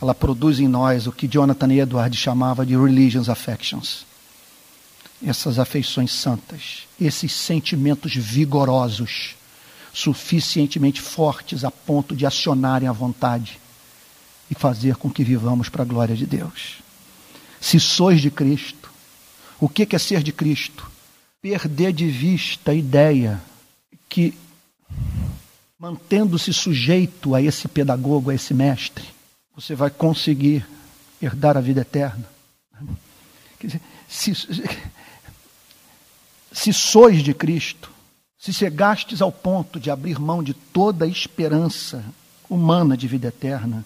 ela 0.00 0.14
produz 0.14 0.58
em 0.58 0.68
nós 0.68 1.06
o 1.06 1.12
que 1.12 1.28
Jonathan 1.28 1.72
Edwards 1.72 2.18
chamava 2.18 2.64
de 2.64 2.76
religious 2.76 3.28
affections 3.28 4.06
essas 5.24 5.58
afeições 5.58 6.12
santas, 6.12 6.86
esses 7.00 7.32
sentimentos 7.32 8.14
vigorosos, 8.14 9.34
suficientemente 9.92 11.00
fortes 11.00 11.64
a 11.64 11.70
ponto 11.70 12.14
de 12.14 12.26
acionarem 12.26 12.88
a 12.88 12.92
vontade 12.92 13.58
e 14.50 14.54
fazer 14.54 14.96
com 14.96 15.10
que 15.10 15.24
vivamos 15.24 15.68
para 15.68 15.82
a 15.82 15.86
glória 15.86 16.14
de 16.14 16.26
Deus. 16.26 16.78
Se 17.60 17.80
sois 17.80 18.20
de 18.20 18.30
Cristo, 18.30 18.90
o 19.58 19.68
que 19.68 19.94
é 19.94 19.98
ser 19.98 20.22
de 20.22 20.32
Cristo? 20.32 20.90
Perder 21.40 21.92
de 21.92 22.06
vista 22.08 22.72
a 22.72 22.74
ideia 22.74 23.40
que, 24.08 24.34
mantendo-se 25.78 26.52
sujeito 26.52 27.34
a 27.34 27.40
esse 27.40 27.66
pedagogo, 27.66 28.30
a 28.30 28.34
esse 28.34 28.52
mestre, 28.52 29.04
você 29.54 29.74
vai 29.74 29.88
conseguir 29.88 30.66
herdar 31.20 31.56
a 31.56 31.60
vida 31.60 31.80
eterna. 31.80 32.28
Quer 33.58 33.66
dizer, 33.66 33.80
se, 34.06 34.32
se 36.56 36.72
sois 36.72 37.22
de 37.22 37.34
Cristo, 37.34 37.90
se 38.38 38.50
chegastes 38.50 39.20
ao 39.20 39.30
ponto 39.30 39.78
de 39.78 39.90
abrir 39.90 40.18
mão 40.18 40.42
de 40.42 40.54
toda 40.54 41.04
a 41.04 41.08
esperança 41.08 42.02
humana 42.48 42.96
de 42.96 43.06
vida 43.06 43.28
eterna, 43.28 43.84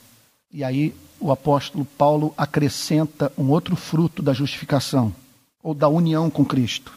e 0.53 0.63
aí 0.63 0.95
o 1.19 1.33
apóstolo 1.33 1.85
Paulo 1.85 2.33
acrescenta 2.39 3.33
um 3.37 3.51
outro 3.51 3.75
fruto 3.75 4.23
da 4.23 4.33
justificação, 4.33 5.13
ou 5.61 5.75
da 5.75 5.89
união 5.89 6.31
com 6.31 6.45
Cristo. 6.45 6.97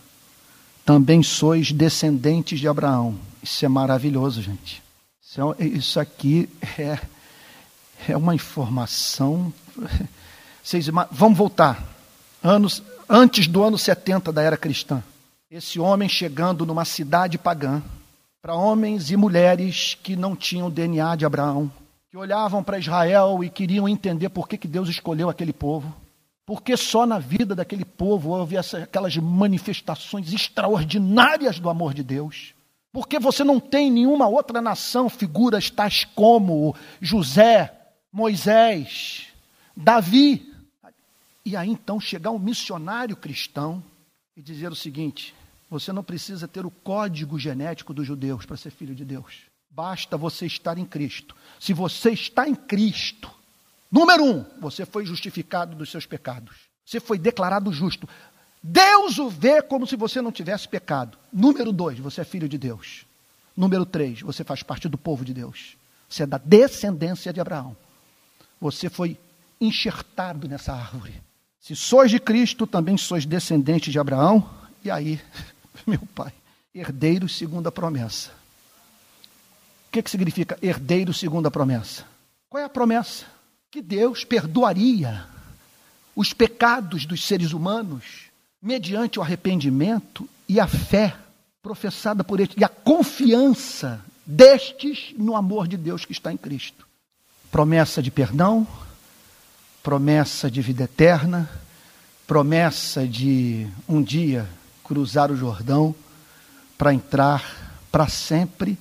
Também 0.86 1.24
sois 1.24 1.72
descendentes 1.72 2.60
de 2.60 2.68
Abraão. 2.68 3.16
Isso 3.42 3.66
é 3.66 3.68
maravilhoso, 3.68 4.44
gente. 4.44 4.82
Isso, 5.60 6.00
é, 6.00 6.04
aqui 6.04 6.48
é, 6.78 7.00
é 8.10 8.16
uma 8.16 8.36
informação. 8.36 9.52
Vocês, 10.64 10.88
vamos 11.12 11.38
voltar. 11.38 11.84
Anos, 12.44 12.84
antes 13.10 13.48
do 13.48 13.64
ano 13.64 13.78
70 13.78 14.32
da 14.32 14.42
era 14.44 14.56
cristã 14.56 15.04
esse 15.54 15.80
homem 15.80 16.10
chegando 16.10 16.66
numa 16.66 16.84
cidade 16.84 17.38
pagã, 17.38 17.80
para 18.42 18.56
homens 18.56 19.12
e 19.12 19.16
mulheres 19.16 19.96
que 20.02 20.16
não 20.16 20.36
tinham 20.36 20.66
o 20.66 20.72
DNA 20.72 21.16
de 21.16 21.28
Abraão, 21.28 21.72
que 22.10 22.18
olhavam 22.18 22.64
para 22.64 22.80
Israel 22.80 23.44
e 23.44 23.52
queriam 23.52 23.88
entender 23.88 24.30
por 24.30 24.48
que, 24.48 24.58
que 24.58 24.68
Deus 24.68 24.90
escolheu 24.90 25.30
aquele 25.30 25.54
povo, 25.54 25.96
porque 26.44 26.76
só 26.76 27.06
na 27.06 27.20
vida 27.20 27.54
daquele 27.54 27.86
povo 27.86 28.32
houve 28.32 28.58
essa, 28.58 28.80
aquelas 28.80 29.16
manifestações 29.18 30.34
extraordinárias 30.34 31.60
do 31.60 31.70
amor 31.70 31.94
de 31.94 32.02
Deus. 32.02 32.56
Porque 32.92 33.20
você 33.20 33.44
não 33.44 33.60
tem 33.60 33.92
nenhuma 33.92 34.28
outra 34.28 34.60
nação 34.60 35.08
figuras 35.08 35.70
tais 35.70 36.04
como 36.04 36.76
José, 37.00 37.72
Moisés, 38.12 39.28
Davi. 39.78 40.52
E 41.46 41.56
aí 41.56 41.70
então 41.70 42.00
chegar 42.00 42.32
um 42.32 42.40
missionário 42.40 43.16
cristão 43.16 43.84
e 44.36 44.42
dizer 44.42 44.72
o 44.72 44.76
seguinte: 44.76 45.34
você 45.74 45.92
não 45.92 46.04
precisa 46.04 46.48
ter 46.48 46.68
o 46.68 46.70
código 46.70 47.40
genético 47.40 47.96
dos 47.96 48.06
judeus 48.06 48.46
para 48.46 48.56
ser 48.56 48.70
filho 48.70 48.94
de 48.94 49.04
Deus. 49.04 49.42
Basta 49.72 50.16
você 50.16 50.46
estar 50.46 50.78
em 50.78 50.86
Cristo. 50.86 51.36
Se 51.60 51.74
você 51.74 52.12
está 52.12 52.48
em 52.48 52.54
Cristo, 52.54 53.28
número 53.92 54.24
um, 54.24 54.46
você 54.62 54.86
foi 54.86 55.04
justificado 55.04 55.76
dos 55.76 55.90
seus 55.90 56.06
pecados. 56.06 56.56
Você 56.86 57.00
foi 57.00 57.18
declarado 57.18 57.74
justo. 57.74 58.08
Deus 58.62 59.18
o 59.18 59.32
vê 59.32 59.64
como 59.64 59.88
se 59.88 59.96
você 59.96 60.22
não 60.22 60.32
tivesse 60.32 60.68
pecado. 60.68 61.18
Número 61.32 61.72
dois, 61.72 61.98
você 61.98 62.22
é 62.22 62.24
filho 62.24 62.48
de 62.48 62.60
Deus. 62.60 63.04
Número 63.58 63.84
três, 63.84 64.22
você 64.22 64.44
faz 64.44 64.62
parte 64.62 64.88
do 64.88 64.98
povo 64.98 65.26
de 65.26 65.34
Deus. 65.34 65.76
Você 66.08 66.22
é 66.22 66.28
da 66.28 66.38
descendência 66.38 67.34
de 67.34 67.42
Abraão. 67.42 67.76
Você 68.62 68.92
foi 68.92 69.18
enxertado 69.60 70.48
nessa 70.48 70.72
árvore. 70.72 71.20
Se 71.60 71.76
sois 71.76 72.12
de 72.12 72.20
Cristo, 72.20 72.68
também 72.68 72.96
sois 72.96 73.26
descendentes 73.26 73.92
de 73.92 73.98
Abraão. 73.98 74.48
E 74.86 74.92
aí, 74.92 75.20
meu 75.86 76.02
pai, 76.14 76.34
herdeiro 76.74 77.28
segundo 77.28 77.68
a 77.68 77.72
promessa. 77.72 78.32
O 79.88 79.92
que, 79.92 80.02
que 80.02 80.10
significa 80.10 80.58
herdeiro 80.62 81.14
segundo 81.14 81.48
a 81.48 81.52
promessa? 81.52 82.06
Qual 82.50 82.62
é 82.62 82.66
a 82.66 82.70
promessa? 82.70 83.26
Que 83.72 83.82
Deus 83.82 84.24
perdoaria 84.24 85.26
os 86.16 86.34
pecados 86.34 87.06
dos 87.06 87.26
seres 87.26 87.54
humanos 87.54 88.26
mediante 88.62 89.20
o 89.20 89.22
arrependimento 89.22 90.28
e 90.48 90.60
a 90.60 90.68
fé 90.68 91.16
professada 91.62 92.24
por 92.24 92.40
eles, 92.40 92.54
e 92.58 92.64
a 92.64 92.70
confiança 92.70 94.04
destes 94.26 95.14
no 95.18 95.36
amor 95.36 95.68
de 95.68 95.78
Deus 95.78 96.06
que 96.06 96.12
está 96.12 96.32
em 96.32 96.38
Cristo. 96.38 96.88
Promessa 97.52 98.02
de 98.02 98.12
perdão, 98.12 98.68
promessa 99.82 100.50
de 100.50 100.62
vida 100.62 100.84
eterna, 100.84 101.50
promessa 102.26 103.08
de 103.08 103.68
um 103.88 104.02
dia 104.02 104.48
cruzar 104.94 105.32
o 105.32 105.36
Jordão 105.36 105.96
para 106.78 106.94
entrar 106.94 107.44
para 107.92 108.08
sempre 108.08 108.78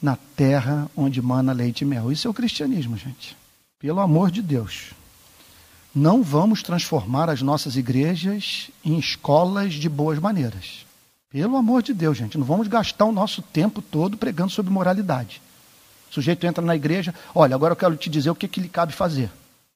na 0.00 0.16
terra 0.36 0.88
onde 0.96 1.20
mana 1.20 1.52
leite 1.52 1.80
e 1.80 1.84
mel. 1.84 2.12
Isso 2.12 2.28
é 2.28 2.30
o 2.30 2.34
cristianismo, 2.34 2.96
gente. 2.96 3.36
Pelo 3.80 3.98
amor 3.98 4.30
de 4.30 4.42
Deus. 4.42 4.92
Não 5.92 6.22
vamos 6.22 6.62
transformar 6.62 7.28
as 7.28 7.42
nossas 7.42 7.74
igrejas 7.74 8.70
em 8.84 8.96
escolas 8.96 9.74
de 9.74 9.88
boas 9.88 10.20
maneiras. 10.20 10.86
Pelo 11.28 11.56
amor 11.56 11.82
de 11.82 11.92
Deus, 11.92 12.16
gente. 12.16 12.38
Não 12.38 12.44
vamos 12.44 12.68
gastar 12.68 13.06
o 13.06 13.12
nosso 13.12 13.42
tempo 13.42 13.82
todo 13.82 14.16
pregando 14.16 14.52
sobre 14.52 14.72
moralidade. 14.72 15.42
O 16.08 16.14
sujeito 16.14 16.46
entra 16.46 16.64
na 16.64 16.76
igreja, 16.76 17.12
olha, 17.34 17.56
agora 17.56 17.72
eu 17.72 17.76
quero 17.76 17.96
te 17.96 18.08
dizer 18.08 18.30
o 18.30 18.36
que, 18.36 18.46
que 18.46 18.60
lhe 18.60 18.68
cabe 18.68 18.92
fazer. 18.92 19.28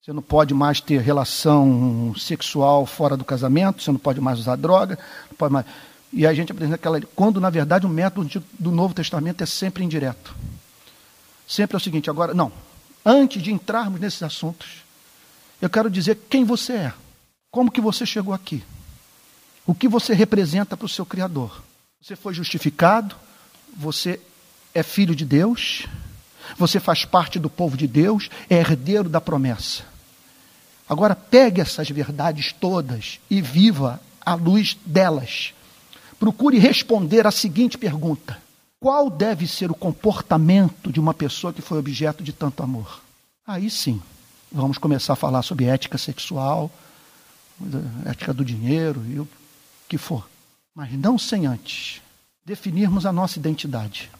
Você 0.04 0.12
não 0.12 0.20
pode 0.20 0.52
mais 0.52 0.82
ter 0.82 1.00
relação 1.00 2.14
sexual 2.14 2.84
fora 2.84 3.16
do 3.16 3.24
casamento, 3.24 3.82
você 3.82 3.90
não 3.90 3.98
pode 3.98 4.20
mais 4.20 4.38
usar 4.38 4.54
droga, 4.54 4.98
não 5.30 5.36
pode 5.38 5.50
mais. 5.54 5.64
E 6.12 6.26
a 6.26 6.34
gente 6.34 6.52
aprende 6.52 6.74
aquela. 6.74 7.00
Quando, 7.16 7.40
na 7.40 7.48
verdade, 7.48 7.86
o 7.86 7.88
método 7.88 8.44
do 8.58 8.70
Novo 8.70 8.92
Testamento 8.92 9.42
é 9.42 9.46
sempre 9.46 9.82
indireto. 9.82 10.36
Sempre 11.48 11.76
é 11.76 11.78
o 11.78 11.80
seguinte, 11.80 12.10
agora, 12.10 12.34
não. 12.34 12.52
Antes 13.02 13.42
de 13.42 13.50
entrarmos 13.50 13.98
nesses 13.98 14.22
assuntos, 14.22 14.84
eu 15.58 15.70
quero 15.70 15.88
dizer 15.90 16.20
quem 16.28 16.44
você 16.44 16.74
é. 16.74 16.92
Como 17.50 17.70
que 17.70 17.80
você 17.80 18.04
chegou 18.04 18.34
aqui? 18.34 18.62
O 19.66 19.74
que 19.74 19.88
você 19.88 20.12
representa 20.12 20.76
para 20.76 20.84
o 20.84 20.88
seu 20.88 21.06
Criador? 21.06 21.62
Você 22.02 22.14
foi 22.14 22.34
justificado, 22.34 23.16
você 23.74 24.20
é 24.74 24.82
filho 24.82 25.16
de 25.16 25.24
Deus, 25.24 25.86
você 26.58 26.78
faz 26.78 27.06
parte 27.06 27.38
do 27.38 27.48
povo 27.48 27.74
de 27.74 27.86
Deus, 27.86 28.28
é 28.50 28.56
herdeiro 28.56 29.08
da 29.08 29.18
promessa. 29.18 29.93
Agora 30.88 31.16
pegue 31.16 31.60
essas 31.60 31.88
verdades 31.88 32.52
todas 32.52 33.18
e 33.30 33.40
viva 33.40 34.00
à 34.20 34.34
luz 34.34 34.76
delas. 34.84 35.52
procure 36.18 36.58
responder 36.58 37.26
a 37.26 37.30
seguinte 37.30 37.78
pergunta: 37.78 38.40
Qual 38.80 39.08
deve 39.08 39.46
ser 39.46 39.70
o 39.70 39.74
comportamento 39.74 40.92
de 40.92 41.00
uma 41.00 41.14
pessoa 41.14 41.52
que 41.52 41.62
foi 41.62 41.78
objeto 41.78 42.22
de 42.22 42.32
tanto 42.32 42.62
amor? 42.62 43.00
Aí 43.46 43.70
sim, 43.70 44.00
vamos 44.52 44.78
começar 44.78 45.14
a 45.14 45.16
falar 45.16 45.42
sobre 45.42 45.66
ética 45.66 45.98
sexual, 45.98 46.70
ética 48.04 48.32
do 48.32 48.44
dinheiro 48.44 49.04
e 49.08 49.18
o 49.18 49.28
que 49.88 49.98
for. 49.98 50.28
Mas 50.74 50.92
não 50.92 51.18
sem 51.18 51.46
antes 51.46 52.00
definirmos 52.44 53.06
a 53.06 53.12
nossa 53.12 53.38
identidade. 53.38 54.10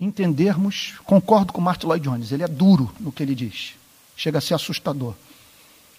Entendermos, 0.00 0.94
concordo 1.04 1.52
com 1.52 1.60
Martin 1.60 1.86
Lloyd 1.86 2.04
Jones, 2.04 2.32
ele 2.32 2.42
é 2.42 2.48
duro 2.48 2.90
no 2.98 3.12
que 3.12 3.22
ele 3.22 3.34
diz. 3.34 3.74
Chega 4.16 4.38
a 4.38 4.40
ser 4.40 4.54
assustador. 4.54 5.14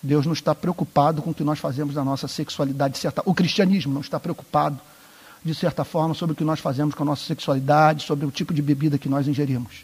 Deus 0.05 0.25
não 0.25 0.33
está 0.33 0.55
preocupado 0.55 1.21
com 1.21 1.31
o 1.31 1.33
que 1.33 1.43
nós 1.43 1.59
fazemos 1.59 1.95
na 1.95 2.03
nossa 2.03 2.27
sexualidade. 2.27 2.97
Certa... 2.97 3.21
O 3.25 3.33
cristianismo 3.33 3.93
não 3.93 4.01
está 4.01 4.19
preocupado, 4.19 4.79
de 5.43 5.53
certa 5.53 5.83
forma, 5.83 6.13
sobre 6.13 6.33
o 6.33 6.35
que 6.35 6.43
nós 6.43 6.59
fazemos 6.59 6.95
com 6.95 7.03
a 7.03 7.05
nossa 7.05 7.25
sexualidade, 7.25 8.05
sobre 8.05 8.25
o 8.25 8.31
tipo 8.31 8.53
de 8.53 8.61
bebida 8.61 8.97
que 8.97 9.09
nós 9.09 9.27
ingerimos. 9.27 9.83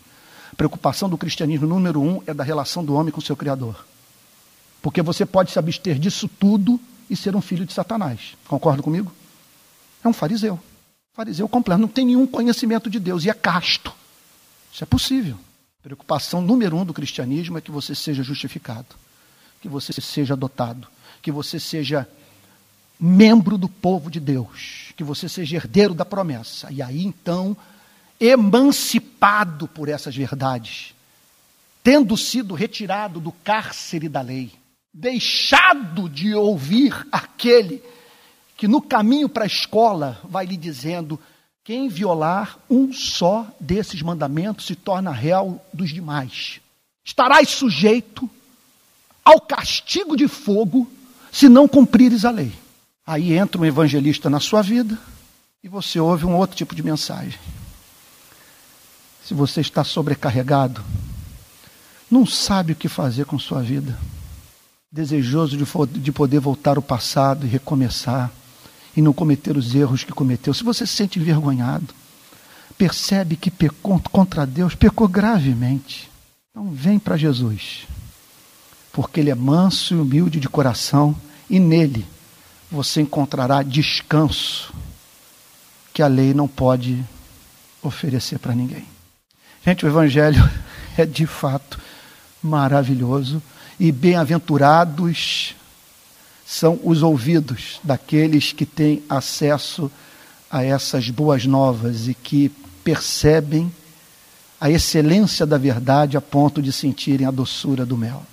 A 0.52 0.56
preocupação 0.56 1.10
do 1.10 1.18
cristianismo, 1.18 1.68
número 1.68 2.02
um, 2.02 2.22
é 2.26 2.34
da 2.34 2.44
relação 2.44 2.84
do 2.84 2.94
homem 2.94 3.12
com 3.12 3.20
o 3.20 3.24
seu 3.24 3.36
Criador. 3.36 3.86
Porque 4.82 5.02
você 5.02 5.26
pode 5.26 5.52
se 5.52 5.60
abster 5.60 6.00
disso 6.00 6.28
tudo 6.28 6.80
e 7.10 7.16
ser 7.16 7.36
um 7.36 7.42
filho 7.42 7.66
de 7.66 7.74
Satanás. 7.74 8.36
Concorda 8.48 8.82
comigo? 8.82 9.12
É 10.04 10.08
um 10.08 10.14
fariseu. 10.14 10.60
Fariseu 11.14 11.48
completo, 11.48 11.82
não 11.82 11.88
tem 11.88 12.06
nenhum 12.06 12.26
conhecimento 12.26 12.90
de 12.90 13.00
Deus 13.00 13.26
e 13.26 13.30
é 13.30 13.34
casto. 13.34 13.94
Isso 14.74 14.84
é 14.84 14.88
possível. 14.88 15.38
A 15.82 15.84
preocupação 15.84 16.42
número 16.42 16.78
um 16.78 16.86
do 16.86 16.94
cristianismo 16.94 17.58
é 17.58 17.62
que 17.62 17.72
você 17.72 17.94
seja 17.94 18.24
justificado, 18.24 18.88
que 19.62 19.70
você 19.70 19.94
seja 19.94 20.34
adotado, 20.34 20.88
que 21.22 21.32
você 21.32 21.60
seja 21.60 22.10
membro 23.00 23.58
do 23.58 23.70
povo 23.70 24.10
de 24.10 24.20
Deus, 24.20 24.92
que 24.98 25.04
você 25.04 25.30
seja 25.30 25.58
herdeiro 25.58 25.94
da 25.94 26.04
promessa. 26.04 26.72
E 26.72 26.82
aí 26.82 27.06
então, 27.06 27.56
emancipado 28.20 29.68
por 29.68 29.88
essas 29.88 30.16
verdades, 30.16 30.96
tendo 31.84 32.18
sido 32.18 32.56
retirado 32.56 33.20
do 33.20 33.32
cárcere 33.32 34.10
da 34.10 34.22
lei, 34.22 34.52
deixado 34.92 36.10
de 36.10 36.34
ouvir 36.34 37.08
aquele 37.12 37.84
que 38.58 38.68
no 38.68 38.82
caminho 38.82 39.30
para 39.30 39.44
a 39.44 39.48
escola 39.48 40.20
vai 40.24 40.46
lhe 40.46 40.58
dizendo: 40.58 41.20
quem 41.64 41.88
violar 41.88 42.58
um 42.68 42.92
só 42.92 43.48
desses 43.60 44.02
mandamentos 44.02 44.66
se 44.66 44.76
torna 44.76 45.12
réu 45.12 45.62
dos 45.72 45.92
demais. 45.92 46.60
Estarás 47.04 47.50
sujeito 47.50 48.30
ao 49.24 49.40
castigo 49.40 50.16
de 50.16 50.28
fogo 50.28 50.90
se 51.32 51.48
não 51.48 51.68
cumprires 51.68 52.26
a 52.26 52.32
lei. 52.32 52.52
Aí 53.06 53.34
entra 53.34 53.60
um 53.60 53.66
evangelista 53.66 54.30
na 54.30 54.40
sua 54.40 54.62
vida 54.62 54.98
e 55.64 55.68
você 55.68 56.00
ouve 56.00 56.26
um 56.26 56.36
outro 56.36 56.56
tipo 56.56 56.76
de 56.76 56.84
mensagem. 56.84 57.40
Se 59.24 59.34
você 59.34 59.62
está 59.62 59.84
sobrecarregado, 59.84 60.84
não 62.10 62.26
sabe 62.26 62.74
o 62.74 62.76
que 62.76 62.90
fazer 62.90 63.26
com 63.26 63.40
sua 63.40 63.62
vida, 63.62 63.98
desejoso 64.92 65.56
de, 65.88 66.12
poder 66.12 66.40
voltar 66.40 66.76
ao 66.76 66.84
passado 66.84 67.46
e 67.46 67.50
recomeçar, 67.50 68.32
e 68.96 69.02
não 69.02 69.14
cometer 69.14 69.56
os 69.56 69.74
erros 69.74 70.04
que 70.04 70.12
cometeu, 70.12 70.54
se 70.54 70.66
você 70.66 70.86
se 70.86 70.94
sente 70.94 71.18
envergonhado, 71.18 71.94
percebe 72.78 73.38
que 73.38 73.50
pecou 73.50 74.02
contra 74.12 74.46
Deus, 74.46 74.76
pecou 74.76 75.08
gravemente, 75.08 76.12
então 76.50 76.70
vem 76.72 77.00
para 77.00 77.16
Jesus, 77.16 77.88
porque 78.92 79.20
Ele 79.20 79.30
é 79.30 79.36
manso 79.36 79.94
e 79.94 79.98
humilde 79.98 80.40
de 80.40 80.50
coração, 80.50 81.16
e 81.50 81.60
nele 81.60 82.06
você 82.72 83.02
encontrará 83.02 83.62
descanso 83.62 84.74
que 85.94 86.02
a 86.02 86.08
lei 86.08 86.34
não 86.34 86.48
pode 86.48 87.04
oferecer 87.82 88.40
para 88.40 88.56
ninguém. 88.56 88.86
Gente, 89.66 89.86
o 89.86 89.88
Evangelho 89.88 90.50
é 90.98 91.06
de 91.06 91.26
fato 91.26 91.80
maravilhoso 92.42 93.42
e 93.80 93.92
bem-aventurados 93.92 95.56
são 96.46 96.80
os 96.84 97.04
ouvidos 97.04 97.80
daqueles 97.84 98.52
que 98.52 98.66
têm 98.66 99.04
acesso 99.10 99.92
a 100.50 100.64
essas 100.64 101.10
boas 101.10 101.46
novas 101.46 102.08
e 102.08 102.14
que 102.14 102.50
percebem 102.84 103.72
a 104.60 104.70
excelência 104.70 105.46
da 105.46 105.58
verdade 105.58 106.18
a 106.18 106.22
ponto 106.22 106.62
de 106.62 106.72
sentirem 106.72 107.26
a 107.26 107.32
doçura 107.32 107.86
do 107.86 107.98
mel. 107.98 108.24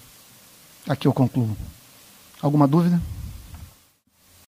Aqui 0.88 1.06
eu 1.06 1.12
concluo. 1.12 1.54
Alguma 2.40 2.66
dúvida? 2.66 3.00